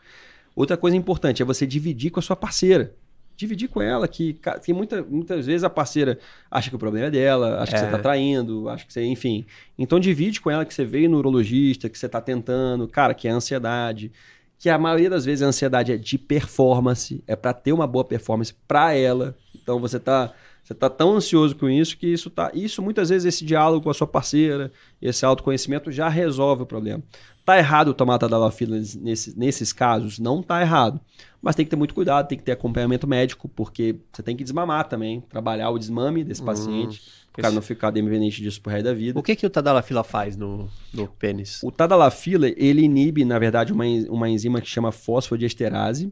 Outra 0.53 0.75
coisa 0.75 0.97
importante 0.97 1.41
é 1.41 1.45
você 1.45 1.65
dividir 1.65 2.11
com 2.11 2.19
a 2.19 2.23
sua 2.23 2.35
parceira. 2.35 2.93
Dividir 3.37 3.69
com 3.69 3.81
ela 3.81 4.05
que 4.05 4.37
tem 4.65 4.75
muita, 4.75 5.01
muitas 5.01 5.45
vezes 5.45 5.63
a 5.63 5.69
parceira 5.69 6.19
acha 6.51 6.69
que 6.69 6.75
o 6.75 6.79
problema 6.79 7.07
é 7.07 7.11
dela, 7.11 7.61
acha 7.61 7.71
é. 7.71 7.73
que 7.75 7.79
você 7.79 7.85
está 7.85 7.99
traindo, 7.99 8.67
acha 8.67 8.85
que 8.85 8.91
você, 8.91 9.05
enfim. 9.05 9.45
Então 9.77 9.97
divide 9.97 10.41
com 10.41 10.51
ela 10.51 10.65
que 10.65 10.73
você 10.73 10.83
veio 10.83 11.09
no 11.09 11.19
urologista, 11.19 11.87
que 11.87 11.97
você 11.97 12.07
está 12.07 12.19
tentando, 12.19 12.87
cara, 12.87 13.13
que 13.13 13.27
é 13.27 13.31
ansiedade 13.31 14.11
que 14.59 14.69
a 14.69 14.77
maioria 14.77 15.09
das 15.09 15.25
vezes 15.25 15.43
a 15.43 15.47
ansiedade 15.47 15.91
é 15.91 15.97
de 15.97 16.17
performance, 16.17 17.23
é 17.27 17.35
para 17.35 17.53
ter 17.53 17.73
uma 17.73 17.85
boa 17.85 18.03
performance 18.03 18.53
para 18.67 18.93
ela. 18.93 19.35
Então 19.55 19.79
você 19.79 19.99
tá 19.99 20.33
você 20.63 20.73
tá 20.73 20.89
tão 20.89 21.15
ansioso 21.15 21.55
com 21.55 21.69
isso 21.69 21.97
que 21.97 22.07
isso 22.07 22.29
tá 22.29 22.51
isso 22.53 22.81
muitas 22.81 23.07
vezes 23.07 23.35
esse 23.35 23.45
diálogo 23.45 23.85
com 23.85 23.89
a 23.89 23.93
sua 23.93 24.07
parceira, 24.07 24.69
esse 25.01 25.25
autoconhecimento 25.25 25.91
já 25.91 26.09
resolve 26.09 26.63
o 26.63 26.65
problema. 26.65 27.01
Tá 27.45 27.57
errado 27.57 27.93
tomar 27.93 28.17
tadalafila 28.17 28.75
nesses, 28.75 29.33
nesses 29.33 29.71
casos? 29.71 30.19
Não 30.19 30.43
tá 30.43 30.59
errado. 30.59 30.99
Mas 31.41 31.55
tem 31.55 31.63
que 31.63 31.69
ter 31.69 31.77
muito 31.77 31.93
cuidado, 31.93 32.27
tem 32.27 32.37
que 32.37 32.43
ter 32.43 32.51
acompanhamento 32.51 33.07
médico, 33.07 33.47
porque 33.47 33.95
você 34.11 34.21
tem 34.21 34.35
que 34.35 34.43
desmamar 34.43 34.89
também, 34.89 35.21
trabalhar 35.21 35.69
o 35.69 35.79
desmame 35.79 36.25
desse 36.25 36.41
hum, 36.41 36.45
paciente, 36.45 37.01
o 37.37 37.41
cara 37.41 37.53
não 37.53 37.61
ficar 37.61 37.91
dependente 37.91 38.41
disso 38.41 38.61
pro 38.61 38.71
resto 38.71 38.85
da 38.85 38.93
vida. 38.93 39.19
O 39.19 39.23
que, 39.23 39.35
que 39.35 39.45
o 39.45 39.49
tadalafila 39.49 40.03
faz 40.03 40.35
no, 40.35 40.69
no 40.93 41.07
pênis? 41.07 41.61
O 41.63 41.71
tadalafila, 41.71 42.47
ele 42.49 42.81
inibe, 42.81 43.23
na 43.23 43.37
verdade, 43.37 43.71
uma, 43.71 43.85
uma 44.09 44.29
enzima 44.29 44.59
que 44.61 44.67
chama 44.67 44.91
fosfodiesterase, 44.91 46.11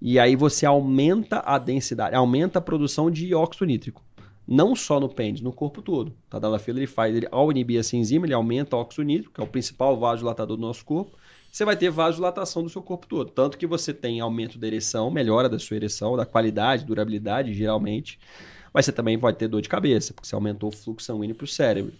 e 0.00 0.18
aí 0.18 0.36
você 0.36 0.64
aumenta 0.64 1.40
a 1.40 1.58
densidade, 1.58 2.14
aumenta 2.14 2.58
a 2.58 2.62
produção 2.62 3.10
de 3.10 3.34
óxido 3.34 3.66
nítrico 3.66 4.02
não 4.50 4.74
só 4.74 4.98
no 4.98 5.08
pênis, 5.08 5.40
no 5.40 5.52
corpo 5.52 5.80
todo. 5.80 6.08
O 6.08 6.14
tadalafila 6.28 6.80
ele 6.80 6.88
faz, 6.88 7.14
ele, 7.14 7.28
ao 7.30 7.52
inibir 7.52 7.78
essa 7.78 7.96
enzima, 7.96 8.26
ele 8.26 8.34
aumenta 8.34 8.74
o 8.74 8.80
óxido 8.80 9.04
nítrico, 9.04 9.32
que 9.32 9.40
é 9.40 9.44
o 9.44 9.46
principal 9.46 9.96
vasodilatador 9.96 10.56
do 10.56 10.60
nosso 10.60 10.84
corpo. 10.84 11.16
Você 11.52 11.64
vai 11.64 11.76
ter 11.76 11.88
vasodilatação 11.88 12.64
do 12.64 12.68
seu 12.68 12.82
corpo 12.82 13.06
todo. 13.06 13.30
Tanto 13.30 13.56
que 13.56 13.66
você 13.66 13.94
tem 13.94 14.18
aumento 14.18 14.58
da 14.58 14.66
ereção, 14.66 15.08
melhora 15.08 15.48
da 15.48 15.58
sua 15.58 15.76
ereção, 15.76 16.16
da 16.16 16.26
qualidade, 16.26 16.84
durabilidade, 16.84 17.54
geralmente. 17.54 18.18
Mas 18.72 18.84
você 18.84 18.92
também 18.92 19.18
pode 19.18 19.36
ter 19.36 19.48
dor 19.48 19.60
de 19.60 19.68
cabeça, 19.68 20.14
porque 20.14 20.28
você 20.28 20.34
aumentou 20.34 20.68
o 20.68 20.72
fluxo 20.72 21.06
sanguíneo 21.06 21.34
para 21.34 21.44
o 21.44 21.48
cérebro. 21.48 21.92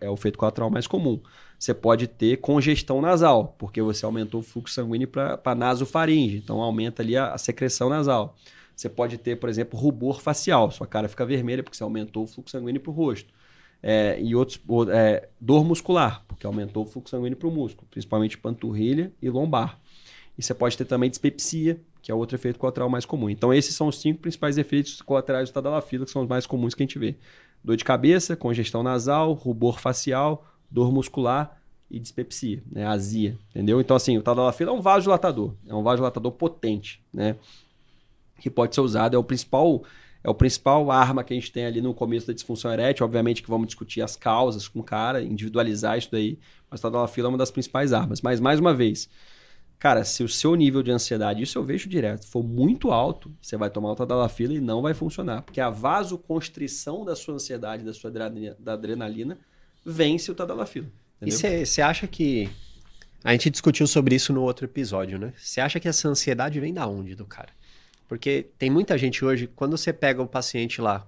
É 0.00 0.10
o 0.10 0.14
efeito 0.14 0.38
colateral 0.38 0.70
mais 0.70 0.86
comum. 0.86 1.18
Você 1.58 1.72
pode 1.72 2.06
ter 2.06 2.38
congestão 2.38 3.00
nasal, 3.00 3.54
porque 3.58 3.80
você 3.80 4.04
aumentou 4.04 4.40
o 4.40 4.42
fluxo 4.42 4.74
sanguíneo 4.74 5.08
para 5.08 5.40
a 5.44 5.54
nasofaringe. 5.54 6.36
Então 6.36 6.60
aumenta 6.60 7.02
ali 7.02 7.16
a, 7.16 7.32
a 7.32 7.38
secreção 7.38 7.88
nasal. 7.88 8.36
Você 8.76 8.88
pode 8.88 9.16
ter, 9.16 9.36
por 9.36 9.48
exemplo, 9.48 9.78
rubor 9.78 10.20
facial. 10.20 10.70
Sua 10.70 10.86
cara 10.86 11.08
fica 11.08 11.24
vermelha 11.24 11.62
porque 11.62 11.76
você 11.76 11.82
aumentou 11.82 12.24
o 12.24 12.26
fluxo 12.26 12.52
sanguíneo 12.52 12.80
para 12.80 12.90
o 12.90 12.94
rosto. 12.94 13.32
É, 13.82 14.20
e 14.20 14.34
outros, 14.34 14.60
é, 14.92 15.28
dor 15.40 15.64
muscular, 15.64 16.24
porque 16.28 16.46
aumentou 16.46 16.84
o 16.84 16.86
fluxo 16.86 17.10
sanguíneo 17.10 17.36
para 17.36 17.48
o 17.48 17.50
músculo, 17.50 17.88
principalmente 17.90 18.38
panturrilha 18.38 19.12
e 19.20 19.30
lombar. 19.30 19.80
E 20.36 20.42
você 20.42 20.54
pode 20.54 20.76
ter 20.76 20.84
também 20.84 21.10
dispepsia, 21.10 21.80
que 22.02 22.10
é 22.10 22.14
outro 22.14 22.36
efeito 22.36 22.58
colateral 22.58 22.90
mais 22.90 23.06
comum. 23.06 23.30
Então, 23.30 23.54
esses 23.54 23.74
são 23.74 23.86
os 23.86 24.00
cinco 24.00 24.20
principais 24.20 24.58
efeitos 24.58 25.00
colaterais 25.00 25.48
do 25.48 25.52
tadalafila, 25.52 26.04
que 26.04 26.10
são 26.10 26.22
os 26.22 26.28
mais 26.28 26.46
comuns 26.46 26.74
que 26.74 26.82
a 26.82 26.86
gente 26.86 26.98
vê: 26.98 27.16
dor 27.62 27.76
de 27.76 27.84
cabeça, 27.84 28.36
congestão 28.36 28.82
nasal, 28.82 29.32
rubor 29.32 29.78
facial, 29.78 30.44
dor 30.70 30.92
muscular 30.92 31.62
e 31.88 32.00
dispepsia, 32.00 32.62
né? 32.70 32.84
azia, 32.86 33.38
entendeu? 33.50 33.80
Então, 33.80 33.96
assim, 33.96 34.18
o 34.18 34.22
tadalafila 34.22 34.70
é 34.70 34.74
um 34.74 34.80
vasodilatador, 34.80 35.54
é 35.66 35.74
um 35.74 35.82
vasodilatador 35.82 36.32
potente, 36.32 37.00
né? 37.12 37.36
que 38.40 38.50
pode 38.50 38.74
ser 38.74 38.80
usado. 38.80 39.14
É 39.14 39.18
o 39.18 39.24
principal 39.24 39.84
é 40.24 40.30
o 40.30 40.34
principal 40.34 40.88
arma 40.90 41.24
que 41.24 41.32
a 41.32 41.36
gente 41.36 41.50
tem 41.50 41.66
ali 41.66 41.80
no 41.80 41.92
começo 41.92 42.28
da 42.28 42.32
disfunção 42.32 42.72
erétil. 42.72 43.04
Obviamente 43.04 43.42
que 43.42 43.50
vamos 43.50 43.66
discutir 43.66 44.02
as 44.02 44.14
causas 44.14 44.68
com 44.68 44.78
o 44.78 44.84
cara, 44.84 45.20
individualizar 45.20 45.98
isso 45.98 46.08
daí, 46.12 46.38
mas 46.70 46.80
tadalafila 46.80 47.26
é 47.26 47.30
uma 47.30 47.38
das 47.38 47.50
principais 47.50 47.92
armas. 47.92 48.20
Mas, 48.20 48.38
mais 48.38 48.60
uma 48.60 48.72
vez, 48.72 49.08
cara, 49.82 50.04
se 50.04 50.22
o 50.22 50.28
seu 50.28 50.54
nível 50.54 50.80
de 50.80 50.92
ansiedade, 50.92 51.42
isso 51.42 51.58
eu 51.58 51.64
vejo 51.64 51.88
direto, 51.88 52.24
for 52.28 52.44
muito 52.44 52.92
alto, 52.92 53.34
você 53.42 53.56
vai 53.56 53.68
tomar 53.68 53.90
o 53.90 53.96
tadalafila 53.96 54.54
e 54.54 54.60
não 54.60 54.80
vai 54.80 54.94
funcionar. 54.94 55.42
Porque 55.42 55.60
a 55.60 55.70
vasoconstrição 55.70 57.04
da 57.04 57.16
sua 57.16 57.34
ansiedade, 57.34 57.82
da 57.82 57.92
sua 57.92 58.08
adrenalina, 58.08 58.56
da 58.60 58.74
adrenalina 58.74 59.38
vence 59.84 60.30
o 60.30 60.36
tadalafila. 60.36 60.86
Entendeu? 61.20 61.62
E 61.62 61.66
você 61.66 61.82
acha 61.82 62.06
que... 62.06 62.48
A 63.24 63.32
gente 63.32 63.50
discutiu 63.50 63.84
sobre 63.88 64.14
isso 64.14 64.32
no 64.32 64.42
outro 64.42 64.66
episódio, 64.66 65.18
né? 65.18 65.32
Você 65.36 65.60
acha 65.60 65.80
que 65.80 65.88
essa 65.88 66.08
ansiedade 66.08 66.60
vem 66.60 66.72
da 66.72 66.86
onde 66.86 67.16
do 67.16 67.24
cara? 67.24 67.48
Porque 68.06 68.50
tem 68.56 68.70
muita 68.70 68.96
gente 68.96 69.24
hoje, 69.24 69.48
quando 69.48 69.76
você 69.76 69.92
pega 69.92 70.22
o 70.22 70.28
paciente 70.28 70.80
lá, 70.80 71.04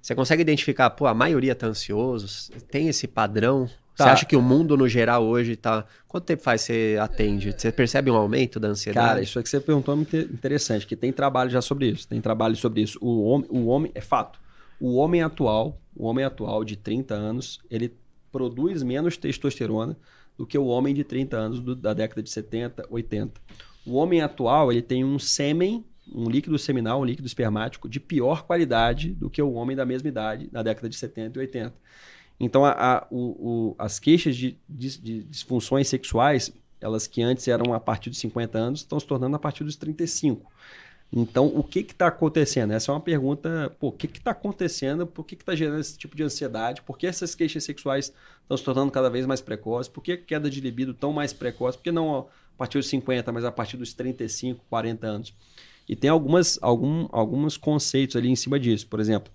você 0.00 0.14
consegue 0.14 0.42
identificar, 0.42 0.88
pô, 0.90 1.08
a 1.08 1.14
maioria 1.14 1.52
tá 1.52 1.66
ansioso, 1.66 2.52
tem 2.70 2.88
esse 2.88 3.08
padrão. 3.08 3.68
Tá. 3.96 4.04
Você 4.04 4.10
acha 4.10 4.26
que 4.26 4.36
o 4.36 4.42
mundo 4.42 4.76
no 4.76 4.88
geral 4.88 5.24
hoje 5.24 5.54
tá. 5.56 5.84
Quanto 6.08 6.24
tempo 6.24 6.42
faz 6.42 6.62
você 6.62 6.96
atende? 7.00 7.54
Você 7.56 7.70
percebe 7.70 8.10
um 8.10 8.16
aumento 8.16 8.58
da 8.58 8.68
ansiedade? 8.68 9.06
Cara, 9.06 9.22
isso 9.22 9.38
é 9.38 9.42
que 9.42 9.48
você 9.48 9.60
perguntou 9.60 9.94
é 9.94 9.96
muito 9.96 10.16
interessante, 10.16 10.86
que 10.86 10.96
tem 10.96 11.12
trabalho 11.12 11.50
já 11.50 11.62
sobre 11.62 11.90
isso. 11.90 12.08
Tem 12.08 12.20
trabalho 12.20 12.56
sobre 12.56 12.82
isso. 12.82 12.98
O 13.00 13.24
homem, 13.24 13.46
o 13.50 13.66
homem 13.66 13.92
é 13.94 14.00
fato. 14.00 14.40
O 14.80 14.96
homem 14.96 15.22
atual, 15.22 15.80
o 15.94 16.06
homem 16.06 16.24
atual 16.24 16.64
de 16.64 16.76
30 16.76 17.14
anos, 17.14 17.60
ele 17.70 17.94
produz 18.32 18.82
menos 18.82 19.16
testosterona 19.16 19.96
do 20.36 20.44
que 20.44 20.58
o 20.58 20.66
homem 20.66 20.92
de 20.92 21.04
30 21.04 21.36
anos 21.36 21.60
do, 21.60 21.76
da 21.76 21.94
década 21.94 22.20
de 22.20 22.30
70, 22.30 22.86
80. 22.90 23.40
O 23.86 23.94
homem 23.94 24.20
atual, 24.20 24.72
ele 24.72 24.82
tem 24.82 25.04
um 25.04 25.18
sêmen 25.18 25.84
um 26.12 26.28
líquido 26.28 26.58
seminal, 26.58 27.00
um 27.00 27.04
líquido 27.04 27.26
espermático 27.26 27.88
de 27.88 27.98
pior 27.98 28.42
qualidade 28.42 29.12
do 29.14 29.30
que 29.30 29.40
o 29.40 29.52
homem 29.52 29.76
da 29.76 29.86
mesma 29.86 30.08
idade 30.08 30.48
na 30.52 30.62
década 30.62 30.88
de 30.88 30.96
70 30.96 31.38
e 31.38 31.40
80. 31.40 31.74
Então, 32.38 32.64
a, 32.64 32.72
a, 32.72 33.06
o, 33.10 33.18
o, 33.18 33.74
as 33.78 33.98
queixas 33.98 34.36
de, 34.36 34.58
de, 34.68 34.98
de, 34.98 35.22
disfunções 35.24 35.88
sexuais, 35.88 36.52
elas 36.80 37.06
que 37.06 37.22
antes 37.22 37.46
eram 37.48 37.72
a 37.72 37.80
partir 37.80 38.10
de 38.10 38.16
50 38.16 38.58
anos, 38.58 38.80
estão 38.80 38.98
se 38.98 39.06
tornando 39.06 39.36
a 39.36 39.38
partir 39.38 39.64
dos 39.64 39.76
35. 39.76 40.52
Então, 41.16 41.46
o 41.46 41.62
que 41.62 41.78
está 41.78 42.08
acontecendo? 42.08 42.72
Essa 42.72 42.90
é 42.90 42.94
uma 42.94 43.00
pergunta, 43.00 43.72
pô, 43.78 43.88
o 43.88 43.92
que 43.92 44.06
está 44.06 44.32
acontecendo? 44.32 45.06
Por 45.06 45.24
que 45.24 45.36
está 45.36 45.54
gerando 45.54 45.80
esse 45.80 45.96
tipo 45.96 46.16
de 46.16 46.24
ansiedade? 46.24 46.82
Por 46.82 46.98
que 46.98 47.06
essas 47.06 47.36
queixas 47.36 47.62
sexuais 47.62 48.12
estão 48.42 48.56
se 48.56 48.64
tornando 48.64 48.90
cada 48.90 49.08
vez 49.08 49.24
mais 49.24 49.40
precoces? 49.40 49.88
Por 49.88 50.02
que 50.02 50.12
a 50.12 50.16
queda 50.16 50.50
de 50.50 50.60
libido 50.60 50.92
tão 50.92 51.12
mais 51.12 51.32
precoce? 51.32 51.78
Por 51.78 51.84
que 51.84 51.92
não 51.92 52.18
a 52.18 52.24
partir 52.58 52.78
dos 52.78 52.88
50, 52.88 53.30
mas 53.30 53.44
a 53.44 53.52
partir 53.52 53.76
dos 53.76 53.94
35, 53.94 54.64
40 54.68 55.06
anos? 55.06 55.34
E 55.88 55.94
tem 55.94 56.10
algumas, 56.10 56.58
algum, 56.60 57.06
alguns 57.12 57.56
conceitos 57.56 58.16
ali 58.16 58.28
em 58.28 58.36
cima 58.36 58.58
disso. 58.58 58.88
Por 58.88 58.98
exemplo, 58.98 59.32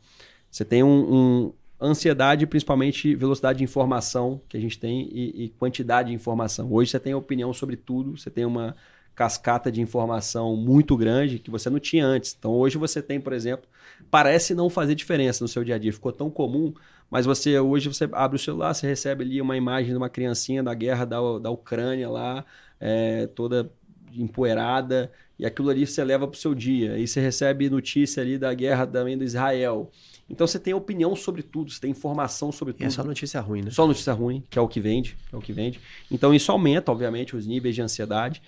você 0.51 0.65
tem 0.65 0.83
um, 0.83 1.13
um 1.13 1.53
ansiedade, 1.81 2.45
principalmente 2.45 3.15
velocidade 3.15 3.59
de 3.59 3.63
informação 3.63 4.41
que 4.49 4.57
a 4.57 4.59
gente 4.59 4.77
tem 4.77 5.09
e, 5.11 5.45
e, 5.45 5.49
quantidade 5.49 6.09
de 6.09 6.15
informação. 6.15 6.71
Hoje 6.71 6.91
você 6.91 6.99
tem 6.99 7.13
opinião 7.13 7.53
sobre 7.53 7.77
tudo, 7.77 8.17
você 8.17 8.29
tem 8.29 8.45
uma 8.45 8.75
cascata 9.15 9.71
de 9.71 9.81
informação 9.81 10.55
muito 10.55 10.95
grande 10.95 11.39
que 11.39 11.51
você 11.51 11.69
não 11.69 11.79
tinha 11.79 12.05
antes. 12.05 12.35
Então 12.37 12.51
hoje 12.51 12.77
você 12.77 13.01
tem, 13.01 13.19
por 13.19 13.33
exemplo, 13.33 13.67
parece 14.09 14.53
não 14.53 14.69
fazer 14.69 14.95
diferença 14.95 15.43
no 15.43 15.47
seu 15.47 15.63
dia 15.63 15.75
a 15.75 15.77
dia, 15.77 15.91
ficou 15.91 16.11
tão 16.11 16.29
comum, 16.29 16.73
mas 17.09 17.25
você 17.25 17.59
hoje 17.59 17.87
você 17.89 18.07
abre 18.13 18.37
o 18.37 18.39
celular, 18.39 18.73
você 18.73 18.87
recebe 18.87 19.23
ali 19.23 19.41
uma 19.41 19.57
imagem 19.57 19.91
de 19.91 19.97
uma 19.97 20.09
criancinha 20.09 20.63
da 20.63 20.73
guerra 20.73 21.05
da, 21.05 21.17
da 21.39 21.49
Ucrânia 21.49 22.09
lá, 22.09 22.45
é, 22.79 23.27
toda 23.27 23.71
empoeirada, 24.13 25.11
e 25.37 25.45
aquilo 25.45 25.69
ali 25.69 25.85
você 25.85 26.03
leva 26.03 26.27
para 26.27 26.35
o 26.35 26.39
seu 26.39 26.53
dia. 26.53 26.97
E 26.97 27.07
você 27.07 27.21
recebe 27.21 27.69
notícia 27.69 28.21
ali 28.21 28.37
da 28.37 28.53
guerra 28.53 28.85
também 28.85 29.17
do 29.17 29.23
Israel. 29.23 29.91
Então 30.29 30.45
você 30.45 30.59
tem 30.59 30.73
opinião 30.73 31.15
sobre 31.15 31.41
tudo, 31.41 31.71
você 31.71 31.81
tem 31.81 31.91
informação 31.91 32.51
sobre 32.51 32.73
tudo. 32.73 32.83
E 32.83 32.85
é 32.85 32.89
só 32.89 33.03
notícia 33.03 33.41
ruim, 33.41 33.63
né? 33.63 33.71
Só 33.71 33.87
notícia 33.87 34.13
ruim, 34.13 34.43
que 34.49 34.59
é 34.59 34.61
o 34.61 34.67
que 34.67 34.79
vende, 34.79 35.17
é 35.33 35.35
o 35.35 35.41
que 35.41 35.51
vende. 35.51 35.79
Então 36.11 36.33
isso 36.33 36.51
aumenta, 36.51 36.91
obviamente, 36.91 37.35
os 37.35 37.47
níveis 37.47 37.73
de 37.73 37.81
ansiedade. 37.81 38.41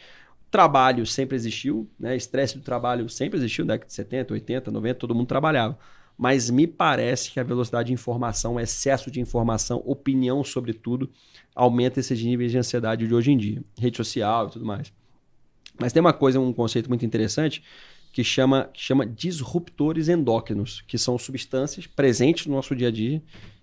Trabalho 0.51 1.05
sempre 1.05 1.35
existiu, 1.35 1.89
né? 1.99 2.15
Estresse 2.15 2.57
do 2.57 2.63
trabalho 2.63 3.09
sempre 3.09 3.39
existiu, 3.39 3.65
década 3.65 3.87
de 3.87 3.93
70, 3.93 4.33
80, 4.33 4.71
90, 4.71 4.99
todo 4.99 5.15
mundo 5.15 5.27
trabalhava. 5.27 5.77
Mas 6.17 6.51
me 6.51 6.67
parece 6.67 7.31
que 7.31 7.39
a 7.39 7.43
velocidade 7.43 7.87
de 7.87 7.93
informação, 7.93 8.59
excesso 8.59 9.09
de 9.09 9.19
informação, 9.19 9.81
opinião 9.85 10.43
sobre 10.43 10.73
tudo, 10.73 11.09
aumenta 11.55 11.99
esses 11.99 12.21
níveis 12.21 12.51
de 12.51 12.59
ansiedade 12.59 13.07
de 13.07 13.13
hoje 13.13 13.31
em 13.31 13.37
dia. 13.37 13.63
Rede 13.79 13.97
social 13.97 14.47
e 14.47 14.51
tudo 14.51 14.65
mais. 14.65 14.93
Mas 15.79 15.91
tem 15.91 15.99
uma 15.99 16.13
coisa, 16.13 16.39
um 16.39 16.53
conceito 16.53 16.89
muito 16.89 17.03
interessante 17.03 17.63
que 18.11 18.23
chama, 18.23 18.69
que 18.73 18.81
chama 18.81 19.05
disruptores 19.05 20.09
endócrinos, 20.09 20.81
que 20.81 20.97
são 20.97 21.17
substâncias 21.17 21.87
presentes 21.87 22.45
no 22.45 22.55
nosso 22.55 22.75
dia 22.75 22.89
a 22.89 22.91
dia 22.91 23.21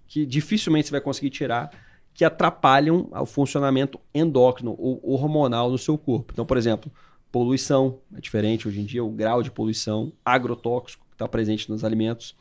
que 0.08 0.24
dificilmente 0.24 0.88
você 0.88 0.92
vai 0.92 1.00
conseguir 1.00 1.30
tirar 1.30 1.70
que 2.14 2.24
atrapalham 2.24 3.08
o 3.12 3.26
funcionamento 3.26 4.00
endócrino 4.12 4.74
ou 4.76 5.00
hormonal 5.04 5.70
no 5.70 5.78
seu 5.78 5.96
corpo. 5.96 6.32
Então, 6.32 6.44
por 6.44 6.56
exemplo, 6.56 6.90
poluição 7.30 8.00
é 8.12 8.20
diferente 8.20 8.66
hoje 8.66 8.80
em 8.80 8.84
dia, 8.84 9.04
o 9.04 9.10
grau 9.10 9.40
de 9.40 9.52
poluição, 9.52 10.12
agrotóxico 10.24 11.06
que 11.06 11.14
está 11.14 11.28
presente 11.28 11.70
nos 11.70 11.84
alimentos, 11.84 12.34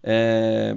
é, 0.00 0.76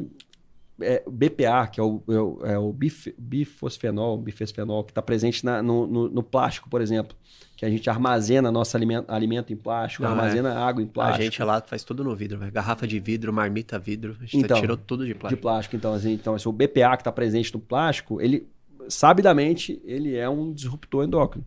é, 0.81 1.03
BPA, 1.07 1.67
que 1.67 1.79
é 1.79 1.83
o, 1.83 2.01
é 2.07 2.19
o, 2.19 2.45
é 2.45 2.57
o 2.57 2.71
bif, 2.71 3.13
bifosfenol, 3.17 4.17
bifosfenol, 4.17 4.83
que 4.83 4.91
está 4.91 5.01
presente 5.01 5.45
na, 5.45 5.61
no, 5.61 5.85
no, 5.87 6.09
no, 6.09 6.23
plástico, 6.23 6.69
por 6.69 6.81
exemplo, 6.81 7.15
que 7.55 7.65
a 7.65 7.69
gente 7.69 7.89
armazena 7.89 8.51
nosso 8.51 8.75
alimento, 8.75 9.09
alimento 9.09 9.53
em 9.53 9.55
plástico, 9.55 10.03
Não, 10.03 10.11
armazena 10.11 10.49
é. 10.49 10.57
água 10.57 10.81
em 10.81 10.87
plástico. 10.87 11.21
A 11.21 11.23
gente 11.23 11.43
lá 11.43 11.61
faz 11.61 11.83
tudo 11.83 12.03
no 12.03 12.15
vidro, 12.15 12.37
véio. 12.37 12.51
garrafa 12.51 12.87
de 12.87 12.99
vidro, 12.99 13.31
marmita 13.33 13.77
vidro, 13.77 14.15
a 14.19 14.25
gente 14.25 14.37
então, 14.37 14.59
tirou 14.59 14.77
tudo 14.77 15.05
de 15.05 15.13
plástico. 15.13 15.35
De 15.35 15.41
plástico, 15.41 15.75
então, 15.75 15.93
assim, 15.93 16.13
então 16.13 16.35
esse, 16.35 16.47
o 16.47 16.51
BPA 16.51 16.95
que 16.95 17.01
está 17.01 17.11
presente 17.11 17.53
no 17.53 17.59
plástico, 17.59 18.21
ele, 18.21 18.47
sabidamente, 18.87 19.81
ele 19.83 20.15
é 20.15 20.29
um 20.29 20.53
disruptor 20.53 21.03
endócrino. 21.03 21.45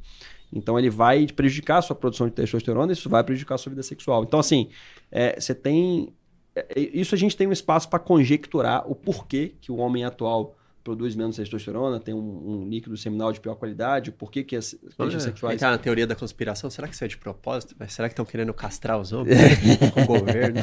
Então 0.52 0.78
ele 0.78 0.90
vai 0.90 1.26
prejudicar 1.26 1.78
a 1.78 1.82
sua 1.82 1.96
produção 1.96 2.26
de 2.26 2.34
testosterona 2.34 2.92
e 2.92 2.94
isso 2.94 3.08
vai 3.08 3.24
prejudicar 3.24 3.54
a 3.54 3.58
sua 3.58 3.70
vida 3.70 3.82
sexual. 3.82 4.22
Então, 4.22 4.38
assim, 4.38 4.68
é, 5.10 5.40
você 5.40 5.54
tem 5.54 6.12
é, 6.12 6.12
isso 6.76 7.14
a 7.14 7.18
gente 7.18 7.36
tem 7.36 7.46
um 7.46 7.52
espaço 7.52 7.88
para 7.88 7.98
conjecturar 7.98 8.90
o 8.90 8.94
porquê 8.94 9.54
que 9.60 9.72
o 9.72 9.76
homem 9.76 10.04
atual 10.04 10.56
produz 10.82 11.14
menos 11.14 11.36
testosterona, 11.36 12.00
tem 12.00 12.12
um, 12.12 12.18
um 12.18 12.68
líquido 12.68 12.96
seminal 12.96 13.32
de 13.32 13.40
pior 13.40 13.54
qualidade, 13.54 14.10
o 14.10 14.12
porquê 14.12 14.42
que 14.42 14.56
as 14.56 14.76
queixas 14.96 15.22
sexuais... 15.22 15.54
Entrar 15.54 15.70
na 15.70 15.78
teoria 15.78 16.06
da 16.06 16.14
conspiração, 16.14 16.68
será 16.70 16.88
que 16.88 16.94
isso 16.94 17.04
é 17.04 17.08
de 17.08 17.16
propósito? 17.16 17.74
Será 17.88 18.08
que 18.08 18.12
estão 18.12 18.24
querendo 18.24 18.52
castrar 18.52 18.98
os 18.98 19.12
homens 19.12 19.38
com 19.94 20.02
o 20.02 20.06
governo? 20.06 20.60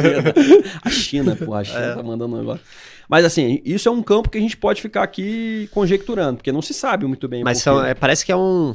a 0.82 0.90
China, 0.90 1.36
pô, 1.36 1.54
a 1.54 1.62
China 1.62 1.80
é. 1.80 1.94
tá 1.94 2.02
mandando 2.02 2.34
um 2.34 2.38
negócio. 2.38 2.64
Mas 3.08 3.24
assim, 3.24 3.60
isso 3.64 3.88
é 3.88 3.92
um 3.92 4.02
campo 4.02 4.30
que 4.30 4.38
a 4.38 4.40
gente 4.40 4.56
pode 4.56 4.80
ficar 4.80 5.02
aqui 5.02 5.68
conjecturando, 5.70 6.38
porque 6.38 6.52
não 6.52 6.62
se 6.62 6.72
sabe 6.72 7.06
muito 7.06 7.28
bem 7.28 7.44
Mas 7.44 7.58
são, 7.58 7.84
é, 7.84 7.94
parece 7.94 8.24
que 8.24 8.32
é 8.32 8.36
um... 8.36 8.74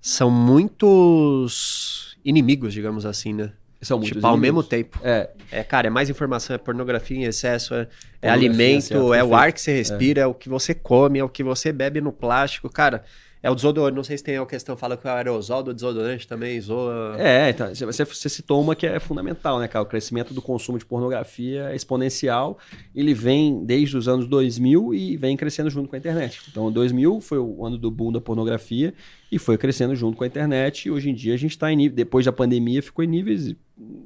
São 0.00 0.30
muitos 0.30 2.16
inimigos, 2.24 2.72
digamos 2.72 3.04
assim, 3.04 3.32
né? 3.32 3.52
São 3.82 3.98
muitos 3.98 4.16
tipo, 4.16 4.26
ao 4.26 4.36
mesmo 4.36 4.62
tempo. 4.62 4.98
É. 5.02 5.28
é. 5.50 5.64
Cara, 5.64 5.88
é 5.88 5.90
mais 5.90 6.08
informação, 6.08 6.54
é 6.54 6.58
pornografia 6.58 7.16
em 7.16 7.24
excesso, 7.24 7.74
é, 7.74 7.88
é 8.22 8.30
alimento, 8.30 9.12
é 9.12 9.24
o 9.24 9.34
ar 9.34 9.52
que 9.52 9.60
você 9.60 9.76
respira, 9.76 10.20
é. 10.20 10.24
é. 10.24 10.26
o 10.26 10.34
que 10.34 10.48
você 10.48 10.72
come, 10.72 11.18
é 11.18 11.24
o 11.24 11.28
que 11.28 11.42
você 11.42 11.72
bebe 11.72 12.00
no 12.00 12.12
plástico. 12.12 12.70
Cara, 12.70 13.02
é 13.42 13.50
o 13.50 13.56
desodorante, 13.56 13.96
não 13.96 14.04
sei 14.04 14.16
se 14.16 14.22
tem 14.22 14.36
a 14.38 14.46
questão, 14.46 14.76
fala 14.76 14.96
que 14.96 15.04
o 15.04 15.10
aerosol 15.10 15.64
do 15.64 15.74
desodorante 15.74 16.28
também 16.28 16.60
zoa. 16.60 17.16
É, 17.18 17.50
então, 17.50 17.74
você, 17.74 18.04
você 18.04 18.28
citou 18.28 18.60
uma 18.60 18.76
que 18.76 18.86
é 18.86 19.00
fundamental, 19.00 19.58
né, 19.58 19.66
cara? 19.66 19.82
O 19.82 19.86
crescimento 19.86 20.32
do 20.32 20.40
consumo 20.40 20.78
de 20.78 20.84
pornografia 20.84 21.70
é 21.70 21.74
exponencial. 21.74 22.56
Ele 22.94 23.12
vem 23.12 23.64
desde 23.64 23.96
os 23.96 24.06
anos 24.06 24.28
2000 24.28 24.94
e 24.94 25.16
vem 25.16 25.36
crescendo 25.36 25.68
junto 25.70 25.88
com 25.88 25.96
a 25.96 25.98
internet. 25.98 26.40
Então, 26.48 26.70
2000 26.70 27.20
foi 27.20 27.38
o 27.38 27.66
ano 27.66 27.76
do 27.76 27.90
boom 27.90 28.12
da 28.12 28.20
pornografia 28.20 28.94
e 29.32 29.38
foi 29.38 29.56
crescendo 29.56 29.96
junto 29.96 30.18
com 30.18 30.24
a 30.24 30.26
internet. 30.26 30.86
E 30.86 30.90
hoje 30.90 31.08
em 31.08 31.14
dia 31.14 31.32
a 31.32 31.38
gente 31.38 31.52
está 31.52 31.72
em 31.72 31.76
nível, 31.76 31.96
depois 31.96 32.26
da 32.26 32.32
pandemia, 32.32 32.82
ficou 32.82 33.02
em 33.02 33.08
níveis 33.08 33.56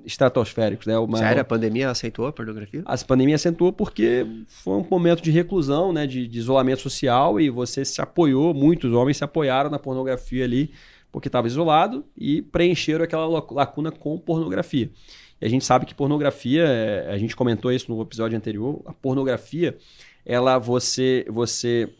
estratosféricos, 0.05 0.87
né? 0.87 0.97
Uma, 0.97 1.19
Sério, 1.19 1.43
a 1.43 1.45
pandemia 1.45 1.91
aceitou 1.91 2.29
a 2.29 2.33
pornografia? 2.33 2.83
A 2.87 2.97
pandemia 2.97 3.35
acentuou 3.35 3.73
porque 3.73 4.25
foi 4.47 4.75
um 4.75 4.87
momento 4.89 5.21
de 5.21 5.33
reclusão, 5.33 5.93
né? 5.93 6.07
De, 6.07 6.29
de, 6.29 6.39
isolamento 6.39 6.81
social 6.81 7.41
e 7.41 7.51
você 7.51 7.85
se 7.85 8.01
apoiou, 8.01 8.55
muitos 8.55 8.93
homens 8.93 9.17
se 9.17 9.25
apoiaram 9.25 9.69
na 9.69 9.81
pornografia 9.81 10.45
ali 10.45 10.71
porque 11.11 11.27
estava 11.27 11.49
isolado 11.49 12.05
e 12.17 12.41
preencheram 12.41 13.05
aquela 13.05 13.27
lacuna 13.27 13.91
com 13.91 14.17
pornografia. 14.19 14.93
E 15.41 15.45
a 15.45 15.49
gente 15.49 15.65
sabe 15.65 15.87
que 15.87 15.95
pornografia, 15.95 16.62
é, 16.62 17.11
a 17.11 17.19
gente 17.19 17.35
comentou 17.35 17.73
isso 17.73 17.93
no 17.93 18.01
episódio 18.01 18.37
anterior, 18.37 18.81
a 18.87 18.93
pornografia, 18.93 19.77
ela 20.25 20.57
você 20.57 21.27
você 21.29 21.93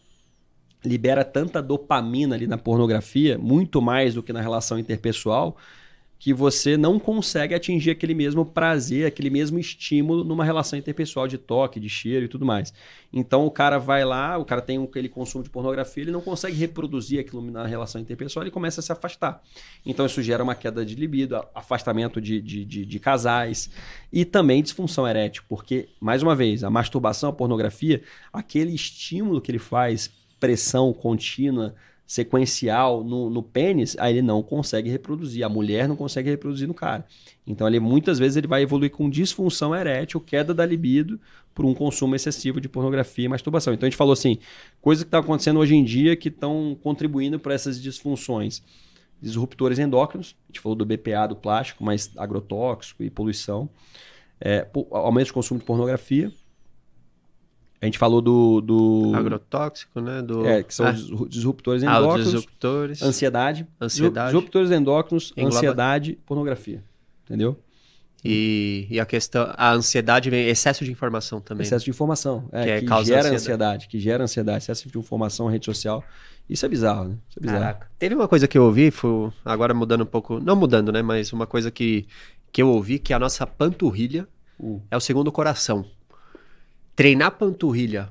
libera 0.83 1.23
tanta 1.23 1.61
dopamina 1.61 2.35
ali 2.35 2.47
na 2.47 2.57
pornografia, 2.57 3.37
muito 3.37 3.81
mais 3.81 4.13
do 4.13 4.23
que 4.23 4.31
na 4.31 4.41
relação 4.41 4.77
interpessoal, 4.77 5.57
que 6.19 6.33
você 6.33 6.75
não 6.75 6.97
consegue 6.97 7.53
atingir 7.53 7.91
aquele 7.91 8.15
mesmo 8.15 8.43
prazer, 8.43 9.05
aquele 9.05 9.29
mesmo 9.29 9.59
estímulo 9.59 10.23
numa 10.23 10.43
relação 10.43 10.77
interpessoal 10.77 11.27
de 11.27 11.37
toque, 11.37 11.79
de 11.79 11.89
cheiro 11.89 12.25
e 12.25 12.27
tudo 12.27 12.45
mais. 12.45 12.73
Então 13.13 13.45
o 13.45 13.51
cara 13.51 13.77
vai 13.77 14.03
lá, 14.03 14.37
o 14.37 14.43
cara 14.43 14.61
tem 14.61 14.81
aquele 14.83 15.09
consumo 15.09 15.43
de 15.43 15.49
pornografia, 15.49 16.03
ele 16.03 16.11
não 16.11 16.21
consegue 16.21 16.55
reproduzir 16.57 17.19
aquilo 17.19 17.41
na 17.51 17.65
relação 17.65 18.01
interpessoal, 18.01 18.43
ele 18.43 18.51
começa 18.51 18.79
a 18.79 18.83
se 18.83 18.91
afastar. 18.91 19.43
Então 19.85 20.05
isso 20.05 20.21
gera 20.23 20.43
uma 20.43 20.55
queda 20.55 20.83
de 20.83 20.95
libido, 20.95 21.35
afastamento 21.53 22.19
de, 22.19 22.41
de, 22.41 22.65
de, 22.65 22.85
de 22.85 22.99
casais 22.99 23.69
e 24.11 24.25
também 24.25 24.63
disfunção 24.63 25.07
erétil, 25.07 25.43
porque, 25.47 25.89
mais 25.99 26.23
uma 26.23 26.35
vez, 26.35 26.63
a 26.63 26.69
masturbação, 26.69 27.29
a 27.29 27.33
pornografia, 27.33 28.01
aquele 28.33 28.73
estímulo 28.73 29.39
que 29.39 29.51
ele 29.51 29.59
faz, 29.59 30.09
pressão 30.39 30.93
contínua, 30.93 31.75
sequencial 32.07 33.03
no, 33.03 33.29
no 33.29 33.43
pênis, 33.43 33.97
aí 33.99 34.13
ele 34.13 34.21
não 34.21 34.41
consegue 34.41 34.89
reproduzir. 34.89 35.43
A 35.43 35.49
mulher 35.49 35.89
não 35.89 35.95
consegue 35.95 36.29
reproduzir 36.29 36.67
no 36.67 36.73
cara. 36.73 37.05
Então, 37.45 37.67
ele, 37.67 37.81
muitas 37.81 38.17
vezes, 38.17 38.37
ele 38.37 38.47
vai 38.47 38.61
evoluir 38.61 38.91
com 38.91 39.09
disfunção 39.09 39.75
erétil, 39.75 40.21
queda 40.21 40.53
da 40.53 40.65
libido, 40.65 41.19
por 41.53 41.65
um 41.65 41.73
consumo 41.73 42.15
excessivo 42.15 42.61
de 42.61 42.69
pornografia 42.69 43.25
e 43.25 43.27
masturbação. 43.27 43.73
Então, 43.73 43.85
a 43.85 43.89
gente 43.89 43.97
falou 43.97 44.13
assim, 44.13 44.37
coisas 44.81 45.03
que 45.03 45.07
estão 45.07 45.21
tá 45.21 45.25
acontecendo 45.25 45.59
hoje 45.59 45.75
em 45.75 45.83
dia 45.83 46.15
que 46.15 46.29
estão 46.29 46.77
contribuindo 46.81 47.39
para 47.39 47.53
essas 47.53 47.81
disfunções. 47.81 48.63
Disruptores 49.21 49.79
endócrinos, 49.79 50.35
a 50.45 50.47
gente 50.47 50.61
falou 50.61 50.75
do 50.75 50.85
BPA, 50.85 51.27
do 51.27 51.35
plástico, 51.35 51.83
mas 51.83 52.11
agrotóxico 52.15 53.03
e 53.03 53.09
poluição. 53.09 53.69
É, 54.39 54.67
aumento 54.91 55.27
de 55.27 55.33
consumo 55.33 55.59
de 55.59 55.65
pornografia, 55.65 56.31
a 57.79 57.85
gente 57.85 57.97
falou 57.97 58.21
do. 58.21 58.59
do... 58.61 59.11
Agrotóxico, 59.15 60.01
né? 60.01 60.21
Do... 60.21 60.45
É, 60.45 60.63
que 60.63 60.73
são 60.73 60.87
ah. 60.87 60.91
os 60.91 61.29
disruptores 61.29 61.83
ah, 61.83 61.99
endócrinos. 61.99 62.27
Ah, 62.27 62.31
disruptores. 62.31 63.01
Ansiedade. 63.03 63.67
Ansiedade. 63.79 64.31
Disruptores 64.31 64.71
endócrinos, 64.71 65.31
Engloba... 65.37 65.57
ansiedade, 65.57 66.17
pornografia. 66.25 66.83
Entendeu? 67.25 67.57
E, 68.25 68.87
e, 68.89 68.99
a 68.99 69.05
questão, 69.05 69.53
a 69.55 69.71
ansiedade 69.73 70.29
vem 70.29 70.47
excesso 70.47 70.83
de 70.83 70.91
informação 70.91 71.39
também. 71.39 71.63
Excesso 71.63 71.85
de 71.85 71.91
informação, 71.91 72.49
é, 72.51 72.63
que, 72.63 72.69
é, 72.69 72.81
que 72.81 72.87
gera 72.87 72.97
ansiedade. 72.97 73.35
ansiedade. 73.35 73.87
que 73.87 73.99
gera 73.99 74.23
ansiedade, 74.23 74.57
excesso 74.57 74.89
de 74.89 74.97
informação, 74.97 75.47
rede 75.47 75.65
social. 75.65 76.03
Isso 76.49 76.65
é 76.65 76.69
bizarro, 76.69 77.09
né? 77.09 77.17
Isso 77.29 77.39
é 77.39 77.41
bizarro. 77.41 77.59
Caraca. 77.59 77.91
Teve 77.99 78.15
uma 78.15 78.27
coisa 78.27 78.47
que 78.47 78.57
eu 78.57 78.63
ouvi, 78.63 78.89
foi, 78.89 79.31
agora 79.45 79.73
mudando 79.73 80.01
um 80.01 80.07
pouco, 80.07 80.39
não 80.39 80.55
mudando, 80.55 80.91
né? 80.91 81.01
Mas 81.03 81.31
uma 81.31 81.45
coisa 81.45 81.69
que, 81.69 82.07
que 82.51 82.61
eu 82.61 82.69
ouvi, 82.69 82.97
que 82.97 83.13
a 83.13 83.19
nossa 83.19 83.45
panturrilha 83.45 84.27
uh. 84.59 84.81
é 84.89 84.97
o 84.97 85.01
segundo 85.01 85.31
coração. 85.31 85.85
Treinar 86.97 87.29
panturrilha 87.37 88.09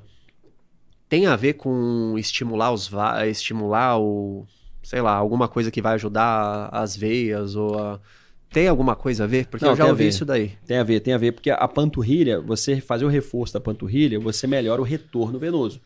tem 1.09 1.27
a 1.27 1.35
ver 1.35 1.55
com 1.55 2.15
estimular 2.17 2.71
os 2.71 2.89
estimular 3.29 3.99
o, 3.99 4.47
sei 4.81 5.01
lá, 5.01 5.13
alguma 5.13 5.49
coisa 5.49 5.73
que 5.73 5.83
vai 5.83 5.95
ajudar 5.95 6.69
as 6.71 6.97
veias 6.97 7.57
ou 7.57 7.77
a... 7.77 8.01
Tem 8.49 8.69
alguma 8.69 8.95
coisa 8.95 9.25
a 9.25 9.27
ver? 9.27 9.49
Porque 9.49 9.65
Não, 9.65 9.73
eu 9.73 9.77
já 9.77 9.87
ouvi 9.87 10.07
isso 10.07 10.25
daí. 10.25 10.53
Tem 10.65 10.79
a 10.79 10.85
ver, 10.85 11.01
tem 11.01 11.13
a 11.13 11.19
ver, 11.19 11.33
porque 11.33 11.51
a 11.51 11.67
panturrilha, 11.67 12.41
você 12.41 12.81
fazer 12.81 13.05
o 13.05 13.09
reforço 13.09 13.55
da 13.55 13.61
panturrilha, 13.61 14.21
você 14.21 14.47
melhora 14.47 14.81
o 14.81 14.85
retorno 14.85 15.37
venoso. 15.37 15.81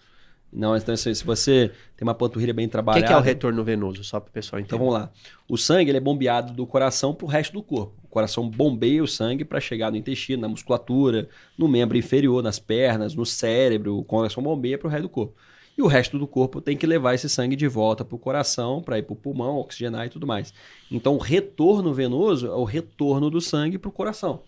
Não, 0.52 0.76
então 0.76 0.92
assim, 0.92 1.14
se 1.14 1.24
você 1.24 1.70
tem 1.96 2.06
uma 2.06 2.14
panturrilha 2.14 2.52
bem 2.52 2.66
O 2.66 2.68
que, 2.68 2.72
trabalhada. 2.72 3.06
que 3.06 3.12
é 3.12 3.16
o 3.16 3.20
retorno 3.20 3.62
venoso? 3.62 4.02
Só 4.02 4.18
para 4.18 4.30
o 4.30 4.32
pessoal 4.32 4.58
Então 4.60 4.76
entender. 4.76 4.90
vamos 4.90 4.94
lá. 5.06 5.12
O 5.48 5.56
sangue 5.56 5.90
ele 5.90 5.98
é 5.98 6.00
bombeado 6.00 6.52
do 6.52 6.66
coração 6.66 7.14
para 7.14 7.24
o 7.24 7.28
resto 7.28 7.52
do 7.52 7.62
corpo. 7.62 7.94
O 8.02 8.08
coração 8.08 8.48
bombeia 8.50 9.02
o 9.02 9.06
sangue 9.06 9.44
para 9.44 9.60
chegar 9.60 9.90
no 9.92 9.96
intestino, 9.96 10.42
na 10.42 10.48
musculatura, 10.48 11.28
no 11.56 11.68
membro 11.68 11.96
inferior, 11.96 12.42
nas 12.42 12.58
pernas, 12.58 13.14
no 13.14 13.24
cérebro. 13.24 13.96
O 13.98 14.02
coração 14.04 14.42
bombeia 14.42 14.76
para 14.76 14.88
o 14.88 14.90
resto 14.90 15.02
do 15.04 15.08
corpo. 15.08 15.34
E 15.78 15.82
o 15.82 15.86
resto 15.86 16.18
do 16.18 16.26
corpo 16.26 16.60
tem 16.60 16.76
que 16.76 16.84
levar 16.86 17.14
esse 17.14 17.28
sangue 17.28 17.54
de 17.54 17.68
volta 17.68 18.04
para 18.04 18.16
o 18.16 18.18
coração, 18.18 18.82
para 18.82 18.98
ir 18.98 19.02
para 19.04 19.12
o 19.12 19.16
pulmão, 19.16 19.56
oxigenar 19.56 20.04
e 20.06 20.10
tudo 20.10 20.26
mais. 20.26 20.52
Então 20.90 21.14
o 21.14 21.18
retorno 21.18 21.94
venoso 21.94 22.48
é 22.48 22.54
o 22.54 22.64
retorno 22.64 23.30
do 23.30 23.40
sangue 23.40 23.78
para 23.78 23.88
o 23.88 23.92
coração. 23.92 24.42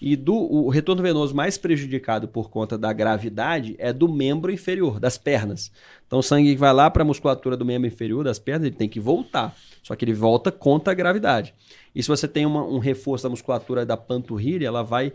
E 0.00 0.14
do, 0.14 0.34
o 0.34 0.68
retorno 0.68 1.02
venoso 1.02 1.34
mais 1.34 1.56
prejudicado 1.56 2.28
por 2.28 2.50
conta 2.50 2.76
da 2.76 2.92
gravidade 2.92 3.74
é 3.78 3.92
do 3.92 4.08
membro 4.08 4.52
inferior, 4.52 5.00
das 5.00 5.16
pernas. 5.16 5.72
Então 6.06 6.18
o 6.18 6.22
sangue 6.22 6.54
vai 6.54 6.72
lá 6.72 6.90
para 6.90 7.02
a 7.02 7.06
musculatura 7.06 7.56
do 7.56 7.64
membro 7.64 7.88
inferior, 7.88 8.22
das 8.22 8.38
pernas, 8.38 8.66
ele 8.66 8.76
tem 8.76 8.88
que 8.88 9.00
voltar. 9.00 9.56
Só 9.82 9.96
que 9.96 10.04
ele 10.04 10.12
volta 10.12 10.52
contra 10.52 10.92
a 10.92 10.94
gravidade. 10.94 11.54
E 11.94 12.02
se 12.02 12.08
você 12.08 12.28
tem 12.28 12.44
uma- 12.44 12.64
um 12.64 12.78
reforço 12.78 13.24
da 13.24 13.30
musculatura 13.30 13.86
da 13.86 13.96
panturrilha, 13.96 14.66
ela 14.66 14.82
vai 14.82 15.12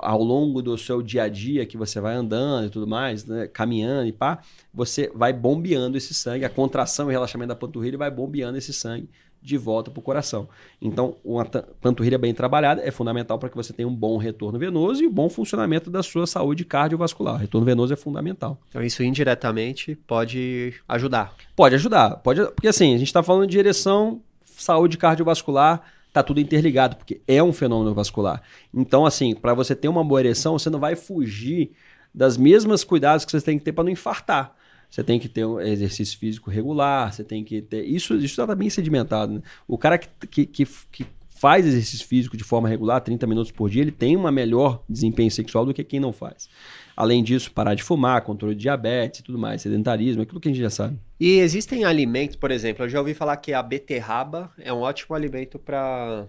ao 0.00 0.22
longo 0.22 0.60
do 0.60 0.76
seu 0.76 1.00
dia 1.00 1.22
a 1.22 1.28
dia, 1.28 1.64
que 1.64 1.76
você 1.76 2.00
vai 2.00 2.14
andando 2.14 2.66
e 2.66 2.70
tudo 2.70 2.86
mais, 2.86 3.24
né, 3.24 3.46
caminhando 3.46 4.08
e 4.08 4.12
pá, 4.12 4.40
você 4.74 5.10
vai 5.14 5.32
bombeando 5.32 5.96
esse 5.96 6.12
sangue, 6.12 6.44
a 6.44 6.50
contração 6.50 7.08
e 7.08 7.12
relaxamento 7.12 7.48
da 7.50 7.54
panturrilha 7.54 7.96
vai 7.96 8.10
bombeando 8.10 8.58
esse 8.58 8.72
sangue 8.72 9.08
de 9.40 9.56
volta 9.56 9.90
para 9.90 10.00
o 10.00 10.02
coração. 10.02 10.48
Então, 10.80 11.16
uma 11.24 11.44
panturrilha 11.80 12.18
bem 12.18 12.34
trabalhada 12.34 12.82
é 12.82 12.90
fundamental 12.90 13.38
para 13.38 13.48
que 13.48 13.56
você 13.56 13.72
tenha 13.72 13.88
um 13.88 13.94
bom 13.94 14.16
retorno 14.16 14.58
venoso 14.58 15.02
e 15.02 15.06
um 15.06 15.12
bom 15.12 15.28
funcionamento 15.28 15.90
da 15.90 16.02
sua 16.02 16.26
saúde 16.26 16.64
cardiovascular. 16.64 17.34
O 17.34 17.38
retorno 17.38 17.64
venoso 17.64 17.92
é 17.92 17.96
fundamental. 17.96 18.58
Então 18.68 18.82
isso 18.82 19.02
indiretamente 19.02 19.94
pode 20.06 20.74
ajudar. 20.88 21.34
Pode 21.56 21.74
ajudar, 21.74 22.16
pode, 22.16 22.44
porque 22.52 22.68
assim, 22.68 22.94
a 22.94 22.98
gente 22.98 23.08
está 23.08 23.22
falando 23.22 23.46
de 23.48 23.58
ereção, 23.58 24.20
saúde 24.44 24.98
cardiovascular, 24.98 25.82
tá 26.12 26.22
tudo 26.22 26.40
interligado, 26.40 26.96
porque 26.96 27.20
é 27.26 27.42
um 27.42 27.52
fenômeno 27.52 27.94
vascular. 27.94 28.42
Então, 28.74 29.06
assim, 29.06 29.34
para 29.34 29.54
você 29.54 29.74
ter 29.74 29.88
uma 29.88 30.04
boa 30.04 30.20
ereção, 30.20 30.58
você 30.58 30.68
não 30.68 30.80
vai 30.80 30.96
fugir 30.96 31.72
das 32.14 32.36
mesmas 32.36 32.82
cuidados 32.82 33.24
que 33.24 33.32
você 33.32 33.40
tem 33.40 33.58
que 33.58 33.64
ter 33.64 33.72
para 33.72 33.84
não 33.84 33.90
infartar. 33.90 34.54
Você 34.90 35.04
tem 35.04 35.18
que 35.18 35.28
ter 35.28 35.44
um 35.44 35.60
exercício 35.60 36.18
físico 36.18 36.50
regular, 36.50 37.12
você 37.12 37.22
tem 37.22 37.44
que 37.44 37.60
ter. 37.60 37.84
Isso 37.84 38.14
isso 38.14 38.40
está 38.40 38.54
bem 38.54 38.70
sedimentado. 38.70 39.34
Né? 39.34 39.42
O 39.66 39.76
cara 39.76 39.98
que, 39.98 40.08
que, 40.26 40.46
que, 40.46 40.66
que 40.90 41.06
faz 41.38 41.64
exercício 41.64 42.06
físico 42.06 42.36
de 42.36 42.42
forma 42.42 42.68
regular, 42.68 43.00
30 43.00 43.26
minutos 43.26 43.52
por 43.52 43.70
dia, 43.70 43.82
ele 43.82 43.92
tem 43.92 44.16
um 44.16 44.30
melhor 44.30 44.82
desempenho 44.88 45.30
sexual 45.30 45.64
do 45.64 45.72
que 45.72 45.84
quem 45.84 46.00
não 46.00 46.12
faz. 46.12 46.48
Além 46.96 47.22
disso, 47.22 47.52
parar 47.52 47.74
de 47.74 47.82
fumar, 47.82 48.22
controle 48.22 48.56
de 48.56 48.62
diabetes 48.62 49.20
e 49.20 49.22
tudo 49.22 49.38
mais, 49.38 49.62
sedentarismo, 49.62 50.22
aquilo 50.22 50.40
que 50.40 50.48
a 50.48 50.52
gente 50.52 50.60
já 50.60 50.70
sabe. 50.70 50.98
E 51.20 51.38
existem 51.38 51.84
alimentos, 51.84 52.34
por 52.34 52.50
exemplo, 52.50 52.84
eu 52.84 52.88
já 52.88 52.98
ouvi 52.98 53.14
falar 53.14 53.36
que 53.36 53.52
a 53.52 53.62
beterraba 53.62 54.50
é 54.58 54.72
um 54.72 54.80
ótimo 54.80 55.14
alimento 55.14 55.58
para. 55.58 56.26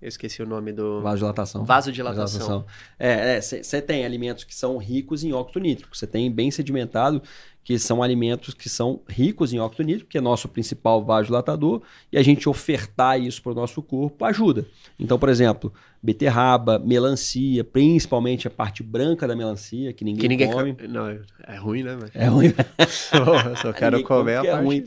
Eu 0.00 0.08
esqueci 0.08 0.40
o 0.40 0.46
nome 0.46 0.72
do. 0.72 1.02
Vasodilatação. 1.02 1.64
Vasodilatação. 1.64 2.64
É, 2.96 3.40
você 3.40 3.82
tem 3.82 4.04
alimentos 4.04 4.44
que 4.44 4.54
são 4.54 4.76
ricos 4.76 5.24
em 5.24 5.32
óxido 5.32 5.58
nítrico. 5.58 5.96
Você 5.96 6.06
tem 6.06 6.30
bem 6.30 6.52
sedimentado 6.52 7.20
que 7.68 7.78
são 7.78 8.02
alimentos 8.02 8.54
que 8.54 8.66
são 8.66 9.02
ricos 9.06 9.52
em 9.52 9.58
óxido 9.58 9.82
nítrico, 9.84 10.08
que 10.08 10.16
é 10.16 10.22
nosso 10.22 10.48
principal 10.48 11.04
vasodilatador, 11.04 11.82
e 12.10 12.16
a 12.16 12.22
gente 12.22 12.48
ofertar 12.48 13.20
isso 13.20 13.42
para 13.42 13.52
o 13.52 13.54
nosso 13.54 13.82
corpo 13.82 14.24
ajuda. 14.24 14.64
Então, 14.98 15.18
por 15.18 15.28
exemplo, 15.28 15.70
beterraba, 16.02 16.78
melancia, 16.78 17.62
principalmente 17.62 18.46
a 18.46 18.50
parte 18.50 18.82
branca 18.82 19.26
da 19.28 19.36
melancia, 19.36 19.92
que 19.92 20.02
ninguém, 20.02 20.20
Que 20.22 20.28
ninguém 20.28 20.50
come. 20.50 20.72
come. 20.74 20.88
Não, 20.88 21.08
é 21.46 21.56
ruim, 21.58 21.82
né? 21.82 21.94
velho? 21.96 22.10
É 22.14 22.24
ruim. 22.26 22.54
Eu 23.50 23.56
só 23.56 23.72
quero 23.72 24.02
comer 24.02 24.36
a 24.36 24.40
porque 24.40 24.48
é 24.48 24.52
parte. 24.52 24.64
ruim. 24.64 24.84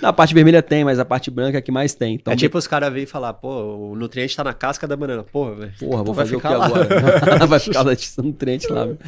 Na 0.00 0.12
parte 0.12 0.32
vermelha 0.32 0.62
tem, 0.62 0.84
mas 0.84 0.98
a 0.98 1.04
parte 1.04 1.30
branca 1.30 1.58
é 1.58 1.60
a 1.60 1.62
que 1.62 1.72
mais 1.72 1.92
tem. 1.94 2.14
Então, 2.14 2.32
é 2.32 2.36
tipo 2.36 2.56
os 2.56 2.66
caras 2.66 2.90
virem 2.90 3.06
falar, 3.06 3.34
pô, 3.34 3.90
o 3.90 3.96
nutriente 3.96 4.34
tá 4.34 4.44
na 4.44 4.54
casca 4.54 4.86
da 4.86 4.96
banana. 4.96 5.24
Porra, 5.24 5.54
velho. 5.56 5.72
Porra, 5.78 6.02
vou 6.04 6.14
fazer 6.14 6.36
o 6.36 6.40
que 6.40 6.46
ficar 6.48 6.56
lá. 6.56 6.66
agora? 6.66 7.46
Vai 7.46 7.58
ficar 7.58 7.82
latista 7.82 8.22
nutriente 8.22 8.66
lá. 8.72 8.86
meu. 8.86 8.98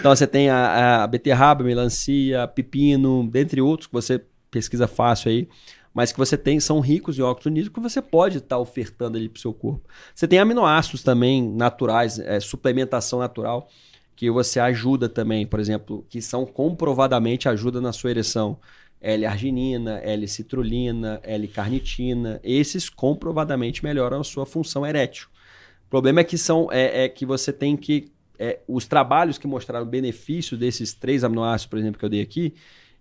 Então 0.00 0.14
você 0.16 0.26
tem 0.26 0.48
a, 0.48 1.04
a 1.04 1.06
beterraba, 1.06 1.62
melancia, 1.62 2.31
pepino, 2.54 3.28
dentre 3.28 3.60
outros 3.60 3.86
que 3.86 3.92
você 3.92 4.24
pesquisa 4.50 4.86
fácil 4.86 5.30
aí, 5.30 5.48
mas 5.94 6.12
que 6.12 6.18
você 6.18 6.36
tem, 6.36 6.58
são 6.60 6.80
ricos 6.80 7.18
em 7.18 7.22
óxido 7.22 7.50
nítrico 7.50 7.80
que 7.80 7.88
você 7.88 8.00
pode 8.00 8.38
estar 8.38 8.58
ofertando 8.58 9.18
ali 9.18 9.28
pro 9.28 9.40
seu 9.40 9.52
corpo. 9.52 9.88
Você 10.14 10.26
tem 10.26 10.38
aminoácidos 10.38 11.02
também 11.02 11.42
naturais, 11.42 12.18
é, 12.18 12.40
suplementação 12.40 13.18
natural, 13.18 13.68
que 14.16 14.30
você 14.30 14.60
ajuda 14.60 15.08
também, 15.08 15.46
por 15.46 15.60
exemplo, 15.60 16.04
que 16.08 16.22
são 16.22 16.46
comprovadamente 16.46 17.48
ajuda 17.48 17.80
na 17.80 17.92
sua 17.92 18.10
ereção. 18.10 18.58
L-arginina, 19.00 19.98
L-citrulina, 19.98 21.20
L-carnitina, 21.24 22.40
esses 22.42 22.88
comprovadamente 22.88 23.82
melhoram 23.82 24.20
a 24.20 24.24
sua 24.24 24.46
função 24.46 24.86
erétil. 24.86 25.26
O 25.86 25.90
problema 25.90 26.20
é 26.20 26.24
que 26.24 26.38
são 26.38 26.68
é, 26.70 27.04
é 27.04 27.08
que 27.08 27.26
você 27.26 27.52
tem 27.52 27.76
que 27.76 28.12
é, 28.42 28.60
os 28.66 28.86
trabalhos 28.86 29.38
que 29.38 29.46
mostraram 29.46 29.86
o 29.86 29.88
benefício 29.88 30.56
desses 30.56 30.92
três 30.94 31.22
aminoácidos, 31.24 31.70
por 31.70 31.78
exemplo, 31.78 31.98
que 31.98 32.04
eu 32.04 32.08
dei 32.08 32.20
aqui, 32.22 32.54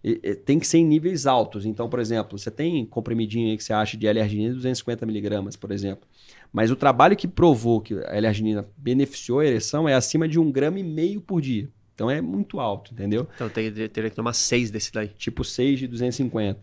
e 0.04 0.16
tem 0.36 0.58
que 0.60 0.66
ser 0.66 0.80
em 0.80 0.86
níveis 0.86 1.28
altos. 1.28 1.66
Então, 1.66 1.88
por 1.90 2.00
exemplo, 2.00 2.38
você 2.38 2.50
tem 2.50 2.86
comprimidinho 2.86 3.50
aí 3.50 3.58
que 3.58 3.64
você 3.64 3.72
acha 3.74 3.96
de 3.98 4.08
L-arginina 4.08 4.54
250 4.54 5.06
miligramas, 5.06 5.56
por 5.56 5.72
exemplo. 5.72 6.08
Mas 6.52 6.72
o 6.72 6.76
trabalho 6.76 7.16
que 7.16 7.28
provou 7.28 7.80
que 7.82 7.94
a 7.94 8.16
L-arginina 8.18 8.68
beneficiou 8.78 9.40
a 9.40 9.46
ereção 9.46 9.88
é 9.88 9.94
acima 9.94 10.28
de 10.28 10.40
um 10.40 10.52
grama 10.52 10.80
e 10.80 10.84
meio 10.84 11.22
por 11.22 11.40
dia. 11.42 11.70
Então 11.94 12.10
é 12.10 12.20
muito 12.20 12.60
alto, 12.60 12.92
entendeu? 12.94 13.28
Então 13.36 13.48
teria 13.50 14.10
que 14.10 14.16
tomar 14.16 14.34
seis 14.34 14.72
desse 14.72 14.92
daí. 14.92 15.08
tipo 15.10 15.44
6 15.44 15.78
de 15.80 15.88
250. 15.88 16.60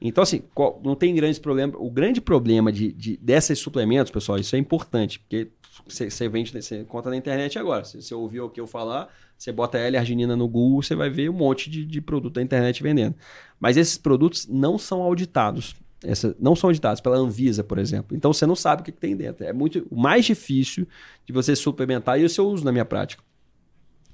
Então, 0.00 0.20
assim, 0.22 0.42
qual- 0.54 0.80
não 0.84 0.94
tem 0.94 1.14
grandes 1.14 1.38
problemas. 1.38 1.76
O 1.78 1.90
grande 1.90 2.20
problema 2.20 2.70
de, 2.70 2.92
de- 2.92 3.16
desses 3.16 3.58
suplementos, 3.58 4.10
pessoal, 4.12 4.38
isso 4.38 4.54
é 4.54 4.58
importante, 4.58 5.18
porque 5.20 5.48
você 5.86 6.28
vende, 6.28 6.52
você 6.52 6.84
conta 6.84 7.08
na 7.08 7.16
internet 7.16 7.58
agora. 7.58 7.84
Se 7.84 8.00
você 8.00 8.14
ouviu 8.14 8.44
o 8.44 8.50
que 8.50 8.60
eu 8.60 8.66
falar, 8.66 9.08
você 9.38 9.50
bota 9.50 9.78
L-arginina 9.78 10.36
no 10.36 10.46
Google, 10.46 10.82
você 10.82 10.94
vai 10.94 11.08
ver 11.08 11.30
um 11.30 11.32
monte 11.32 11.70
de, 11.70 11.84
de 11.84 12.00
produto 12.00 12.34
da 12.34 12.42
internet 12.42 12.82
vendendo. 12.82 13.14
Mas 13.58 13.76
esses 13.76 13.96
produtos 13.96 14.46
não 14.46 14.78
são 14.78 15.00
auditados. 15.02 15.74
Essa, 16.04 16.36
não 16.38 16.54
são 16.54 16.68
auditados 16.68 17.00
pela 17.00 17.16
Anvisa, 17.16 17.64
por 17.64 17.78
exemplo. 17.78 18.16
Então 18.16 18.32
você 18.32 18.44
não 18.44 18.56
sabe 18.56 18.82
o 18.82 18.84
que, 18.84 18.92
que 18.92 19.00
tem 19.00 19.16
dentro. 19.16 19.44
É 19.44 19.52
muito 19.52 19.86
mais 19.90 20.24
difícil 20.24 20.86
de 21.24 21.32
você 21.32 21.56
suplementar, 21.56 22.20
e 22.20 22.24
isso 22.24 22.40
eu 22.40 22.48
uso 22.48 22.64
na 22.64 22.72
minha 22.72 22.84
prática. 22.84 23.22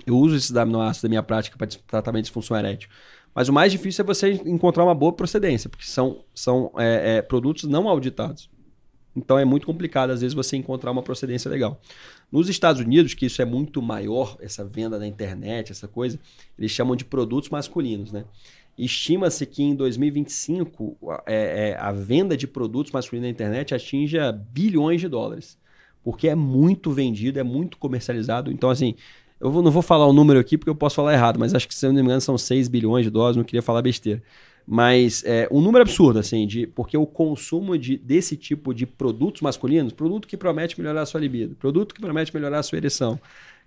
Eu 0.07 0.17
uso 0.17 0.37
esses 0.37 0.55
aminoácidos 0.55 1.03
da 1.03 1.09
minha 1.09 1.23
prática 1.23 1.57
para 1.57 1.67
tratamento 1.67 2.23
de 2.23 2.29
disfunção 2.29 2.57
erétil. 2.57 2.89
Mas 3.35 3.49
o 3.49 3.53
mais 3.53 3.73
difícil 3.73 4.03
é 4.03 4.07
você 4.07 4.33
encontrar 4.47 4.85
uma 4.85 4.95
boa 4.95 5.13
procedência, 5.13 5.69
porque 5.69 5.87
são, 5.87 6.25
são 6.35 6.73
é, 6.79 7.17
é, 7.17 7.23
produtos 7.23 7.65
não 7.65 7.89
auditados. 7.89 8.51
Então 9.19 9.39
é 9.39 9.45
muito 9.45 9.67
complicado, 9.67 10.11
às 10.11 10.21
vezes, 10.21 10.35
você 10.35 10.57
encontrar 10.57 10.91
uma 10.91 11.03
procedência 11.03 11.51
legal. 11.51 11.81
Nos 12.31 12.49
Estados 12.49 12.81
Unidos, 12.81 13.15
que 13.15 13.27
isso 13.27 13.43
é 13.43 13.45
muito 13.45 13.83
maior, 13.83 14.37
essa 14.41 14.65
venda 14.65 14.99
na 14.99 15.07
internet, 15.07 15.73
essa 15.73 15.89
coisa, 15.89 16.19
eles 16.59 16.71
chamam 16.71 16.97
de 16.97 17.05
produtos 17.05 17.51
masculinos, 17.51 18.13
né? 18.13 18.25
Estima-se 18.79 19.45
que 19.45 19.63
em 19.63 19.75
2025 19.75 20.97
é, 21.27 21.71
é, 21.71 21.77
a 21.81 21.91
venda 21.91 22.37
de 22.37 22.47
produtos 22.47 22.93
masculinos 22.93 23.27
na 23.27 23.31
internet 23.31 23.75
atinja 23.75 24.31
bilhões 24.31 25.01
de 25.01 25.09
dólares. 25.09 25.59
Porque 26.05 26.29
é 26.29 26.35
muito 26.35 26.93
vendido, 26.93 27.41
é 27.41 27.43
muito 27.43 27.77
comercializado. 27.77 28.53
Então, 28.53 28.71
assim, 28.71 28.95
eu 29.41 29.51
não 29.63 29.71
vou 29.71 29.83
falar 29.83 30.07
o 30.07 30.13
número 30.13 30.39
aqui 30.39 30.57
porque 30.57 30.71
eu 30.71 30.77
posso 30.77 30.95
falar 30.95 31.13
errado, 31.13 31.41
mas 31.41 31.55
acho 31.55 31.67
que, 31.67 31.75
se 31.75 31.85
eu 31.85 31.91
não 31.91 31.97
me 31.97 32.03
engano, 32.03 32.21
são 32.21 32.39
6 32.39 32.69
bilhões 32.69 33.05
de 33.05 33.11
dólares, 33.11 33.37
não 33.37 33.45
queria 33.45 33.63
falar 33.63 33.83
besteira. 33.83 34.23
Mas 34.71 35.25
é 35.25 35.49
um 35.51 35.63
número 35.63 35.81
absurdo, 35.81 36.19
assim, 36.19 36.47
de, 36.47 36.67
porque 36.67 36.95
o 36.95 37.07
consumo 37.07 37.79
de, 37.79 37.97
desse 37.97 38.37
tipo 38.37 38.75
de 38.75 38.85
produtos 38.85 39.41
masculinos, 39.41 39.95
produto 39.95 40.29
que 40.29 40.37
promete 40.37 40.79
melhorar 40.79 41.01
a 41.01 41.07
sua 41.07 41.19
libido, 41.19 41.55
produto 41.55 41.95
que 41.95 42.01
promete 42.03 42.35
melhorar 42.35 42.59
a 42.59 42.63
sua 42.63 42.77
ereção. 42.77 43.19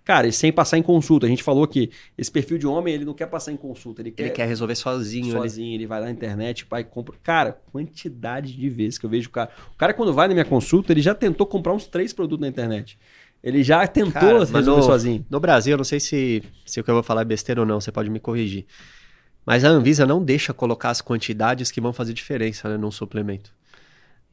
Cara, 0.04 0.28
e 0.28 0.32
sem 0.32 0.52
passar 0.52 0.78
em 0.78 0.84
consulta. 0.84 1.26
A 1.26 1.30
gente 1.30 1.42
falou 1.42 1.68
que 1.68 1.90
esse 2.16 2.32
perfil 2.32 2.58
de 2.60 2.68
homem, 2.68 2.94
ele 2.94 3.06
não 3.06 3.14
quer 3.16 3.26
passar 3.28 3.52
em 3.52 3.58
consulta, 3.58 4.02
ele 4.02 4.12
quer, 4.12 4.24
Ele 4.24 4.30
quer 4.32 4.48
resolver 4.48 4.76
sozinho 4.76 5.32
ali. 5.38 5.50
sozinho, 5.50 5.74
ele 5.76 5.88
vai 5.88 6.00
lá 6.00 6.06
na 6.06 6.12
internet, 6.12 6.66
pai, 6.68 6.84
compra. 6.84 7.16
Cara, 7.24 7.60
quantidade 7.72 8.56
de 8.56 8.70
vezes 8.70 9.00
que 9.00 9.06
eu 9.06 9.10
vejo 9.10 9.30
o 9.30 9.32
cara. 9.32 9.50
O 9.74 9.78
cara, 9.78 9.94
quando 9.96 10.14
vai 10.14 10.28
na 10.28 10.34
minha 10.36 10.46
consulta, 10.46 10.92
ele 10.92 11.02
já 11.02 11.16
tentou 11.16 11.48
comprar 11.48 11.74
uns 11.74 11.88
três 11.88 12.14
produtos 12.14 12.42
na 12.42 12.48
internet. 12.48 12.98
Ele 13.44 13.64
já 13.64 13.86
tentou 13.88 14.12
Cara, 14.14 14.40
resolver 14.40 14.82
no- 14.82 14.84
sozinho. 14.84 15.26
No 15.30 15.40
Brasil, 15.40 15.74
eu 15.74 15.78
não 15.78 15.84
sei 15.84 16.00
se, 16.00 16.44
se 16.64 16.80
o 16.80 16.84
que 16.84 16.90
eu 16.92 16.96
vou 16.96 17.04
falar 17.04 17.22
é 17.22 17.26
besteira 17.26 17.62
ou 17.62 17.66
não, 17.68 17.80
você 17.82 17.92
pode 17.92 18.10
me 18.10 18.20
corrigir. 18.20 18.66
Mas 19.54 19.66
a 19.66 19.70
Anvisa 19.70 20.06
não 20.06 20.24
deixa 20.24 20.54
colocar 20.54 20.92
as 20.92 21.02
quantidades 21.02 21.70
que 21.72 21.82
vão 21.82 21.92
fazer 21.92 22.14
diferença 22.14 22.70
né, 22.70 22.78
num 22.78 22.90
suplemento. 22.90 23.52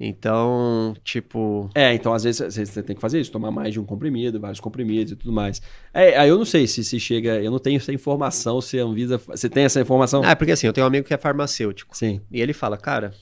Então, 0.00 0.94
tipo. 1.02 1.68
É, 1.74 1.92
então 1.92 2.14
às 2.14 2.22
vezes 2.22 2.54
você 2.54 2.82
tem 2.84 2.94
que 2.94 3.02
fazer 3.02 3.20
isso, 3.20 3.32
tomar 3.32 3.50
mais 3.50 3.72
de 3.72 3.80
um 3.80 3.84
comprimido, 3.84 4.38
vários 4.38 4.60
comprimidos 4.60 5.12
e 5.12 5.16
tudo 5.16 5.32
mais. 5.32 5.60
É, 5.92 6.16
aí 6.16 6.28
eu 6.28 6.38
não 6.38 6.44
sei 6.44 6.68
se, 6.68 6.84
se 6.84 7.00
chega, 7.00 7.40
eu 7.42 7.50
não 7.50 7.58
tenho 7.58 7.78
essa 7.78 7.92
informação, 7.92 8.60
se 8.60 8.78
a 8.78 8.84
Anvisa. 8.84 9.18
Você 9.18 9.48
tem 9.48 9.64
essa 9.64 9.80
informação? 9.80 10.22
Ah, 10.24 10.36
porque 10.36 10.52
assim, 10.52 10.68
eu 10.68 10.72
tenho 10.72 10.84
um 10.84 10.88
amigo 10.88 11.04
que 11.06 11.12
é 11.14 11.18
farmacêutico. 11.18 11.96
Sim. 11.96 12.20
E 12.30 12.40
ele 12.40 12.52
fala, 12.52 12.76
cara, 12.76 13.12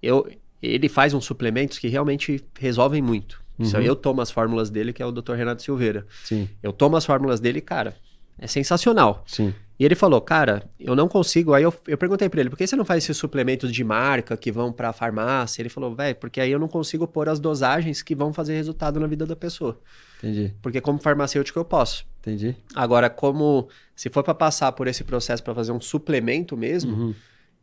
eu, 0.00 0.30
ele 0.62 0.88
faz 0.88 1.14
uns 1.14 1.24
suplementos 1.24 1.78
que 1.78 1.88
realmente 1.88 2.40
resolvem 2.60 3.02
muito. 3.02 3.42
Isso 3.58 3.76
aí 3.76 3.82
Uhum. 3.84 3.88
eu 3.88 3.96
tomo 3.96 4.20
as 4.20 4.30
fórmulas 4.30 4.70
dele, 4.70 4.92
que 4.92 5.02
é 5.02 5.06
o 5.06 5.10
Dr. 5.12 5.32
Renato 5.34 5.62
Silveira. 5.62 6.06
Sim, 6.24 6.48
Eu 6.62 6.72
tomo 6.72 6.96
as 6.96 7.04
fórmulas 7.04 7.40
dele, 7.40 7.60
cara, 7.60 7.96
é 8.38 8.46
sensacional. 8.46 9.24
sim. 9.26 9.52
E 9.78 9.84
ele 9.84 9.94
falou, 9.96 10.20
cara, 10.20 10.62
eu 10.78 10.94
não 10.94 11.08
consigo. 11.08 11.52
Aí 11.52 11.64
eu, 11.64 11.74
eu 11.88 11.98
perguntei 11.98 12.28
pra 12.28 12.40
ele, 12.40 12.48
por 12.50 12.56
que 12.56 12.64
você 12.66 12.76
não 12.76 12.84
faz 12.84 13.02
esses 13.02 13.16
suplementos 13.16 13.72
de 13.72 13.82
marca 13.82 14.36
que 14.36 14.52
vão 14.52 14.72
pra 14.72 14.92
farmácia? 14.92 15.60
Ele 15.62 15.68
falou, 15.68 15.94
velho, 15.94 16.14
porque 16.16 16.40
aí 16.40 16.52
eu 16.52 16.58
não 16.60 16.68
consigo 16.68 17.08
pôr 17.08 17.28
as 17.28 17.40
dosagens 17.40 18.00
que 18.00 18.14
vão 18.14 18.32
fazer 18.32 18.54
resultado 18.54 19.00
na 19.00 19.06
vida 19.08 19.26
da 19.26 19.34
pessoa. 19.34 19.80
Entendi, 20.18 20.54
Porque 20.62 20.80
como 20.80 20.98
farmacêutico 21.00 21.58
eu 21.58 21.64
posso. 21.64 22.06
entendi. 22.20 22.54
Agora, 22.74 23.10
como 23.10 23.68
se 23.96 24.08
for 24.08 24.22
pra 24.22 24.32
passar 24.34 24.70
por 24.72 24.86
esse 24.86 25.02
processo 25.02 25.42
pra 25.42 25.54
fazer 25.54 25.72
um 25.72 25.80
suplemento 25.80 26.56
mesmo, 26.56 26.92
Uhum. 26.94 27.14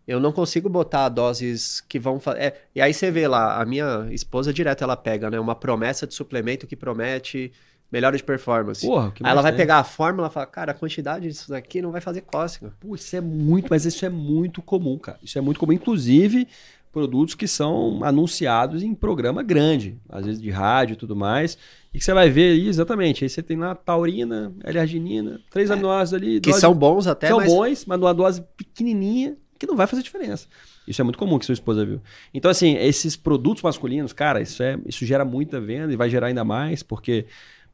eu 0.06 0.20
não 0.20 0.32
consigo 0.34 0.68
botar 0.68 1.08
doses 1.10 1.80
que 1.88 1.98
vão 1.98 2.20
fazer. 2.20 2.54
e 2.76 2.82
aí 2.82 2.94
você 2.94 3.10
vê 3.10 3.28
lá, 3.28 3.60
a 3.62 3.66
minha 3.66 4.08
esposa 4.12 4.54
direto 4.54 4.84
ela 4.84 4.98
pega, 4.98 5.30
né, 5.32 5.40
uma 5.40 5.56
promessa 5.56 6.06
de 6.06 6.14
suplemento 6.14 6.68
que 6.68 6.76
promete 6.76 7.52
melhora 7.92 8.16
de 8.16 8.24
performance. 8.24 8.86
Porra, 8.86 9.14
aí 9.22 9.32
ela 9.32 9.42
vai 9.42 9.52
pegar 9.54 9.78
a 9.80 9.84
fórmula 9.84 10.28
e 10.28 10.32
fala, 10.32 10.46
cara, 10.46 10.72
a 10.72 10.76
quantidade 10.76 11.28
disso 11.28 11.50
daqui 11.50 11.82
não 11.82 11.92
vai 11.92 12.02
fazer 12.02 12.22
cócega. 12.22 12.72
Pô, 12.80 12.96
isso 12.96 13.16
é 13.16 13.22
muito, 13.22 13.68
mas 13.70 13.86
isso 13.86 14.06
é 14.06 14.10
muito 14.10 14.62
comum, 14.62 14.98
cara. 14.98 15.20
Isso 15.22 15.38
é 15.38 15.42
muito 15.42 15.60
comum, 15.60 15.74
inclusive 15.74 16.48
produtos 16.92 17.36
que 17.36 17.48
são 17.48 18.04
anunciados 18.04 18.84
em 18.84 18.94
programa 18.94 19.42
grande, 19.42 19.98
às 20.10 20.26
vezes 20.26 20.42
de 20.42 20.50
rádio 20.50 20.94
e 20.94 20.98
tudo 20.98 21.16
mais, 21.16 21.58
e 21.94 21.98
que 22.00 22.04
você 22.04 22.14
vai 22.14 22.30
ver 22.30 22.52
aí 22.52 22.68
exatamente. 22.68 23.24
Aí 23.24 23.30
você 23.30 23.42
tem 23.42 23.56
lá 23.58 23.74
taurina, 23.76 24.52
L-arginina, 24.64 25.40
três 25.50 25.72
aminoácidos 25.72 26.22
ali, 26.22 26.38
É. 26.38 26.40
Que 26.42 26.50
dose- 26.50 26.60
são 26.62 26.74
bons 26.74 27.08
até, 27.08 27.30
são 27.30 27.38
mas 27.38 27.50
bons, 27.52 27.86
mas 27.86 27.98
numa 28.00 28.14
dose 28.14 28.44
pequenininha 28.58 29.38
que 29.58 29.66
não 29.68 29.76
vai 29.78 29.88
fazer 29.88 30.04
diferença. 30.04 30.48
Isso 30.88 31.00
é 31.00 31.04
muito 31.04 31.18
comum 31.20 31.38
que 31.40 31.46
sua 31.46 31.54
esposa 31.54 31.86
viu. 31.86 32.02
Então, 32.34 32.50
assim, 32.52 32.76
esses 32.76 33.16
produtos 33.16 33.62
masculinos, 33.64 34.12
cara, 34.12 34.42
isso, 34.42 34.62
é, 34.62 34.78
isso 34.86 35.06
gera 35.06 35.24
muita 35.24 35.62
venda 35.62 35.94
e 35.94 35.96
vai 35.96 36.10
gerar 36.10 36.28
ainda 36.28 36.44
mais, 36.44 36.82
porque. 36.84 37.26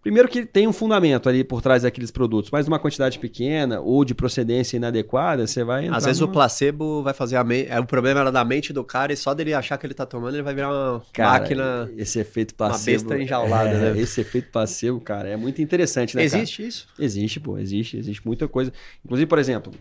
Primeiro 0.01 0.29
que 0.29 0.45
tem 0.45 0.67
um 0.67 0.71
fundamento 0.73 1.27
ali 1.27 1.43
por 1.43 1.61
trás 1.61 1.83
daqueles 1.83 2.11
produtos, 2.11 2.49
mas 2.49 2.65
numa 2.65 2.79
quantidade 2.79 3.19
pequena 3.19 3.81
ou 3.81 4.05
de 4.05 4.15
procedência 4.15 4.77
inadequada, 4.77 5.45
você 5.45 5.63
vai 5.65 5.87
às 5.87 6.05
vezes 6.05 6.21
o 6.21 6.25
numa- 6.25 6.33
placebo 6.33 7.03
vai 7.03 7.13
fazer 7.13 7.35
a 7.35 7.43
mente. 7.43 7.69
O 7.77 7.85
problema 7.85 8.21
era 8.21 8.31
da 8.31 8.45
mente 8.45 8.71
do 8.71 8.83
cara 8.85 9.11
e 9.11 9.17
só 9.17 9.33
dele 9.33 9.53
achar 9.53 9.77
que 9.77 9.85
ele 9.85 9.93
tá 9.93 10.05
tomando, 10.05 10.35
ele 10.35 10.43
vai 10.43 10.55
virar 10.55 10.69
uma 10.71 11.01
Cara, 11.11 11.39
máquina. 11.39 11.89
esse 11.97 12.19
efeito 12.19 12.55
placebo. 12.55 13.03
besta 13.09 13.21
enjaulada, 13.21 13.75
é, 13.75 13.93
né? 13.93 13.99
Esse 13.99 14.21
efeito 14.21 14.49
placebo, 14.49 15.01
cara, 15.01 15.27
é 15.27 15.35
muito 15.35 15.61
interessante, 15.61 16.15
né, 16.15 16.21
cara? 16.29 16.41
Existe 16.41 16.65
isso? 16.67 16.87
Existe, 16.97 17.39
pô, 17.39 17.57
existe, 17.57 17.97
existe 17.97 18.25
muita 18.25 18.47
coisa. 18.47 18.71
Inclusive, 19.03 19.27
por 19.27 19.39
exemplo, 19.39 19.73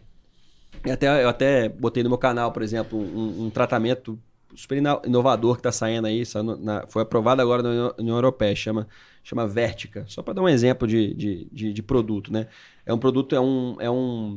eu 0.84 0.92
até, 0.92 1.22
eu 1.24 1.28
até 1.28 1.68
botei 1.68 2.02
no 2.02 2.08
meu 2.08 2.18
canal, 2.18 2.50
por 2.52 2.62
exemplo, 2.62 2.98
um, 2.98 3.46
um 3.46 3.50
tratamento 3.50 4.18
super 4.54 4.76
inovador 5.04 5.54
que 5.54 5.60
está 5.60 5.72
saindo 5.72 6.06
aí, 6.06 6.22
na- 6.60 6.86
foi 6.88 7.02
aprovado 7.02 7.42
agora 7.42 7.62
na 7.62 7.92
União 7.98 8.16
Europeia, 8.16 8.54
chama, 8.54 8.86
chama 9.28 9.46
Vertica. 9.46 10.04
Só 10.06 10.22
para 10.22 10.34
dar 10.34 10.42
um 10.42 10.48
exemplo 10.48 10.86
de, 10.86 11.12
de, 11.14 11.48
de, 11.50 11.72
de 11.72 11.82
produto, 11.82 12.32
né? 12.32 12.46
É 12.84 12.94
um 12.94 12.98
produto, 12.98 13.34
é 13.34 13.40
um, 13.40 13.76
é 13.80 13.90
um 13.90 14.36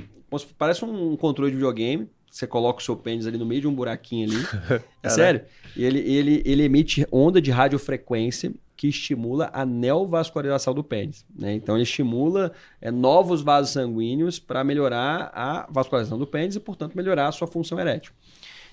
parece 0.57 0.83
um 0.83 1.15
controle 1.15 1.51
de 1.51 1.57
videogame, 1.57 2.09
você 2.29 2.45
coloca 2.45 2.79
o 2.79 2.83
seu 2.83 2.95
pênis 2.95 3.25
ali 3.25 3.37
no 3.37 3.45
meio 3.45 3.61
de 3.61 3.67
um 3.67 3.73
buraquinho 3.73 4.29
ali, 4.29 4.43
é 5.01 5.09
sério, 5.09 5.41
e 5.75 5.83
ele, 5.83 5.99
ele, 5.99 6.43
ele 6.45 6.63
emite 6.63 7.05
onda 7.11 7.41
de 7.41 7.49
radiofrequência 7.51 8.53
que 8.75 8.87
estimula 8.87 9.49
a 9.51 9.65
neovascularização 9.65 10.73
do 10.73 10.83
pênis. 10.83 11.25
Né? 11.37 11.53
Então 11.53 11.75
ele 11.75 11.83
estimula 11.83 12.53
é, 12.79 12.89
novos 12.89 13.41
vasos 13.41 13.73
sanguíneos 13.73 14.39
para 14.39 14.63
melhorar 14.63 15.31
a 15.33 15.67
vascularização 15.69 16.17
do 16.17 16.25
pênis 16.25 16.55
e, 16.55 16.61
portanto, 16.61 16.95
melhorar 16.95 17.27
a 17.27 17.31
sua 17.33 17.45
função 17.45 17.77
erétil. 17.77 18.13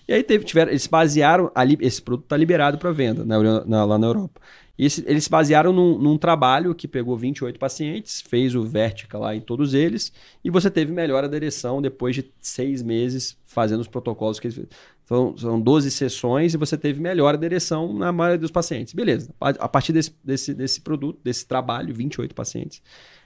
E 0.09 0.13
aí 0.13 0.23
teve, 0.23 0.45
tiveram, 0.45 0.71
eles 0.71 0.87
basearam, 0.87 1.51
ali, 1.55 1.77
esse 1.81 2.01
produto 2.01 2.25
está 2.27 2.37
liberado 2.37 2.79
para 2.79 2.93
venda 2.93 3.25
na 3.25 3.35
Euro- 3.37 3.65
na- 3.67 3.85
lá 3.85 3.99
na 3.99 4.07
Europa. 4.07 4.41
E 4.79 4.85
esse- 4.85 5.03
eles 5.07 5.25
se 5.25 5.31
basearam 5.31 5.73
num, 5.73 5.99
num 5.99 6.19
trabalho 6.19 6.75
que 6.75 6.87
pegou 6.87 7.17
28 7.17 7.59
pacientes, 7.59 8.21
fez 8.21 8.55
o 8.55 8.63
Vertica 8.63 9.19
lá 9.19 9.35
em 9.35 9.41
todos 9.41 9.73
eles, 9.75 10.13
e 10.45 10.51
você 10.51 10.71
teve 10.71 10.93
melhora 10.93 11.29
da 11.29 11.37
ereção 11.37 11.81
depois 11.81 12.15
de 12.15 12.31
seis 12.41 12.83
meses 12.83 13.37
fazendo 13.47 13.81
os 13.81 13.89
protocolos 13.89 14.39
que 14.39 14.49
eles 14.49 14.61
são, 15.07 15.37
são 15.37 15.61
12 15.61 15.91
sessões 15.91 16.53
e 16.53 16.57
você 16.59 16.77
teve 16.77 17.01
melhora 17.01 17.39
da 17.39 17.47
ereção 17.47 17.93
na 17.93 18.13
maioria 18.13 18.39
dos 18.39 18.51
pacientes. 18.51 18.93
Beleza. 18.93 19.33
A 19.41 19.49
a 19.49 19.69
partir 19.69 19.93
desse, 19.93 20.13
desse, 20.23 20.53
desse 20.53 20.81
produto, 20.83 21.19
desse 21.25 21.47
trabalho, 21.47 21.95
28 21.95 22.35
pacientes, 22.35 22.83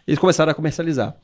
eles 0.07 0.21
começaram 0.21 0.53
a 0.53 0.55
comercializar. 0.55 1.17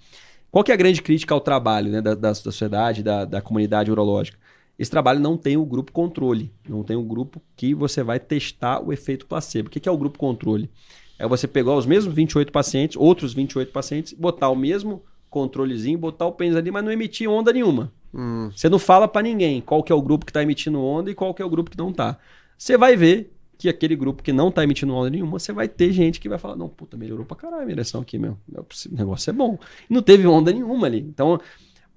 Qual 0.50 0.64
que 0.64 0.70
é 0.70 0.74
a 0.74 0.78
grande 0.78 1.02
crítica 1.02 1.34
ao 1.34 1.40
trabalho 1.40 1.90
né, 1.90 2.00
da, 2.00 2.14
da 2.14 2.34
sociedade, 2.34 3.02
da, 3.02 3.24
da 3.24 3.40
comunidade 3.40 3.90
urológica? 3.90 4.38
Esse 4.78 4.90
trabalho 4.90 5.20
não 5.20 5.36
tem 5.36 5.56
o 5.56 5.64
grupo 5.64 5.90
controle, 5.92 6.52
não 6.68 6.82
tem 6.82 6.96
o 6.96 7.02
grupo 7.02 7.40
que 7.56 7.74
você 7.74 8.02
vai 8.02 8.20
testar 8.20 8.80
o 8.80 8.92
efeito 8.92 9.26
placebo. 9.26 9.68
O 9.68 9.70
que 9.70 9.88
é 9.88 9.92
o 9.92 9.96
grupo 9.96 10.18
controle? 10.18 10.70
É 11.18 11.26
você 11.26 11.48
pegar 11.48 11.74
os 11.74 11.86
mesmos 11.86 12.14
28 12.14 12.52
pacientes, 12.52 12.96
outros 12.96 13.32
28 13.32 13.72
pacientes, 13.72 14.12
botar 14.12 14.50
o 14.50 14.56
mesmo 14.56 15.02
controlezinho, 15.30 15.98
botar 15.98 16.26
o 16.26 16.32
pênis 16.32 16.56
ali, 16.56 16.70
mas 16.70 16.84
não 16.84 16.92
emitir 16.92 17.28
onda 17.28 17.52
nenhuma. 17.52 17.90
Hum, 18.14 18.50
Você 18.54 18.68
não 18.68 18.78
fala 18.78 19.08
pra 19.08 19.22
ninguém 19.22 19.60
qual 19.60 19.82
que 19.82 19.92
é 19.92 19.94
o 19.94 20.02
grupo 20.02 20.24
que 20.26 20.32
tá 20.32 20.42
emitindo 20.42 20.80
onda 20.80 21.10
e 21.10 21.14
qual 21.14 21.32
que 21.34 21.42
é 21.42 21.44
o 21.44 21.50
grupo 21.50 21.70
que 21.70 21.78
não 21.78 21.92
tá. 21.92 22.18
Você 22.56 22.76
vai 22.76 22.96
ver 22.96 23.32
que 23.58 23.68
aquele 23.68 23.96
grupo 23.96 24.22
que 24.22 24.32
não 24.32 24.50
tá 24.50 24.62
emitindo 24.62 24.94
onda 24.94 25.08
nenhuma, 25.08 25.38
você 25.38 25.52
vai 25.52 25.66
ter 25.68 25.90
gente 25.90 26.20
que 26.20 26.28
vai 26.28 26.38
falar, 26.38 26.56
não, 26.56 26.68
puta, 26.68 26.96
melhorou 26.96 27.24
pra 27.24 27.36
caralho 27.36 27.62
a 27.62 27.64
minha 27.64 27.74
ereção 27.74 28.02
aqui, 28.02 28.18
meu. 28.18 28.36
O 28.52 28.64
negócio 28.94 29.30
é 29.30 29.32
bom. 29.32 29.58
E 29.88 29.94
não 29.94 30.02
teve 30.02 30.26
onda 30.26 30.52
nenhuma 30.52 30.86
ali. 30.86 31.00
Então, 31.00 31.40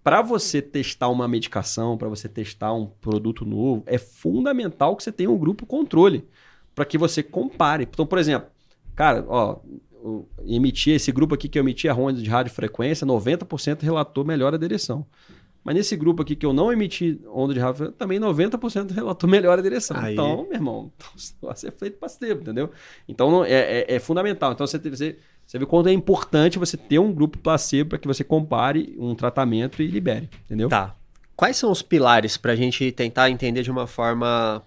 para 0.09 0.23
você 0.23 0.59
testar 0.59 1.07
uma 1.09 1.27
medicação, 1.27 1.95
para 1.95 2.09
você 2.09 2.27
testar 2.27 2.73
um 2.73 2.87
produto 2.87 3.45
novo, 3.45 3.83
é 3.85 3.99
fundamental 3.99 4.95
que 4.95 5.03
você 5.03 5.11
tenha 5.11 5.29
um 5.29 5.37
grupo 5.37 5.67
controle 5.67 6.27
para 6.73 6.83
que 6.83 6.97
você 6.97 7.21
compare. 7.21 7.83
Então, 7.87 8.07
por 8.07 8.17
exemplo, 8.17 8.49
cara, 8.95 9.23
ó, 9.27 9.59
emitir 10.47 10.95
esse 10.95 11.11
grupo 11.11 11.35
aqui 11.35 11.47
que 11.47 11.59
eu 11.59 11.61
emiti 11.61 11.87
a 11.87 11.93
onda 11.93 12.19
de 12.19 12.27
radiofrequência, 12.27 13.05
90% 13.05 13.83
relatou 13.83 14.25
melhora 14.25 14.57
da 14.57 14.65
ereção. 14.65 15.05
Mas 15.63 15.75
nesse 15.75 15.95
grupo 15.95 16.23
aqui 16.23 16.35
que 16.35 16.45
eu 16.45 16.53
não 16.53 16.73
emiti 16.73 17.21
onda 17.27 17.53
de 17.53 17.59
radiofrequência, 17.59 17.99
também 17.99 18.19
90% 18.19 18.89
relatou 18.89 19.29
melhora 19.29 19.61
da 19.61 19.67
ereção. 19.67 19.95
Aí. 19.95 20.13
Então, 20.13 20.41
meu 20.45 20.53
irmão, 20.55 20.91
esse 21.15 21.35
negócio 21.39 21.67
é 21.67 21.71
feito 21.71 21.99
para 21.99 22.09
tempo, 22.09 22.41
entendeu? 22.41 22.71
Então 23.07 23.45
é, 23.45 23.81
é- 23.81 23.85
é 23.95 23.99
fundamental. 23.99 24.53
Então 24.53 24.65
você, 24.65 24.79
você, 24.79 25.19
você 25.49 25.57
vê 25.57 25.65
quanto 25.65 25.89
é 25.89 25.91
importante 25.91 26.59
você 26.59 26.77
ter 26.77 26.99
um 26.99 27.11
grupo 27.11 27.39
placebo 27.39 27.89
para 27.89 27.97
que 27.97 28.07
você 28.07 28.23
compare 28.23 28.95
um 28.99 29.15
tratamento 29.15 29.81
e 29.81 29.87
libere, 29.87 30.29
entendeu? 30.45 30.69
Tá. 30.69 30.95
Quais 31.35 31.57
são 31.57 31.71
os 31.71 31.81
pilares 31.81 32.37
pra 32.37 32.55
gente 32.55 32.91
tentar 32.91 33.31
entender 33.31 33.63
de 33.63 33.71
uma 33.71 33.87
forma 33.87 34.61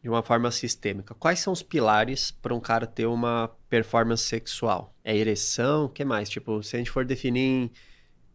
de 0.00 0.08
uma 0.08 0.22
forma 0.22 0.48
sistêmica? 0.52 1.12
Quais 1.18 1.40
são 1.40 1.52
os 1.52 1.60
pilares 1.60 2.30
para 2.30 2.54
um 2.54 2.60
cara 2.60 2.86
ter 2.86 3.06
uma 3.06 3.50
performance 3.68 4.22
sexual? 4.22 4.94
É 5.02 5.16
ereção? 5.16 5.86
O 5.86 5.88
que 5.88 6.04
mais? 6.04 6.28
Tipo, 6.30 6.62
se 6.62 6.76
a 6.76 6.78
gente 6.78 6.90
for 6.92 7.04
definir 7.04 7.40
em 7.40 7.70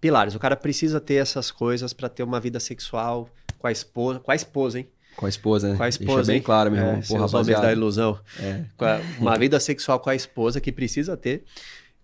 pilares, 0.02 0.36
o 0.36 0.40
cara 0.40 0.58
precisa 0.58 1.00
ter 1.00 1.14
essas 1.16 1.52
coisas 1.52 1.94
pra 1.94 2.10
ter 2.10 2.24
uma 2.24 2.38
vida 2.42 2.60
sexual 2.60 3.30
com 3.58 3.68
a 3.68 3.72
esposa, 3.72 4.20
com 4.20 4.30
a 4.30 4.36
esposa, 4.36 4.80
hein? 4.80 4.90
Com 5.16 5.26
a 5.26 5.30
esposa, 5.30 5.70
né? 5.70 5.78
Com 5.78 5.84
a 5.84 5.86
Deixa 5.86 6.04
esposa, 6.04 6.28
bem 6.28 6.38
hein? 6.38 6.42
claro, 6.44 6.70
meu 6.70 6.82
irmão. 6.82 6.96
É, 7.02 7.08
Porra, 7.08 7.62
da 7.62 7.72
ilusão. 7.72 8.20
É. 8.42 8.66
A- 8.78 9.00
uma 9.22 9.38
vida 9.38 9.58
sexual 9.58 10.02
com 10.02 10.10
a 10.10 10.16
esposa 10.16 10.60
que 10.60 10.70
precisa 10.70 11.16
ter. 11.16 11.46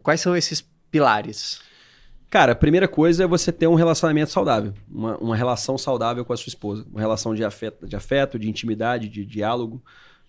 Quais 0.02 0.22
são 0.22 0.36
esses 0.36 0.62
pilares? 0.92 1.62
Cara, 2.30 2.52
a 2.52 2.56
primeira 2.56 2.88
coisa 2.88 3.24
é 3.24 3.28
você 3.28 3.52
ter 3.52 3.68
um 3.68 3.74
relacionamento 3.74 4.32
saudável, 4.32 4.74
uma, 4.88 5.18
uma 5.18 5.36
relação 5.36 5.78
saudável 5.78 6.24
com 6.24 6.32
a 6.32 6.38
sua 6.38 6.50
esposa, 6.50 6.86
uma 6.92 7.00
relação 7.00 7.34
de 7.34 7.44
afeto, 7.44 7.88
de, 7.88 7.96
afeto, 7.96 8.38
de 8.38 8.48
intimidade, 8.48 9.10
de 9.10 9.26
diálogo, 9.26 9.84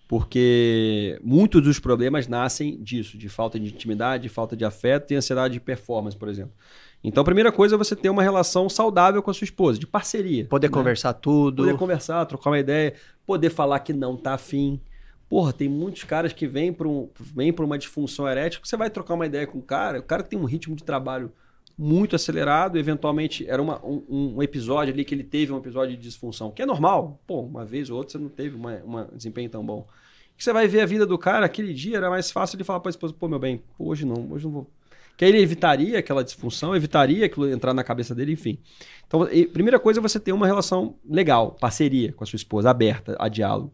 porque 0.07 1.19
muitos 1.23 1.61
dos 1.61 1.79
problemas 1.79 2.27
nascem 2.27 2.81
disso, 2.81 3.17
de 3.17 3.29
falta 3.29 3.59
de 3.59 3.67
intimidade, 3.67 4.23
de 4.23 4.29
falta 4.29 4.57
de 4.57 4.65
afeto 4.65 5.13
e 5.13 5.15
ansiedade 5.15 5.53
de 5.53 5.59
performance, 5.59 6.17
por 6.17 6.27
exemplo. 6.27 6.53
Então, 7.03 7.21
a 7.21 7.25
primeira 7.25 7.51
coisa 7.51 7.75
é 7.75 7.77
você 7.77 7.95
ter 7.95 8.09
uma 8.09 8.21
relação 8.21 8.67
saudável 8.67 9.21
com 9.23 9.31
a 9.31 9.33
sua 9.33 9.45
esposa, 9.45 9.79
de 9.79 9.87
parceria. 9.87 10.45
Poder 10.45 10.67
né? 10.67 10.73
conversar 10.73 11.13
tudo. 11.13 11.63
Poder 11.63 11.77
conversar, 11.77 12.25
trocar 12.25 12.49
uma 12.49 12.59
ideia, 12.59 12.93
poder 13.25 13.49
falar 13.51 13.79
que 13.79 13.93
não 13.93 14.17
tá 14.17 14.33
afim. 14.33 14.79
Porra, 15.31 15.53
tem 15.53 15.69
muitos 15.69 16.03
caras 16.03 16.33
que 16.33 16.45
vêm 16.45 16.73
para 16.73 16.85
um, 16.89 17.07
uma 17.61 17.77
disfunção 17.77 18.27
erétil, 18.27 18.59
que 18.59 18.67
você 18.67 18.75
vai 18.75 18.89
trocar 18.89 19.13
uma 19.13 19.25
ideia 19.25 19.47
com 19.47 19.59
o 19.59 19.61
cara, 19.61 19.97
o 20.01 20.03
cara 20.03 20.23
tem 20.23 20.37
um 20.37 20.43
ritmo 20.43 20.75
de 20.75 20.83
trabalho 20.83 21.31
muito 21.77 22.17
acelerado, 22.17 22.77
eventualmente 22.77 23.47
era 23.47 23.61
uma- 23.61 23.79
um, 23.81 24.33
um 24.35 24.43
episódio 24.43 24.93
ali 24.93 25.05
que 25.05 25.15
ele 25.15 25.23
teve 25.23 25.53
um 25.53 25.57
episódio 25.57 25.95
de 25.95 26.03
disfunção, 26.03 26.51
que 26.51 26.61
é 26.61 26.65
normal. 26.65 27.17
Pô, 27.25 27.43
uma 27.43 27.63
vez 27.63 27.89
ou 27.89 27.95
outra 27.95 28.11
você 28.11 28.17
não 28.17 28.27
teve 28.27 28.57
uma 28.57 29.07
desempenho 29.15 29.49
tão 29.49 29.65
bom. 29.65 29.87
Que 30.37 30.43
você 30.43 30.51
vai 30.51 30.67
ver 30.67 30.81
a 30.81 30.85
vida 30.85 31.05
do 31.05 31.17
cara, 31.17 31.45
aquele 31.45 31.73
dia 31.73 31.95
era 31.95 32.09
mais 32.09 32.29
fácil 32.29 32.57
de 32.57 32.65
falar 32.65 32.81
para 32.81 32.89
a 32.89 32.91
esposa, 32.91 33.13
pô, 33.17 33.29
meu 33.29 33.39
bem, 33.39 33.61
hoje 33.79 34.05
não, 34.05 34.33
hoje 34.33 34.43
não 34.43 34.51
vou. 34.51 34.67
Que 35.15 35.23
aí 35.23 35.31
ele 35.31 35.41
evitaria 35.41 35.97
aquela 35.97 36.25
disfunção, 36.25 36.75
evitaria 36.75 37.25
aquilo 37.25 37.49
entrar 37.49 37.73
na 37.73 37.85
cabeça 37.85 38.13
dele, 38.13 38.33
enfim. 38.33 38.57
Então, 39.07 39.25
primeira 39.53 39.79
coisa 39.79 40.01
é 40.01 40.01
você 40.01 40.19
ter 40.19 40.33
uma 40.33 40.45
relação 40.45 40.95
legal, 41.09 41.51
parceria 41.57 42.11
com 42.11 42.23
a 42.25 42.27
sua 42.27 42.35
esposa, 42.37 42.69
aberta 42.69 43.15
a 43.17 43.29
diálogo. 43.29 43.71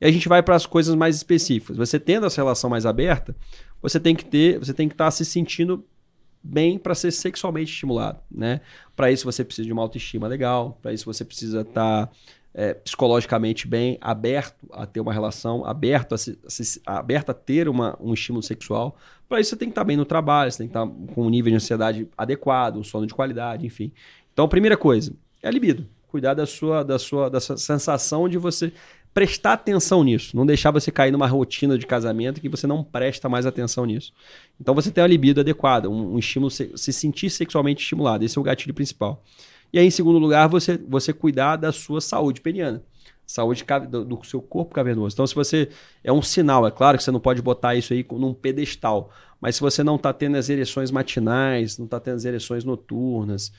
E 0.00 0.06
a 0.06 0.10
gente 0.10 0.28
vai 0.28 0.42
para 0.42 0.54
as 0.54 0.66
coisas 0.66 0.94
mais 0.94 1.16
específicas. 1.16 1.76
Você 1.76 1.98
tendo 1.98 2.26
essa 2.26 2.40
relação 2.40 2.68
mais 2.68 2.84
aberta, 2.86 3.34
você 3.80 4.00
tem 4.00 4.14
que 4.14 4.24
ter, 4.24 4.58
você 4.58 4.72
tem 4.74 4.88
que 4.88 4.94
estar 4.94 5.10
se 5.10 5.24
sentindo 5.24 5.84
bem 6.42 6.78
para 6.78 6.94
ser 6.94 7.10
sexualmente 7.10 7.72
estimulado, 7.72 8.20
né? 8.30 8.60
Para 8.94 9.10
isso 9.10 9.24
você 9.24 9.42
precisa 9.42 9.66
de 9.66 9.72
uma 9.72 9.80
autoestima 9.82 10.28
legal, 10.28 10.78
para 10.82 10.92
isso 10.92 11.06
você 11.06 11.24
precisa 11.24 11.62
estar 11.62 12.10
é, 12.52 12.74
psicologicamente 12.74 13.66
bem, 13.66 13.96
aberto 14.00 14.54
a 14.72 14.84
ter 14.86 15.00
uma 15.00 15.12
relação, 15.12 15.64
aberto 15.64 16.14
a, 16.14 16.18
se- 16.18 16.38
a 16.44 16.50
se- 16.50 16.82
aberto 16.84 17.30
a 17.30 17.34
ter 17.34 17.66
uma, 17.68 17.96
um 18.00 18.12
estímulo 18.12 18.42
sexual. 18.42 18.96
Para 19.26 19.40
isso 19.40 19.50
você 19.50 19.56
tem 19.56 19.68
que 19.68 19.72
estar 19.72 19.84
bem 19.84 19.96
no 19.96 20.04
trabalho, 20.04 20.52
você 20.52 20.58
tem 20.58 20.68
que 20.68 20.76
estar 20.76 20.86
com 21.14 21.26
um 21.26 21.30
nível 21.30 21.50
de 21.50 21.56
ansiedade 21.56 22.06
adequado, 22.16 22.76
um 22.76 22.84
sono 22.84 23.06
de 23.06 23.14
qualidade, 23.14 23.66
enfim. 23.66 23.90
Então, 24.32 24.46
primeira 24.46 24.76
coisa, 24.76 25.14
é 25.42 25.48
a 25.48 25.50
libido. 25.50 25.86
Cuidar 26.08 26.34
da 26.34 26.46
sua, 26.46 26.84
da 26.84 26.98
sua, 26.98 27.28
da 27.28 27.40
sua 27.40 27.56
sensação 27.56 28.28
de 28.28 28.38
você 28.38 28.72
prestar 29.14 29.52
atenção 29.52 30.02
nisso, 30.02 30.36
não 30.36 30.44
deixar 30.44 30.72
você 30.72 30.90
cair 30.90 31.12
numa 31.12 31.26
rotina 31.28 31.78
de 31.78 31.86
casamento 31.86 32.40
que 32.40 32.48
você 32.48 32.66
não 32.66 32.82
presta 32.82 33.28
mais 33.28 33.46
atenção 33.46 33.86
nisso. 33.86 34.12
Então 34.60 34.74
você 34.74 34.90
tem 34.90 35.00
uma 35.02 35.08
libido 35.08 35.40
adequada, 35.40 35.88
um, 35.88 36.14
um 36.14 36.18
estímulo, 36.18 36.50
se, 36.50 36.72
se 36.74 36.92
sentir 36.92 37.30
sexualmente 37.30 37.80
estimulado, 37.80 38.24
esse 38.24 38.36
é 38.36 38.40
o 38.40 38.44
gatilho 38.44 38.74
principal. 38.74 39.22
E 39.72 39.78
aí, 39.78 39.86
em 39.86 39.90
segundo 39.90 40.18
lugar, 40.18 40.48
você, 40.48 40.76
você 40.88 41.12
cuidar 41.12 41.56
da 41.56 41.72
sua 41.72 42.00
saúde 42.00 42.40
peniana. 42.40 42.80
Saúde 43.26 43.64
do, 43.90 44.04
do 44.04 44.24
seu 44.24 44.40
corpo 44.40 44.72
cavernoso. 44.72 45.14
Então, 45.14 45.26
se 45.26 45.34
você. 45.34 45.68
É 46.04 46.12
um 46.12 46.22
sinal, 46.22 46.64
é 46.64 46.70
claro 46.70 46.96
que 46.96 47.02
você 47.02 47.10
não 47.10 47.18
pode 47.18 47.42
botar 47.42 47.74
isso 47.74 47.92
aí 47.92 48.06
num 48.12 48.32
pedestal. 48.32 49.10
Mas 49.40 49.56
se 49.56 49.60
você 49.60 49.82
não 49.82 49.96
está 49.96 50.12
tendo 50.12 50.36
as 50.36 50.48
ereções 50.48 50.92
matinais, 50.92 51.76
não 51.76 51.86
está 51.86 51.98
tendo 51.98 52.16
as 52.16 52.24
ereções 52.24 52.64
noturnas, 52.64 53.52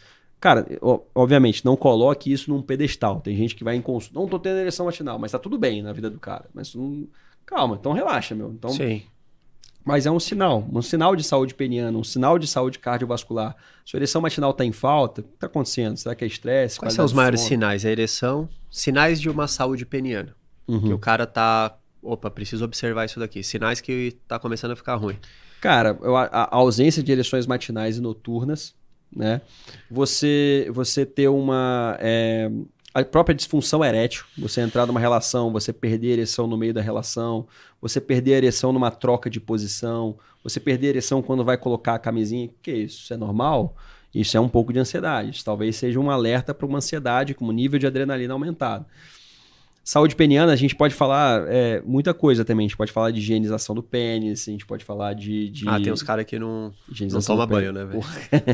Cara, 0.45 0.63
obviamente, 1.15 1.65
não 1.65 1.75
coloque 1.75 2.31
isso 2.31 2.51
num 2.51 2.61
pedestal. 2.61 3.19
Tem 3.19 3.35
gente 3.35 3.55
que 3.55 3.63
vai 3.63 3.75
em 3.75 3.81
consulta. 3.81 4.19
Não 4.19 4.27
tô 4.27 4.37
tendo 4.37 4.59
ereção 4.59 4.85
matinal, 4.85 5.17
mas 5.17 5.31
tá 5.31 5.39
tudo 5.39 5.57
bem 5.57 5.81
na 5.81 5.91
vida 5.91 6.07
do 6.07 6.19
cara. 6.19 6.45
Mas 6.53 6.75
não... 6.75 7.07
calma, 7.47 7.75
então 7.79 7.93
relaxa, 7.93 8.35
meu. 8.35 8.51
Então, 8.51 8.69
Sim. 8.69 9.01
Mas 9.83 10.05
é 10.05 10.11
um 10.11 10.19
sinal, 10.19 10.63
um 10.71 10.83
sinal 10.83 11.15
de 11.15 11.23
saúde 11.23 11.55
peniana, 11.55 11.97
um 11.97 12.03
sinal 12.03 12.37
de 12.37 12.45
saúde 12.45 12.77
cardiovascular. 12.77 13.55
Sua 13.83 13.97
ereção 13.97 14.21
matinal 14.21 14.51
está 14.51 14.63
em 14.63 14.71
falta, 14.71 15.21
o 15.21 15.23
que 15.23 15.33
está 15.33 15.47
acontecendo? 15.47 15.97
Será 15.97 16.13
que 16.13 16.23
é 16.23 16.27
estresse? 16.27 16.77
Quais 16.77 16.93
são 16.93 17.05
os 17.05 17.11
maiores 17.11 17.41
sinais? 17.41 17.83
A 17.83 17.89
ereção, 17.89 18.47
sinais 18.69 19.19
de 19.19 19.31
uma 19.31 19.47
saúde 19.47 19.83
peniana. 19.83 20.35
Uhum. 20.67 20.79
Que 20.79 20.93
o 20.93 20.99
cara 20.99 21.25
tá. 21.25 21.75
Opa, 22.03 22.29
preciso 22.29 22.63
observar 22.63 23.05
isso 23.05 23.19
daqui. 23.19 23.41
Sinais 23.41 23.81
que 23.81 24.15
tá 24.27 24.37
começando 24.37 24.73
a 24.73 24.75
ficar 24.75 24.93
ruim. 24.93 25.17
Cara, 25.59 25.97
a, 26.03 26.55
a 26.55 26.55
ausência 26.55 27.01
de 27.01 27.11
ereções 27.11 27.47
matinais 27.47 27.97
e 27.97 28.01
noturnas, 28.01 28.75
né? 29.15 29.41
Você, 29.89 30.67
você 30.71 31.05
ter 31.05 31.27
uma. 31.27 31.97
É, 31.99 32.51
a 32.93 33.03
própria 33.03 33.35
disfunção 33.35 33.83
erétil, 33.83 34.23
você 34.37 34.61
entrar 34.61 34.85
numa 34.85 34.99
relação, 34.99 35.51
você 35.51 35.73
perder 35.73 36.11
a 36.11 36.13
ereção 36.13 36.47
no 36.47 36.57
meio 36.57 36.73
da 36.73 36.81
relação, 36.81 37.45
você 37.81 37.99
perder 37.99 38.35
a 38.35 38.37
ereção 38.37 38.71
numa 38.71 38.89
troca 38.89 39.29
de 39.29 39.39
posição, 39.39 40.17
você 40.41 40.61
perder 40.61 40.87
a 40.87 40.89
ereção 40.91 41.21
quando 41.21 41.43
vai 41.43 41.57
colocar 41.57 41.95
a 41.95 41.99
camisinha. 41.99 42.49
Que 42.61 42.71
isso? 42.71 43.03
Isso 43.03 43.13
é 43.13 43.17
normal? 43.17 43.75
Isso 44.13 44.37
é 44.37 44.39
um 44.39 44.47
pouco 44.47 44.71
de 44.71 44.79
ansiedade. 44.79 45.31
Isso 45.31 45.43
talvez 45.43 45.75
seja 45.75 45.99
um 45.99 46.09
alerta 46.09 46.53
para 46.53 46.65
uma 46.65 46.77
ansiedade 46.77 47.33
com 47.33 47.45
o 47.45 47.51
nível 47.51 47.77
de 47.77 47.85
adrenalina 47.85 48.33
aumentado. 48.33 48.85
Saúde 49.87 50.15
peniana, 50.15 50.51
a 50.51 50.55
gente 50.55 50.75
pode 50.75 50.95
falar 50.95 51.45
é, 51.47 51.79
muita 51.85 52.11
coisa 52.11 52.43
também. 52.43 52.65
A 52.65 52.67
gente 52.67 52.75
pode 52.75 52.91
falar 52.91 53.11
de 53.11 53.19
higienização 53.19 53.75
do 53.75 53.83
pênis, 53.83 54.47
a 54.47 54.51
gente 54.51 54.65
pode 54.65 54.83
falar 54.83 55.13
de. 55.13 55.47
de... 55.51 55.69
Ah, 55.69 55.79
tem 55.79 55.93
uns 55.93 56.01
caras 56.01 56.25
que 56.25 56.39
não, 56.39 56.73
não 57.11 57.21
toma 57.21 57.45
banho, 57.45 57.71
né, 57.71 57.85
velho? 57.85 58.03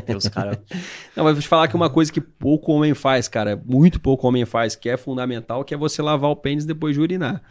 tem 0.05 0.13
uns 0.13 0.27
caras. 0.27 0.57
não, 1.15 1.23
mas 1.23 1.33
vou 1.33 1.41
te 1.41 1.47
falar 1.47 1.69
que 1.69 1.75
uma 1.75 1.89
coisa 1.89 2.11
que 2.11 2.19
pouco 2.19 2.73
homem 2.73 2.93
faz, 2.93 3.29
cara, 3.29 3.55
muito 3.65 3.97
pouco 3.97 4.27
homem 4.27 4.43
faz, 4.43 4.75
que 4.75 4.89
é 4.89 4.97
fundamental, 4.97 5.63
que 5.63 5.73
é 5.73 5.77
você 5.77 6.01
lavar 6.01 6.29
o 6.29 6.35
pênis 6.35 6.65
depois 6.65 6.95
de 6.95 7.01
urinar. 7.01 7.41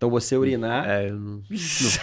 Então 0.00 0.08
você 0.08 0.34
urinar. 0.34 0.88
É, 0.88 1.10
eu 1.10 1.14
não. 1.20 1.42
Isso 1.50 2.00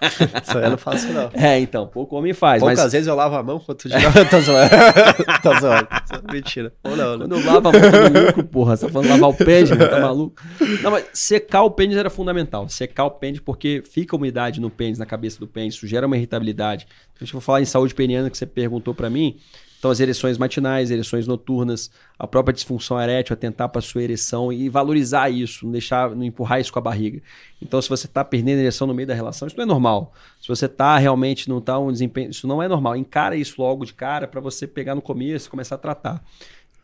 eu 0.56 0.70
não 0.70 0.78
faço, 0.78 1.06
não. 1.12 1.30
É, 1.34 1.60
então, 1.60 1.86
pouco 1.86 2.16
homem 2.16 2.32
faz. 2.32 2.60
Poucas 2.60 2.78
mas... 2.78 2.92
vezes 2.92 3.06
eu 3.06 3.14
lavo 3.14 3.34
a 3.36 3.42
mão 3.42 3.58
quando 3.60 3.76
tu 3.76 3.90
joga. 3.92 4.24
tô 4.24 4.40
zoando. 4.40 4.70
tô 5.42 5.60
zoando. 5.60 5.88
Mentira. 6.32 6.72
Ou 6.82 6.96
não, 6.96 7.18
né? 7.18 7.26
Quando 7.26 7.36
eu 7.36 7.44
lavo 7.44 7.68
a 7.68 7.72
mão, 7.72 7.80
tô 7.82 8.20
lucro, 8.20 8.44
porra. 8.44 8.74
Você 8.74 8.86
tá 8.86 8.92
falando 8.92 9.10
lavar 9.10 9.28
o 9.28 9.34
pênis, 9.34 9.68
tá 9.68 10.00
maluco? 10.00 10.42
Não, 10.82 10.90
mas 10.90 11.04
secar 11.12 11.60
o 11.60 11.70
pênis 11.70 11.98
era 11.98 12.08
fundamental. 12.08 12.70
Secar 12.70 13.04
o 13.04 13.10
pênis 13.10 13.38
porque 13.38 13.82
fica 13.84 14.16
umidade 14.16 14.58
no 14.58 14.70
pênis, 14.70 14.98
na 14.98 15.04
cabeça 15.04 15.38
do 15.38 15.46
pênis, 15.46 15.74
isso 15.74 15.86
gera 15.86 16.06
uma 16.06 16.16
irritabilidade. 16.16 16.86
Deixa 17.18 17.36
eu 17.36 17.40
falar 17.42 17.60
em 17.60 17.66
saúde 17.66 17.94
peniana 17.94 18.30
que 18.30 18.38
você 18.38 18.46
perguntou 18.46 18.94
para 18.94 19.10
mim. 19.10 19.36
Então, 19.78 19.90
as 19.90 20.00
ereções 20.00 20.38
matinais, 20.38 20.90
ereções 20.90 21.26
noturnas, 21.26 21.90
a 22.18 22.26
própria 22.26 22.52
disfunção 22.52 23.00
erétil, 23.00 23.34
atentar 23.34 23.68
para 23.68 23.78
a 23.78 23.82
sua 23.82 24.02
ereção 24.02 24.52
e 24.52 24.68
valorizar 24.68 25.28
isso, 25.28 25.64
não 25.64 25.72
deixar, 25.72 26.10
não 26.10 26.24
empurrar 26.24 26.60
isso 26.60 26.72
com 26.72 26.78
a 26.78 26.82
barriga. 26.82 27.20
Então, 27.60 27.80
se 27.80 27.88
você 27.88 28.06
está 28.06 28.24
perdendo 28.24 28.60
ereção 28.60 28.86
no 28.86 28.94
meio 28.94 29.06
da 29.06 29.14
relação, 29.14 29.46
isso 29.46 29.56
não 29.56 29.64
é 29.64 29.66
normal. 29.66 30.12
Se 30.40 30.48
você 30.48 30.66
está 30.66 30.96
realmente, 30.98 31.48
não 31.48 31.58
está 31.58 31.78
um 31.78 31.92
desempenho, 31.92 32.30
isso 32.30 32.46
não 32.46 32.62
é 32.62 32.68
normal. 32.68 32.96
Encara 32.96 33.36
isso 33.36 33.60
logo 33.60 33.84
de 33.84 33.92
cara 33.92 34.26
para 34.26 34.40
você 34.40 34.66
pegar 34.66 34.94
no 34.94 35.02
começo 35.02 35.48
e 35.48 35.50
começar 35.50 35.74
a 35.74 35.78
tratar. 35.78 36.24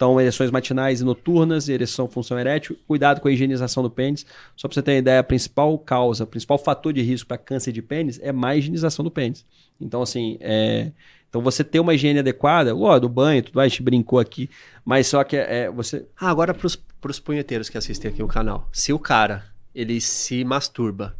Então, 0.03 0.21
ereções 0.21 0.51
matinais 0.51 1.01
e 1.01 1.05
noturnas, 1.05 1.69
ereção 1.69 2.09
função 2.09 2.37
erétil, 2.37 2.77
cuidado 2.89 3.21
com 3.21 3.29
a 3.29 3.33
higienização 3.33 3.85
do 3.85 3.91
pênis. 3.91 4.27
Só 4.57 4.67
para 4.67 4.75
você 4.75 4.83
ter 4.83 4.93
uma 4.93 4.99
ideia, 4.99 5.21
a 5.21 5.23
principal 5.23 5.79
causa, 5.79 6.25
o 6.25 6.27
principal 6.27 6.59
fator 6.59 6.93
de 6.93 7.01
risco 7.03 7.29
para 7.29 7.39
câncer 7.39 7.71
de 7.71 7.81
pênis 7.81 8.19
é 8.21 8.33
má 8.33 8.57
higienização 8.57 9.05
do 9.05 9.13
pênis. 9.13 9.47
Então, 9.81 10.03
assim, 10.03 10.39
é, 10.41 10.91
então 11.33 11.41
você 11.41 11.65
ter 11.65 11.81
uma 11.81 11.95
higiene 11.95 12.19
adequada, 12.19 12.77
ó, 12.77 12.99
do 12.99 13.09
banho, 13.09 13.43
tudo, 13.43 13.59
a 13.59 13.67
gente 13.67 13.83
brincou 13.83 14.19
aqui, 14.19 14.51
mas 14.85 15.07
só 15.07 15.25
que 15.25 15.35
é, 15.35 15.71
você. 15.71 16.07
Ah, 16.21 16.29
agora 16.29 16.53
pros, 16.53 16.77
pros 16.77 17.19
punheteiros 17.19 17.71
que 17.71 17.79
assistem 17.79 18.11
aqui 18.11 18.23
o 18.23 18.29
canal. 18.29 18.69
Se 18.71 18.93
o 18.93 18.99
cara, 18.99 19.43
ele 19.75 19.99
se 19.99 20.45
masturba 20.45 21.17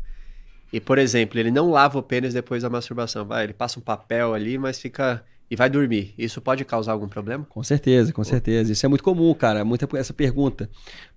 e, 0.71 0.79
por 0.79 0.99
exemplo, 0.99 1.41
ele 1.41 1.51
não 1.51 1.71
lava 1.71 1.99
o 1.99 2.03
pênis 2.03 2.35
depois 2.35 2.63
da 2.63 2.69
masturbação, 2.69 3.25
vai, 3.25 3.45
ele 3.45 3.55
passa 3.55 3.79
um 3.79 3.83
papel 3.83 4.35
ali, 4.35 4.59
mas 4.59 4.79
fica 4.79 5.25
e 5.53 5.57
vai 5.57 5.69
dormir, 5.69 6.15
isso 6.17 6.41
pode 6.41 6.65
causar 6.65 6.93
algum 6.93 7.07
problema? 7.07 7.45
Com 7.47 7.63
certeza, 7.63 8.11
com 8.11 8.25
certeza. 8.25 8.73
Isso 8.73 8.87
é 8.87 8.89
muito 8.89 9.05
comum, 9.05 9.35
cara, 9.35 9.63
muita 9.67 9.87
essa 9.99 10.15
pergunta. 10.15 10.67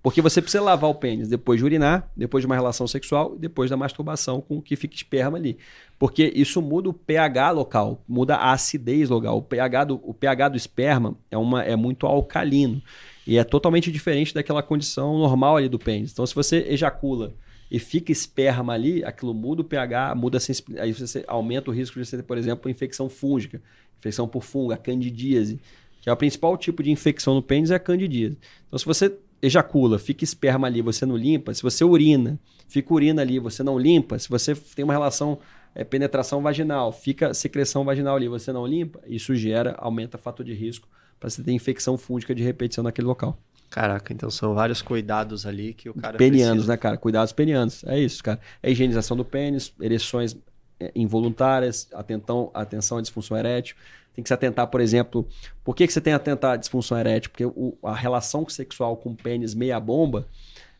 Porque 0.02 0.20
você 0.20 0.42
precisa 0.42 0.62
lavar 0.62 0.90
o 0.90 0.94
pênis 0.94 1.30
depois 1.30 1.58
de 1.58 1.64
urinar, 1.64 2.10
depois 2.14 2.42
de 2.42 2.46
uma 2.46 2.54
relação 2.54 2.86
sexual 2.86 3.34
depois 3.38 3.70
da 3.70 3.78
masturbação 3.78 4.42
com 4.42 4.60
que 4.60 4.76
fica 4.76 4.94
esperma 4.94 5.38
ali. 5.38 5.56
Porque 5.98 6.30
isso 6.36 6.60
muda 6.60 6.90
o 6.90 6.92
pH 6.92 7.50
local, 7.52 8.04
muda 8.06 8.36
a 8.36 8.52
acidez 8.52 9.08
local. 9.08 9.38
O 9.38 9.42
pH 9.42 9.84
do, 9.84 10.00
o 10.04 10.12
pH 10.12 10.50
do 10.50 10.58
esperma 10.58 11.16
é, 11.30 11.38
uma, 11.38 11.64
é 11.64 11.74
muito 11.74 12.06
alcalino 12.06 12.82
e 13.26 13.38
é 13.38 13.44
totalmente 13.44 13.90
diferente 13.90 14.34
daquela 14.34 14.62
condição 14.62 15.16
normal 15.16 15.56
ali 15.56 15.70
do 15.70 15.78
pênis. 15.78 16.12
Então, 16.12 16.26
se 16.26 16.34
você 16.34 16.58
ejacula 16.68 17.32
e 17.70 17.78
fica 17.78 18.12
esperma 18.12 18.72
ali, 18.72 19.04
aquilo 19.04 19.34
muda 19.34 19.62
o 19.62 19.64
pH, 19.64 20.14
muda 20.14 20.38
a 20.38 20.82
aí 20.82 20.92
você 20.92 21.24
aumenta 21.26 21.70
o 21.70 21.74
risco 21.74 21.98
de 21.98 22.06
você 22.06 22.16
ter, 22.16 22.22
por 22.22 22.38
exemplo, 22.38 22.70
infecção 22.70 23.08
fúngica 23.08 23.60
infecção 23.98 24.28
por 24.28 24.42
fungo, 24.42 24.72
a 24.72 24.76
candidíase, 24.76 25.60
que 26.00 26.08
é 26.08 26.12
o 26.12 26.16
principal 26.16 26.56
tipo 26.56 26.82
de 26.82 26.90
infecção 26.90 27.34
no 27.34 27.42
pênis, 27.42 27.70
é 27.70 27.74
a 27.74 27.80
candidíase. 27.80 28.38
Então, 28.66 28.78
se 28.78 28.84
você 28.84 29.16
ejacula, 29.42 29.98
fica 29.98 30.24
esperma 30.24 30.66
ali, 30.66 30.80
você 30.80 31.04
não 31.04 31.16
limpa, 31.16 31.52
se 31.52 31.62
você 31.62 31.84
urina, 31.84 32.38
fica 32.68 32.92
urina 32.92 33.22
ali, 33.22 33.38
você 33.38 33.62
não 33.62 33.78
limpa, 33.78 34.18
se 34.18 34.28
você 34.28 34.54
tem 34.54 34.84
uma 34.84 34.94
relação 34.94 35.38
é, 35.74 35.84
penetração 35.84 36.40
vaginal, 36.40 36.92
fica 36.92 37.34
secreção 37.34 37.84
vaginal 37.84 38.16
ali, 38.16 38.28
você 38.28 38.52
não 38.52 38.66
limpa, 38.66 39.00
isso 39.06 39.34
gera, 39.34 39.74
aumenta 39.78 40.16
o 40.16 40.20
fator 40.20 40.44
de 40.44 40.54
risco 40.54 40.88
para 41.18 41.28
você 41.28 41.42
ter 41.42 41.52
infecção 41.52 41.98
fúngica 41.98 42.34
de 42.34 42.42
repetição 42.42 42.84
naquele 42.84 43.06
local. 43.06 43.38
Caraca, 43.76 44.10
então 44.10 44.30
são 44.30 44.54
vários 44.54 44.80
cuidados 44.80 45.44
ali 45.44 45.74
que 45.74 45.90
o 45.90 45.92
cara 45.92 46.16
Penianos, 46.16 46.64
precisa. 46.64 46.72
né, 46.72 46.76
cara? 46.78 46.96
Cuidados 46.96 47.30
penianos. 47.34 47.84
É 47.84 47.98
isso, 47.98 48.24
cara. 48.24 48.40
É 48.62 48.70
higienização 48.70 49.14
do 49.14 49.22
pênis, 49.22 49.70
ereções 49.78 50.34
é, 50.80 50.90
involuntárias, 50.94 51.86
atenção, 51.92 52.50
atenção 52.54 52.96
à 52.96 53.02
disfunção 53.02 53.36
erétil. 53.36 53.76
Tem 54.14 54.22
que 54.22 54.30
se 54.30 54.32
atentar, 54.32 54.66
por 54.68 54.80
exemplo, 54.80 55.28
por 55.62 55.76
que, 55.76 55.86
que 55.86 55.92
você 55.92 56.00
tem 56.00 56.12
que 56.12 56.16
atentar 56.16 56.52
à 56.52 56.56
disfunção 56.56 56.98
erétil? 56.98 57.28
Porque 57.28 57.44
o, 57.44 57.76
a 57.82 57.94
relação 57.94 58.48
sexual 58.48 58.96
com 58.96 59.10
o 59.10 59.14
pênis 59.14 59.54
meia 59.54 59.78
bomba 59.78 60.26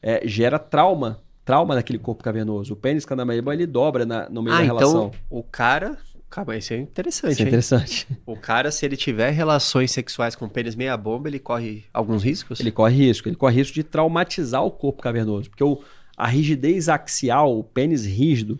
é, 0.03 0.26
gera 0.26 0.59
trauma, 0.59 1.20
trauma 1.44 1.74
naquele 1.74 1.99
corpo 1.99 2.24
cavernoso. 2.24 2.72
O 2.72 2.76
pênis, 2.76 3.05
quando 3.05 3.30
é 3.30 3.36
ele 3.36 3.66
dobra 3.66 4.07
na, 4.07 4.26
no 4.30 4.42
meio 4.42 4.57
ah, 4.57 4.61
da 4.61 4.64
então 4.64 4.78
relação. 4.78 5.11
o 5.28 5.42
cara... 5.42 5.99
Calma, 6.29 6.57
isso 6.57 6.72
é 6.72 6.79
interessante, 6.79 7.33
Isso 7.33 7.43
é 7.43 7.47
interessante. 7.47 8.07
Hein? 8.11 8.16
O 8.27 8.37
cara, 8.37 8.70
se 8.70 8.85
ele 8.85 8.97
tiver 8.97 9.31
relações 9.31 9.91
sexuais 9.93 10.35
com 10.35 10.49
pênis 10.49 10.74
meia 10.74 10.97
bomba, 10.97 11.29
ele 11.29 11.39
corre 11.39 11.85
alguns 11.93 12.22
riscos? 12.22 12.61
Ele 12.61 12.70
corre 12.70 12.97
risco. 12.97 13.29
Ele 13.29 13.37
corre 13.37 13.57
risco 13.57 13.74
de 13.74 13.85
traumatizar 13.85 14.64
o 14.64 14.70
corpo 14.70 15.03
cavernoso. 15.03 15.49
Porque 15.49 15.64
o, 15.64 15.81
a 16.16 16.27
rigidez 16.27 16.89
axial, 16.89 17.57
o 17.57 17.62
pênis 17.62 18.05
rígido, 18.05 18.59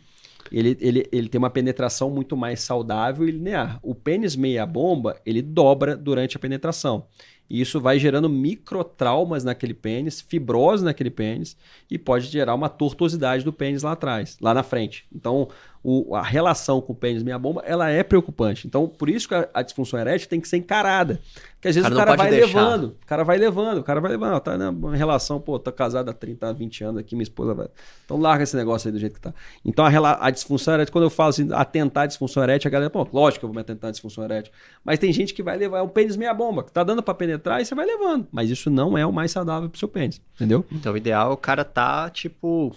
ele, 0.51 0.77
ele, 0.81 1.09
ele 1.11 1.29
tem 1.29 1.39
uma 1.39 1.51
penetração 1.51 2.09
muito 2.09 2.37
mais 2.37 2.61
saudável 2.61 3.29
e 3.29 3.33
linear. 3.33 3.79
O 3.83 3.95
pênis 3.95 4.37
meia-bomba, 4.37 5.21
ele 5.27 5.43
dobra 5.43 5.97
durante 5.97 6.37
a 6.37 6.41
penetração. 6.41 7.07
E 7.49 7.61
isso 7.61 7.81
vai 7.81 7.99
gerando 7.99 8.29
microtraumas 8.29 9.45
naquele 9.45 9.75
pênis, 9.75 10.21
fibrose 10.21 10.85
naquele 10.85 11.11
pênis 11.11 11.57
e 11.89 11.97
pode 11.97 12.27
gerar 12.27 12.55
uma 12.55 12.69
tortuosidade 12.69 13.45
do 13.45 13.53
pênis 13.53 13.83
lá 13.83 13.93
atrás, 13.93 14.37
lá 14.41 14.53
na 14.53 14.65
frente. 14.65 15.07
Então, 15.15 15.49
o, 15.89 16.17
a 16.17 16.23
relação 16.23 16.81
com 16.81 16.93
o 16.93 16.97
pênis 16.97 17.23
meia 17.23 17.39
bomba, 17.39 17.63
ela 17.65 17.89
é 17.89 18.03
preocupante. 18.03 18.67
Então, 18.67 18.89
por 18.89 19.09
isso 19.09 19.29
que 19.29 19.37
a, 19.37 19.49
a 19.55 19.63
disfunção 19.63 20.01
erétil 20.01 20.29
tem 20.29 20.41
que 20.41 20.49
ser 20.49 20.57
encarada. 20.57 21.21
Porque 21.55 21.69
às 21.69 21.77
vezes 21.77 21.89
cara 21.89 21.95
o 21.95 21.99
cara 21.99 22.17
vai 22.17 22.31
deixar. 22.31 22.47
levando, 22.47 22.85
o 22.87 23.07
cara 23.07 23.23
vai 23.23 23.39
levando, 23.39 23.79
o 23.79 23.83
cara 23.85 24.01
vai 24.01 24.11
levando, 24.11 24.41
tá 24.41 24.59
numa 24.59 24.97
relação, 24.97 25.41
pô, 25.41 25.61
tô 25.61 25.71
casado 25.71 26.09
há 26.09 26.13
30, 26.13 26.53
20 26.55 26.83
anos 26.83 27.01
aqui, 27.01 27.15
minha 27.15 27.23
esposa 27.23 27.55
vai. 27.55 27.69
Então 28.05 28.17
larga 28.19 28.43
esse 28.43 28.57
negócio 28.57 28.89
aí 28.89 28.93
do 28.93 28.99
jeito 28.99 29.15
que 29.15 29.21
tá. 29.21 29.33
Então 29.65 29.85
a, 29.85 30.27
a 30.27 30.31
disfunção 30.31 30.75
erétil, 30.75 30.93
quando 30.93 31.05
eu 31.05 31.11
falo 31.11 31.31
assim, 31.31 31.49
atentar 31.53 32.03
a 32.03 32.07
disfunção 32.07 32.43
erétil, 32.43 32.67
a 32.67 32.73
galera, 32.73 32.91
pô, 32.91 33.07
lógico 33.13 33.39
que 33.39 33.45
eu 33.45 33.49
vou 33.49 33.55
me 33.55 33.61
atentar 33.61 33.87
a 33.89 33.93
disfunção 33.93 34.25
erétil. 34.25 34.53
Mas 34.85 34.99
tem 34.99 35.13
gente 35.13 35.33
que 35.33 35.43
vai 35.43 35.57
levar, 35.57 35.79
é 35.79 35.83
um 35.83 35.89
pênis 35.89 36.17
meia 36.17 36.35
bomba, 36.35 36.65
que 36.65 36.73
tá 36.73 36.83
dando 36.83 37.01
para 37.01 37.15
penetrar 37.15 37.63
e 37.63 37.65
você 37.65 37.77
vai 37.77 37.87
levando. 37.87 38.27
Mas 38.33 38.51
isso 38.51 38.69
não 38.71 38.99
é 38.99 39.07
o 39.07 39.13
mais 39.13 39.31
saudável 39.31 39.71
pro 39.71 39.79
seu 39.79 39.89
pênis, 39.89 40.21
entendeu? 40.35 40.65
Então 40.73 40.95
o 40.95 40.97
ideal 40.97 41.31
é 41.31 41.35
o 41.35 41.37
cara 41.37 41.65
tá, 41.65 42.11
tipo. 42.11 42.75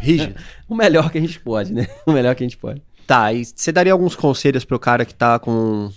Rígido. 0.00 0.34
o 0.68 0.74
melhor 0.74 1.10
que 1.10 1.18
a 1.18 1.20
gente 1.20 1.40
pode, 1.40 1.72
né? 1.72 1.86
O 2.06 2.12
melhor 2.12 2.34
que 2.34 2.42
a 2.42 2.46
gente 2.46 2.56
pode. 2.56 2.82
Tá, 3.06 3.32
e 3.32 3.44
você 3.44 3.70
daria 3.70 3.92
alguns 3.92 4.16
conselhos 4.16 4.64
pro 4.64 4.78
cara 4.78 5.04
que 5.04 5.14
tá 5.14 5.38
com. 5.38 5.90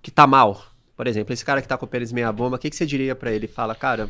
que 0.00 0.10
tá 0.10 0.26
mal? 0.26 0.62
Por 0.96 1.06
exemplo, 1.06 1.32
esse 1.32 1.44
cara 1.44 1.60
que 1.60 1.66
tá 1.66 1.76
com 1.76 1.84
o 1.84 1.88
pênis 1.88 2.12
meia 2.12 2.30
bomba, 2.30 2.56
o 2.56 2.58
que, 2.58 2.70
que 2.70 2.76
você 2.76 2.86
diria 2.86 3.14
para 3.14 3.32
ele? 3.32 3.48
Fala, 3.48 3.74
cara, 3.74 4.08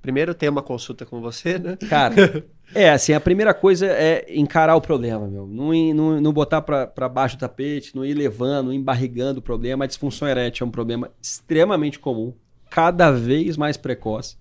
primeiro 0.00 0.34
ter 0.34 0.48
uma 0.48 0.62
consulta 0.62 1.06
com 1.06 1.20
você, 1.20 1.58
né? 1.58 1.76
Cara, 1.88 2.44
é 2.74 2.90
assim, 2.90 3.12
a 3.12 3.20
primeira 3.20 3.54
coisa 3.54 3.86
é 3.86 4.26
encarar 4.28 4.74
o 4.74 4.80
problema, 4.80 5.28
meu. 5.28 5.46
Não, 5.46 5.72
não, 5.94 6.20
não 6.20 6.32
botar 6.32 6.62
pra 6.62 6.86
pra 6.86 7.08
baixo 7.08 7.36
do 7.36 7.40
tapete, 7.40 7.94
não 7.94 8.04
ir 8.04 8.14
levando, 8.14 8.66
não 8.66 8.72
ir 8.72 8.78
embarrigando 8.78 9.38
o 9.38 9.42
problema. 9.42 9.84
A 9.84 9.86
disfunção 9.86 10.26
erétil 10.26 10.64
é 10.64 10.68
um 10.68 10.72
problema 10.72 11.10
extremamente 11.22 11.98
comum, 11.98 12.34
cada 12.68 13.12
vez 13.12 13.56
mais 13.56 13.76
precoce. 13.76 14.36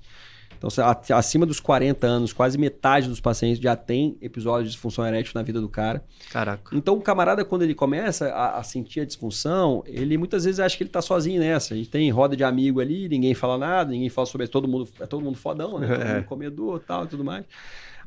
Então, 0.64 1.18
acima 1.18 1.43
dos 1.43 1.59
40 1.59 2.05
anos, 2.05 2.32
quase 2.32 2.55
metade 2.55 3.07
dos 3.07 3.20
pacientes 3.20 3.59
já 3.59 3.76
tem 3.76 4.16
episódio 4.22 4.66
de 4.66 4.72
disfunção 4.72 5.05
erétil 5.05 5.32
na 5.34 5.41
vida 5.41 5.59
do 5.59 5.68
cara. 5.68 6.03
Caraca. 6.30 6.76
Então, 6.76 6.95
o 6.95 7.01
camarada, 7.01 7.43
quando 7.43 7.64
ele 7.64 7.74
começa 7.74 8.28
a, 8.30 8.59
a 8.59 8.64
sentir 8.64 8.99
a 8.99 9.05
disfunção, 9.05 9.84
ele 9.88 10.18
muitas 10.20 10.45
vezes 10.45 10.59
acha 10.59 10.78
que 10.78 10.84
ele 10.84 10.89
tá 10.91 11.01
sozinho 11.01 11.39
nessa. 11.39 11.74
A 11.74 11.78
gente 11.78 11.89
tem 11.89 12.09
roda 12.12 12.36
de 12.38 12.43
amigo 12.43 12.80
ali, 12.80 13.09
ninguém 13.09 13.34
fala 13.34 13.57
nada, 13.57 13.89
ninguém 13.91 14.09
fala 14.09 14.28
sobre 14.28 14.47
todo 14.47 14.68
mundo, 14.68 14.88
é 14.99 15.07
todo 15.07 15.24
mundo 15.24 15.38
fodão, 15.38 15.80
né? 15.80 15.88
Todo 15.88 16.01
É. 16.05 16.14
mundo 16.16 16.26
comedor 16.26 16.80
tal 16.80 17.05
e 17.05 17.07
tudo 17.07 17.24
mais. 17.24 17.43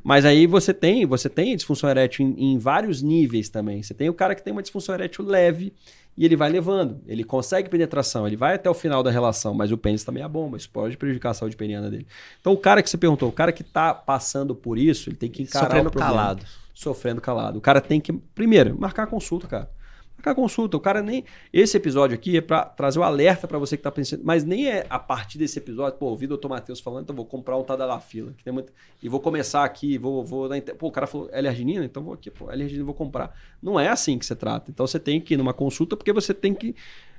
Mas 0.01 0.23
aí 0.23 0.45
você 0.47 0.73
tem, 0.73 1.05
você 1.05 1.27
tem 1.27 1.55
disfunção 1.55 1.89
erétil 1.89 2.25
em, 2.25 2.53
em 2.53 2.57
vários 2.57 3.01
níveis 3.01 3.49
também. 3.49 3.81
Você 3.83 3.93
tem 3.93 4.07
o 4.07 4.13
cara 4.13 4.33
que 4.35 4.43
tem 4.43 4.53
uma 4.53 4.61
disfunção 4.61 4.93
erétil 4.95 5.25
leve 5.25 5.73
e 6.17 6.23
ele 6.25 6.35
vai 6.35 6.49
levando. 6.49 7.01
Ele 7.07 7.23
consegue 7.23 7.69
penetração, 7.69 8.25
ele 8.25 8.35
vai 8.37 8.55
até 8.55 8.69
o 8.69 8.73
final 8.73 9.03
da 9.03 9.11
relação, 9.11 9.53
mas 9.53 9.71
o 9.71 9.77
pênis 9.77 10.03
também 10.03 10.23
é 10.23 10.27
bomba. 10.27 10.57
Isso 10.57 10.69
pode 10.69 10.95
prejudicar 10.97 11.31
a 11.31 11.33
saúde 11.33 11.55
peniana 11.55 11.89
dele. 11.89 12.07
Então, 12.39 12.53
o 12.53 12.57
cara 12.57 12.81
que 12.81 12.89
você 12.89 12.97
perguntou, 12.97 13.29
o 13.29 13.33
cara 13.33 13.51
que 13.51 13.63
tá 13.63 13.93
passando 13.93 14.55
por 14.55 14.77
isso, 14.77 15.09
ele 15.09 15.17
tem 15.17 15.29
que 15.29 15.43
encarar 15.43 15.65
Sofrendo 15.65 15.89
o 15.89 15.91
problema 15.91 16.13
calado. 16.13 16.45
sofrendo 16.73 17.21
calado. 17.21 17.57
O 17.57 17.61
cara 17.61 17.81
tem 17.81 17.99
que, 17.99 18.13
primeiro, 18.13 18.79
marcar 18.79 19.03
a 19.03 19.07
consulta, 19.07 19.47
cara. 19.47 19.69
Marcar 20.17 20.35
consulta. 20.35 20.77
O 20.77 20.79
cara 20.79 21.01
nem. 21.01 21.23
Esse 21.51 21.77
episódio 21.77 22.15
aqui 22.15 22.37
é 22.37 22.41
pra 22.41 22.65
trazer 22.65 22.99
o 22.99 23.03
alerta 23.03 23.47
pra 23.47 23.59
você 23.59 23.77
que 23.77 23.83
tá 23.83 23.91
pensando. 23.91 24.21
Mas 24.23 24.43
nem 24.43 24.67
é 24.67 24.85
a 24.89 24.97
partir 24.97 25.37
desse 25.37 25.59
episódio, 25.59 25.99
pô, 25.99 26.07
ouvi 26.07 26.25
o 26.25 26.29
doutor 26.29 26.49
Matheus 26.49 26.79
falando, 26.79 27.03
então 27.03 27.15
vou 27.15 27.25
comprar 27.25 27.57
um 27.57 27.63
Tadalafila. 27.63 28.33
Que 28.37 28.43
tem 28.43 28.53
muito... 28.53 28.71
E 29.03 29.09
vou 29.09 29.19
começar 29.19 29.63
aqui, 29.63 29.97
vou. 29.97 30.23
vou 30.23 30.49
Pô, 30.77 30.87
o 30.87 30.91
cara 30.91 31.05
falou 31.05 31.29
L-arginina, 31.31 31.85
então 31.85 32.03
vou 32.03 32.13
aqui, 32.13 32.31
pô, 32.31 32.49
L-arginina 32.49 32.85
vou 32.85 32.93
comprar. 32.93 33.35
Não 33.61 33.79
é 33.79 33.89
assim 33.89 34.17
que 34.17 34.25
você 34.25 34.35
trata. 34.35 34.71
Então 34.71 34.87
você 34.87 34.99
tem 34.99 35.19
que 35.19 35.33
ir 35.33 35.37
numa 35.37 35.53
consulta 35.53 35.95
porque 35.95 36.13
você 36.13 36.33
tem 36.33 36.53
que 36.53 36.75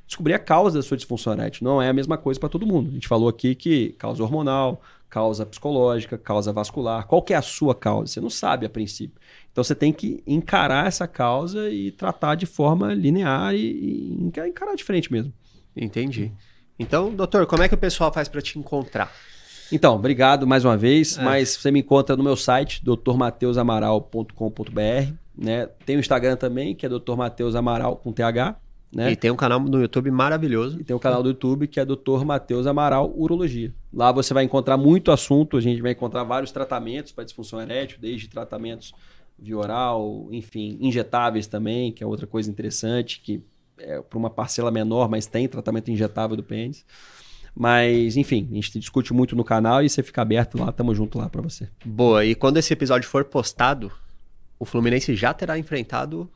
descobrir 0.07 0.35
a 0.35 0.39
causa 0.39 0.79
da 0.79 0.83
sua 0.83 0.97
disfunção 0.97 1.33
erétil. 1.33 1.65
Não 1.65 1.83
é 1.83 1.89
a 1.89 1.93
mesma 1.93 2.17
coisa 2.17 2.39
para 2.39 2.49
todo 2.49 2.67
mundo. 2.67 2.91
A 2.91 2.93
gente 2.93 3.09
falou 3.09 3.29
aqui 3.29 3.55
que 3.55 3.91
causa 3.99 4.23
hormonal, 4.23 4.81
causa 5.17 5.47
psicológica, 5.47 6.19
causa 6.19 6.53
vascular. 6.53 7.07
Qual 7.07 7.23
que 7.23 7.33
é 7.33 7.37
a 7.37 7.43
sua 7.43 7.75
causa? 7.75 8.13
Você 8.13 8.21
não 8.21 8.29
sabe 8.29 8.67
a 8.67 8.69
princípio. 8.69 9.19
Então 9.51 9.65
você 9.65 9.75
tem 9.75 9.91
que 9.91 10.23
encarar 10.27 10.87
essa 10.87 11.09
causa 11.09 11.71
e 11.71 11.91
tratar 11.91 12.35
de 12.35 12.45
forma 12.45 12.93
linear 12.93 13.55
e, 13.55 13.59
e 13.59 14.19
enca- 14.27 14.47
encarar 14.47 14.75
de 14.75 14.85
frente 14.85 15.11
mesmo. 15.11 15.33
Entendi. 15.75 16.31
Então, 16.79 17.15
doutor, 17.15 17.47
como 17.47 17.63
é 17.63 17.69
que 17.69 17.75
o 17.75 17.79
pessoal 17.79 18.13
faz 18.13 18.29
para 18.29 18.43
te 18.43 18.59
encontrar? 18.59 19.11
Então, 19.73 19.95
obrigado 19.95 20.47
mais 20.47 20.67
uma 20.67 20.77
vez. 20.77 21.17
É. 21.17 21.23
Mas 21.23 21.57
você 21.57 21.71
me 21.71 21.81
encontra 21.81 22.15
no 22.15 22.23
meu 22.23 22.37
site, 22.37 22.85
drmateusamaral.com.br. 22.85 25.13
Né? 25.35 25.67
Tem 25.87 25.97
o 25.97 26.01
Instagram 26.01 26.37
também, 26.37 26.75
que 26.75 26.85
é 26.85 26.91
Dr. 26.91 27.15
Mateus 27.17 27.55
Amaral 27.55 27.97
com 27.97 28.13
TH. 28.13 28.55
Né? 28.97 29.13
E 29.13 29.17
tem 29.17 29.31
um 29.31 29.37
canal 29.37 29.61
no 29.61 29.79
YouTube 29.79 30.11
maravilhoso. 30.11 30.81
E 30.81 30.85
tem 30.85 30.97
o 30.97 30.99
canal 30.99 31.23
do 31.23 31.29
YouTube 31.29 31.69
que 31.69 31.79
é 31.79 31.85
Dr. 31.85 32.25
Matheus 32.25 32.67
Amaral 32.67 33.13
Urologia. 33.15 33.71
Lá 33.93 34.11
você 34.11 34.33
vai 34.33 34.43
encontrar 34.43 34.79
muito 34.79 35.13
assunto, 35.13 35.59
a 35.59 35.61
gente 35.61 35.83
vai 35.83 35.93
encontrar 35.93 36.25
vários 36.25 36.51
tratamentos 36.51 37.13
para 37.13 37.23
disfunção 37.23 37.61
erétil, 37.61 37.99
desde 38.01 38.27
tratamentos 38.27 38.95
via 39.39 39.59
oral, 39.59 40.29
enfim, 40.31 40.79
injetáveis 40.81 41.47
também, 41.47 41.93
que 41.93 42.03
é 42.03 42.07
outra 42.07 42.27
coisa 42.27 42.51
interessante, 42.51 43.21
que 43.21 43.43
é 43.79 44.01
para 44.01 44.19
uma 44.19 44.31
parcela 44.31 44.71
menor, 44.71 45.11
mas 45.11 45.27
tem 45.27 45.47
tratamento 45.47 45.91
injetável 45.91 46.35
do 46.35 46.43
pênis. 46.43 46.83
Mas, 47.55 48.17
enfim, 48.17 48.49
a 48.51 48.55
gente 48.55 48.79
discute 48.79 49.13
muito 49.13 49.37
no 49.37 49.45
canal 49.45 49.83
e 49.83 49.91
você 49.91 50.03
fica 50.03 50.23
aberto 50.23 50.59
lá, 50.59 50.73
tamo 50.73 50.95
junto 50.95 51.19
lá 51.19 51.29
para 51.29 51.43
você. 51.43 51.69
Boa. 51.85 52.25
E 52.25 52.35
quando 52.35 52.57
esse 52.57 52.73
episódio 52.73 53.07
for 53.11 53.27
postado, 53.27 53.93
o 54.59 54.65
Fluminense 54.65 55.15
já 55.15 55.35
terá 55.35 55.59
enfrentado 55.59 56.31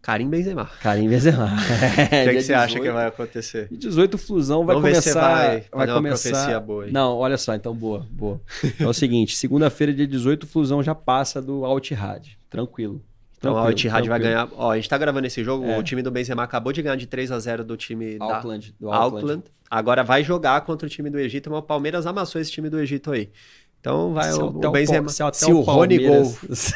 Karim 0.00 0.28
Benzema. 0.30 0.70
Karim 0.80 1.08
Benzema. 1.08 1.48
O 1.58 2.24
que, 2.28 2.34
que 2.36 2.42
você 2.42 2.54
acha 2.54 2.80
que 2.80 2.90
vai 2.90 3.06
acontecer? 3.06 3.68
E 3.70 3.76
18 3.76 4.14
o 4.14 4.18
Flusão 4.18 4.64
vai 4.64 4.76
Vamos 4.76 4.90
ver 4.90 5.02
se 5.02 5.12
começar. 5.12 5.20
vai 5.36 5.46
vai 5.46 5.60
fazer 5.60 5.90
uma 5.92 5.94
começar. 5.96 6.30
profecia 6.30 6.60
boa 6.60 6.84
aí. 6.84 6.92
Não, 6.92 7.16
olha 7.16 7.36
só, 7.36 7.54
então 7.54 7.74
boa, 7.74 8.06
boa. 8.10 8.40
É 8.78 8.86
o 8.86 8.92
seguinte, 8.92 9.36
segunda-feira, 9.36 9.92
dia 9.92 10.06
18, 10.06 10.44
o 10.44 10.46
Flusão 10.46 10.82
já 10.82 10.94
passa 10.94 11.42
do 11.42 11.64
Al-Ittihad. 11.64 12.38
Tranquilo. 12.48 13.02
Então 13.36 13.52
Tranquilo, 13.52 13.56
o 13.62 13.66
Al-Ittihad 13.66 14.08
vai 14.08 14.18
ganhar. 14.18 14.48
Ó, 14.56 14.70
a 14.72 14.76
gente 14.76 14.88
tá 14.88 14.96
gravando 14.96 15.26
esse 15.26 15.44
jogo, 15.44 15.64
É. 15.66 15.78
o 15.78 15.82
time 15.82 16.00
do 16.02 16.10
Benzema 16.10 16.42
acabou 16.42 16.72
de 16.72 16.80
ganhar 16.82 16.96
de 16.96 17.06
3 17.06 17.30
a 17.30 17.38
0 17.38 17.64
do 17.64 17.76
time 17.76 18.18
da 18.18 18.24
Auckland, 18.36 18.74
do 18.80 18.90
Auckland. 18.90 19.16
Auckland. 19.16 19.44
Agora 19.70 20.02
vai 20.02 20.24
jogar 20.24 20.60
contra 20.62 20.86
o 20.86 20.90
time 20.90 21.10
do 21.10 21.18
Egito, 21.18 21.50
mas 21.50 21.58
o 21.58 21.62
Palmeiras 21.62 22.06
amassou 22.06 22.40
esse 22.40 22.50
time 22.50 22.70
do 22.70 22.78
Egito 22.80 23.10
aí. 23.12 23.28
Então 23.80 24.12
vai 24.12 24.32
Se 24.32 24.40
o, 24.40 24.48
até 24.48 24.68
o 24.68 24.70
Benzema. 24.72 25.08
Se 25.08 25.22
até 25.22 25.38
Se 25.38 25.52
o 25.52 25.58
o 25.58 25.60
Rony 25.60 25.98
Gol 26.06 26.24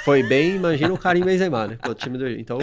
foi 0.05 0.23
bem, 0.23 0.57
imagina 0.57 0.93
o 0.93 0.99
Karim 0.99 1.25
Benzema, 1.25 1.66
né? 1.66 1.79
O 1.89 1.95
time 1.95 2.16
do 2.18 2.29
Então 2.29 2.59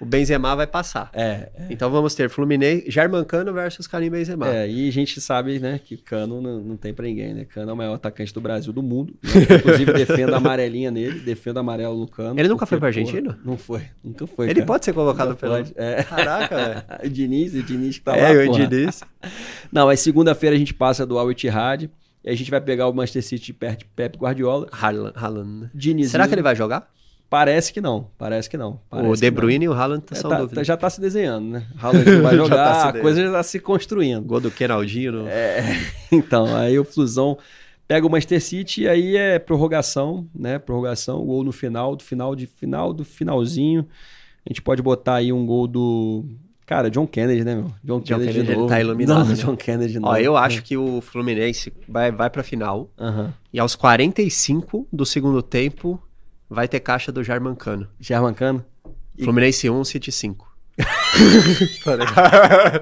o 0.00 0.04
Benzema 0.04 0.54
vai 0.56 0.66
passar. 0.66 1.10
É, 1.12 1.48
Então 1.70 1.90
vamos 1.90 2.14
ter 2.14 2.28
Fluminense, 2.30 2.90
Germancano 2.90 3.52
versus 3.52 3.86
Karim 3.86 4.10
Benzema. 4.10 4.48
é, 4.48 4.68
e 4.70 4.88
a 4.88 4.92
gente 4.92 5.20
sabe, 5.20 5.58
né, 5.58 5.80
que 5.82 5.96
Cano 5.96 6.40
não, 6.40 6.60
não 6.60 6.76
tem 6.76 6.92
pra 6.94 7.04
ninguém, 7.06 7.34
né? 7.34 7.44
Cano 7.44 7.70
é 7.70 7.74
o 7.74 7.76
maior 7.76 7.94
atacante 7.94 8.32
do 8.32 8.40
Brasil, 8.40 8.72
do 8.72 8.82
mundo. 8.82 9.14
né? 9.22 9.56
Inclusive, 9.58 9.92
defendo 9.92 10.34
a 10.34 10.36
amarelinha 10.38 10.90
nele, 10.90 11.20
defendo 11.20 11.58
amarelo 11.58 11.98
no 11.98 12.06
Cano. 12.08 12.38
Ele 12.38 12.48
nunca 12.48 12.66
foi 12.66 12.78
pra 12.78 12.88
porra, 12.90 13.00
Argentina? 13.00 13.38
Não 13.44 13.56
foi, 13.56 13.82
nunca 14.02 14.26
foi. 14.26 14.46
Ele 14.46 14.54
cara. 14.56 14.66
pode 14.66 14.84
ser 14.84 14.92
colocado 14.92 15.28
Nunca 15.30 15.40
pelo. 15.40 15.52
pode, 15.54 15.72
É. 15.76 16.02
Caraca, 16.02 16.56
velho. 16.56 16.82
O 17.04 17.08
Diniz, 17.08 17.54
o 17.54 17.62
Diniz 17.62 17.98
que 17.98 18.04
tá 18.04 18.12
lá, 18.12 18.18
é, 18.18 18.48
o. 18.48 18.52
Diniz. 18.52 19.02
Não, 19.72 19.86
mas 19.86 20.00
segunda-feira 20.00 20.54
a 20.56 20.58
gente 20.58 20.74
passa 20.74 21.04
do 21.06 21.18
Al 21.18 21.30
Ittihad 21.30 21.88
e 22.24 22.30
a 22.30 22.34
gente 22.34 22.50
vai 22.50 22.60
pegar 22.60 22.88
o 22.88 22.92
Manchester 22.92 23.22
City 23.22 23.46
de 23.46 23.52
perto 23.52 23.78
de 23.80 23.84
Pep 23.86 24.16
Guardiola. 24.18 24.66
Haaland. 24.72 25.12
Haaland, 25.16 25.60
né? 25.62 25.70
Diniz. 25.74 26.10
Será 26.10 26.26
que 26.28 26.34
ele 26.34 26.42
vai 26.42 26.54
jogar? 26.56 26.88
Parece 27.30 27.72
que 27.72 27.80
não, 27.80 28.08
parece 28.16 28.48
que 28.48 28.56
não. 28.56 28.70
o 28.70 28.80
parece 28.88 29.12
De 29.14 29.20
que 29.20 29.30
não. 29.30 29.34
Bruyne 29.36 29.64
e 29.66 29.68
o 29.68 29.72
Haaland 29.74 30.02
É, 30.10 30.14
tá- 30.22 30.28
dúvidas. 30.28 30.52
tá- 30.52 30.62
já 30.62 30.76
tá 30.78 30.88
se 30.88 30.98
desenhando, 31.00 31.46
né? 31.50 31.66
Haaland 31.78 32.10
não 32.10 32.22
vai 32.22 32.36
jogar, 32.36 32.72
tá 32.82 32.88
a 32.88 33.00
coisa 33.00 33.22
já 33.22 33.32
tá 33.32 33.42
se 33.42 33.58
construindo. 33.60 34.24
Gol 34.24 34.40
do 34.40 34.50
Kenaldinho. 34.50 35.26
É, 35.28 35.62
então, 36.10 36.56
aí 36.56 36.78
o 36.78 36.84
Flusão 36.84 37.36
pega 37.86 38.06
o 38.06 38.10
Manchester 38.10 38.42
City 38.42 38.82
e 38.82 38.88
aí 38.88 39.16
é 39.16 39.38
prorrogação, 39.38 40.26
né? 40.34 40.58
Prorrogação, 40.58 41.24
gol 41.26 41.44
no 41.44 41.52
final, 41.52 41.94
do 41.96 42.02
final 42.02 42.34
de 42.34 42.46
final 42.46 42.94
do 42.94 43.04
finalzinho. 43.04 43.86
A 44.46 44.48
gente 44.50 44.62
pode 44.62 44.80
botar 44.80 45.16
aí 45.16 45.30
um 45.30 45.44
gol 45.44 45.66
do 45.66 46.24
Cara, 46.64 46.90
John 46.90 47.06
Kennedy, 47.06 47.44
né, 47.44 47.54
meu? 47.56 47.66
John, 47.84 48.00
Kennedy, 48.00 48.26
Kennedy, 48.32 48.32
de 48.46 48.50
ele 48.52 48.56
novo. 48.56 48.68
tá 48.68 48.80
iluminado, 48.80 49.18
Não, 49.20 49.26
né? 49.26 49.34
John 49.34 49.56
Kennedy 49.56 49.92
de 49.94 50.00
novo. 50.00 50.12
Ó, 50.14 50.16
eu 50.18 50.34
acho 50.36 50.62
que 50.62 50.76
o 50.78 51.00
Fluminense 51.02 51.72
vai, 51.86 52.10
vai 52.12 52.28
pra 52.30 52.42
final. 52.42 52.90
Aham. 52.98 53.32
E 53.52 53.58
aos 53.58 53.74
45 53.74 54.86
do 54.92 55.04
segundo 55.06 55.42
tempo, 55.42 55.98
vai 56.48 56.66
ter 56.68 56.80
caixa 56.80 57.10
do 57.12 57.22
Germancano. 57.22 57.88
Germancano? 58.00 58.64
E- 59.16 59.24
Fluminense 59.24 59.68
1, 59.68 59.84
City 59.84 60.10
5. 60.12 60.46
Tá 61.84 61.96
ligado? 61.96 62.80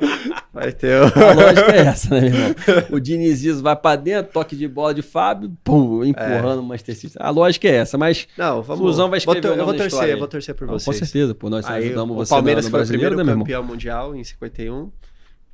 vai 0.53 0.73
ter 0.73 1.01
o... 1.01 1.05
A 1.07 1.33
lógica 1.33 1.73
é 1.75 1.79
essa, 1.79 2.15
né, 2.15 2.21
meu 2.21 2.31
irmão? 2.35 2.55
O 2.93 3.01
Dinizismo 3.01 3.63
vai 3.63 3.75
pra 3.77 3.97
dentro, 3.97 4.33
toque 4.33 4.55
de 4.57 4.69
bola 4.69 4.93
de 4.93 5.01
Fábio, 5.03 5.57
pum, 5.65 6.05
empurrando 6.05 6.61
o 6.61 6.63
Manchester 6.63 6.97
City. 6.97 7.17
A 7.19 7.31
lógica 7.31 7.67
é 7.69 7.77
essa, 7.77 7.97
mas 7.97 8.27
Não, 8.37 8.63
vamos... 8.63 8.81
Flusão 8.83 9.09
vai 9.09 9.21
vou 9.21 9.35
escrever 9.35 9.41
tor- 9.41 9.57
o 9.57 9.61
Eu 9.61 9.65
vou 9.65 9.75
torcer, 9.75 9.87
história 9.89 10.13
eu 10.13 10.19
vou 10.19 10.29
torcer 10.29 10.55
por 10.55 10.67
Não, 10.67 10.75
com 10.75 10.79
vocês. 10.81 10.99
certeza, 10.99 11.35
pô, 11.35 11.49
nós 11.49 11.65
Aí, 11.67 11.87
ajudamos 11.87 12.15
o 12.17 12.19
você 12.19 12.31
Palmeiras 12.31 12.65
no 12.67 12.71
foi 12.71 12.83
o 12.83 12.87
primeiro 12.87 13.17
né, 13.17 13.25
campeão 13.33 13.63
mundial 13.63 14.15
em 14.15 14.23
51. 14.23 14.91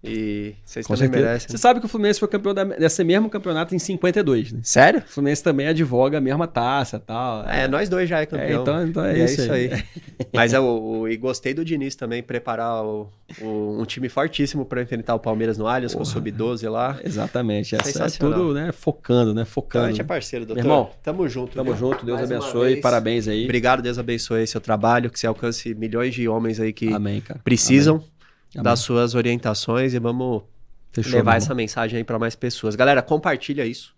E 0.04 0.54
vocês 0.64 0.84
Com 0.84 0.94
também 0.94 1.08
certeza. 1.10 1.26
merecem. 1.26 1.48
Você 1.50 1.58
sabe 1.58 1.78
que 1.78 1.86
o 1.86 1.88
Fluminense 1.88 2.18
foi 2.18 2.28
campeão 2.28 2.52
da- 2.52 2.64
desse 2.64 3.04
mesmo 3.04 3.30
campeonato 3.30 3.72
em 3.74 3.78
52, 3.78 4.50
né? 4.52 4.58
Sério? 4.64 4.98
O 5.00 5.08
Fluminense 5.08 5.42
também 5.44 5.68
advoga 5.68 6.18
a 6.18 6.20
mesma 6.20 6.48
taça 6.48 6.96
e 6.96 7.00
tal. 7.00 7.44
É, 7.48 7.68
nós 7.68 7.88
dois 7.88 8.08
já 8.08 8.20
é 8.20 8.26
campeão. 8.26 8.58
É, 8.60 8.62
então, 8.62 8.86
então 8.88 9.04
é, 9.04 9.16
E 9.18 9.24
isso, 9.24 9.52
aí. 9.52 9.70
Mas 10.34 10.52
eu, 10.52 10.64
o- 10.64 11.08
e 11.08 11.16
gostei 11.16 11.54
do 11.54 11.64
Diniz 11.64 11.94
também 11.94 12.20
preparar 12.22 12.84
o- 12.84 13.08
o- 13.40 13.78
um 13.80 13.84
time 13.84 14.08
fortíssimo 14.08 14.64
para 14.64 14.82
enfrentar 14.82 15.14
o 15.14 15.20
Palmeiras 15.20 15.56
no 15.56 15.68
Allianz 15.68 15.94
com 15.94 16.02
o 16.02 16.06
Sub-12 16.06 16.68
lá. 16.68 16.98
Exatamente. 17.04 17.76
Essa 17.76 18.04
é 18.06 18.08
tudo, 18.10 18.52
né? 18.54 18.72
Focando, 18.72 19.32
né? 19.32 19.42
Então 19.42 19.42
a 19.42 19.46
Focando. 19.46 19.86
gente 19.88 20.00
é 20.00 20.04
parceiro, 20.04 20.44
doutor. 20.44 20.62
Meu 20.64 20.72
irmão, 20.72 20.90
tamo 21.02 21.28
junto. 21.28 21.54
Tamo 21.54 21.74
viu? 21.74 21.90
junto, 21.90 22.04
Deus 22.04 22.18
Mais 22.18 22.30
abençoe. 22.32 22.76
Parabéns 22.80 23.28
aí. 23.28 23.44
Obrigado, 23.44 23.80
Deus 23.80 23.98
abençoe 23.98 24.46
seu 24.48 24.60
trabalho, 24.60 25.10
que 25.10 25.18
você 25.20 25.26
alcance 25.28 25.72
milhões 25.74 26.12
de 26.12 26.26
homens 26.28 26.58
aí 26.58 26.72
que 26.72 26.92
Amém, 26.92 27.20
cara. 27.20 27.40
precisam 27.44 27.96
Amém. 27.96 28.06
Das 28.54 28.80
suas 28.80 29.14
orientações 29.14 29.94
e 29.94 29.98
vamos 29.98 30.42
Fechou, 30.90 31.14
levar 31.14 31.36
essa 31.36 31.54
mensagem 31.54 31.98
aí 31.98 32.04
para 32.04 32.18
mais 32.18 32.34
pessoas. 32.34 32.76
Galera, 32.76 33.00
compartilha 33.00 33.64
isso 33.64 33.94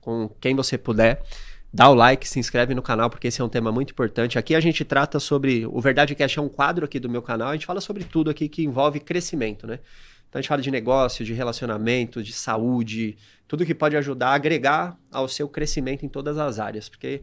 com 0.00 0.28
quem 0.40 0.54
você 0.54 0.76
puder. 0.76 1.22
Dá 1.72 1.88
o 1.88 1.94
like, 1.94 2.28
se 2.28 2.38
inscreve 2.38 2.74
no 2.74 2.82
canal, 2.82 3.10
porque 3.10 3.28
esse 3.28 3.40
é 3.40 3.44
um 3.44 3.48
tema 3.48 3.72
muito 3.72 3.90
importante. 3.90 4.38
Aqui 4.38 4.54
a 4.54 4.60
gente 4.60 4.84
trata 4.84 5.18
sobre. 5.18 5.66
O 5.66 5.80
Verdade 5.80 6.14
Cash 6.14 6.38
é 6.38 6.40
um 6.40 6.48
quadro 6.48 6.84
aqui 6.84 7.00
do 7.00 7.08
meu 7.08 7.22
canal. 7.22 7.48
A 7.48 7.52
gente 7.54 7.66
fala 7.66 7.80
sobre 7.80 8.04
tudo 8.04 8.30
aqui 8.30 8.48
que 8.48 8.62
envolve 8.62 9.00
crescimento, 9.00 9.66
né? 9.66 9.80
Então 10.28 10.38
a 10.38 10.42
gente 10.42 10.48
fala 10.48 10.62
de 10.62 10.70
negócio, 10.70 11.24
de 11.24 11.32
relacionamento, 11.32 12.22
de 12.22 12.32
saúde, 12.32 13.16
tudo 13.48 13.64
que 13.64 13.74
pode 13.74 13.96
ajudar 13.96 14.28
a 14.28 14.34
agregar 14.34 14.96
ao 15.10 15.26
seu 15.26 15.48
crescimento 15.48 16.04
em 16.04 16.08
todas 16.08 16.38
as 16.38 16.60
áreas. 16.60 16.88
Porque 16.88 17.22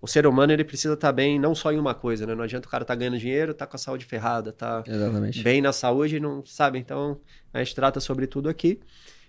o 0.00 0.06
ser 0.06 0.26
humano 0.26 0.52
ele 0.52 0.64
precisa 0.64 0.94
estar 0.94 1.12
bem 1.12 1.38
não 1.38 1.54
só 1.54 1.72
em 1.72 1.78
uma 1.78 1.94
coisa, 1.94 2.26
né? 2.26 2.34
Não 2.34 2.44
adianta 2.44 2.68
o 2.68 2.70
cara 2.70 2.84
estar 2.84 2.94
tá 2.94 2.98
ganhando 2.98 3.18
dinheiro, 3.18 3.52
tá 3.52 3.66
com 3.66 3.76
a 3.76 3.78
saúde 3.78 4.04
ferrada, 4.04 4.52
tá 4.52 4.82
Exatamente. 4.86 5.42
bem 5.42 5.60
na 5.60 5.72
saúde, 5.72 6.20
não 6.20 6.44
sabe? 6.46 6.78
Então 6.78 7.20
a 7.52 7.58
gente 7.58 7.74
trata 7.74 7.98
sobre 7.98 8.26
tudo 8.26 8.48
aqui 8.48 8.80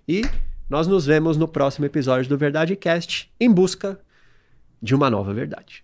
e 0.07 0.21
nós 0.69 0.85
nos 0.85 1.05
vemos 1.05 1.37
no 1.37 1.47
próximo 1.47 1.85
episódio 1.85 2.29
do 2.29 2.37
Verdade 2.37 2.75
Cast 2.75 3.31
em 3.39 3.51
busca 3.51 3.99
de 4.81 4.93
uma 4.93 5.09
nova 5.09 5.33
verdade. 5.33 5.83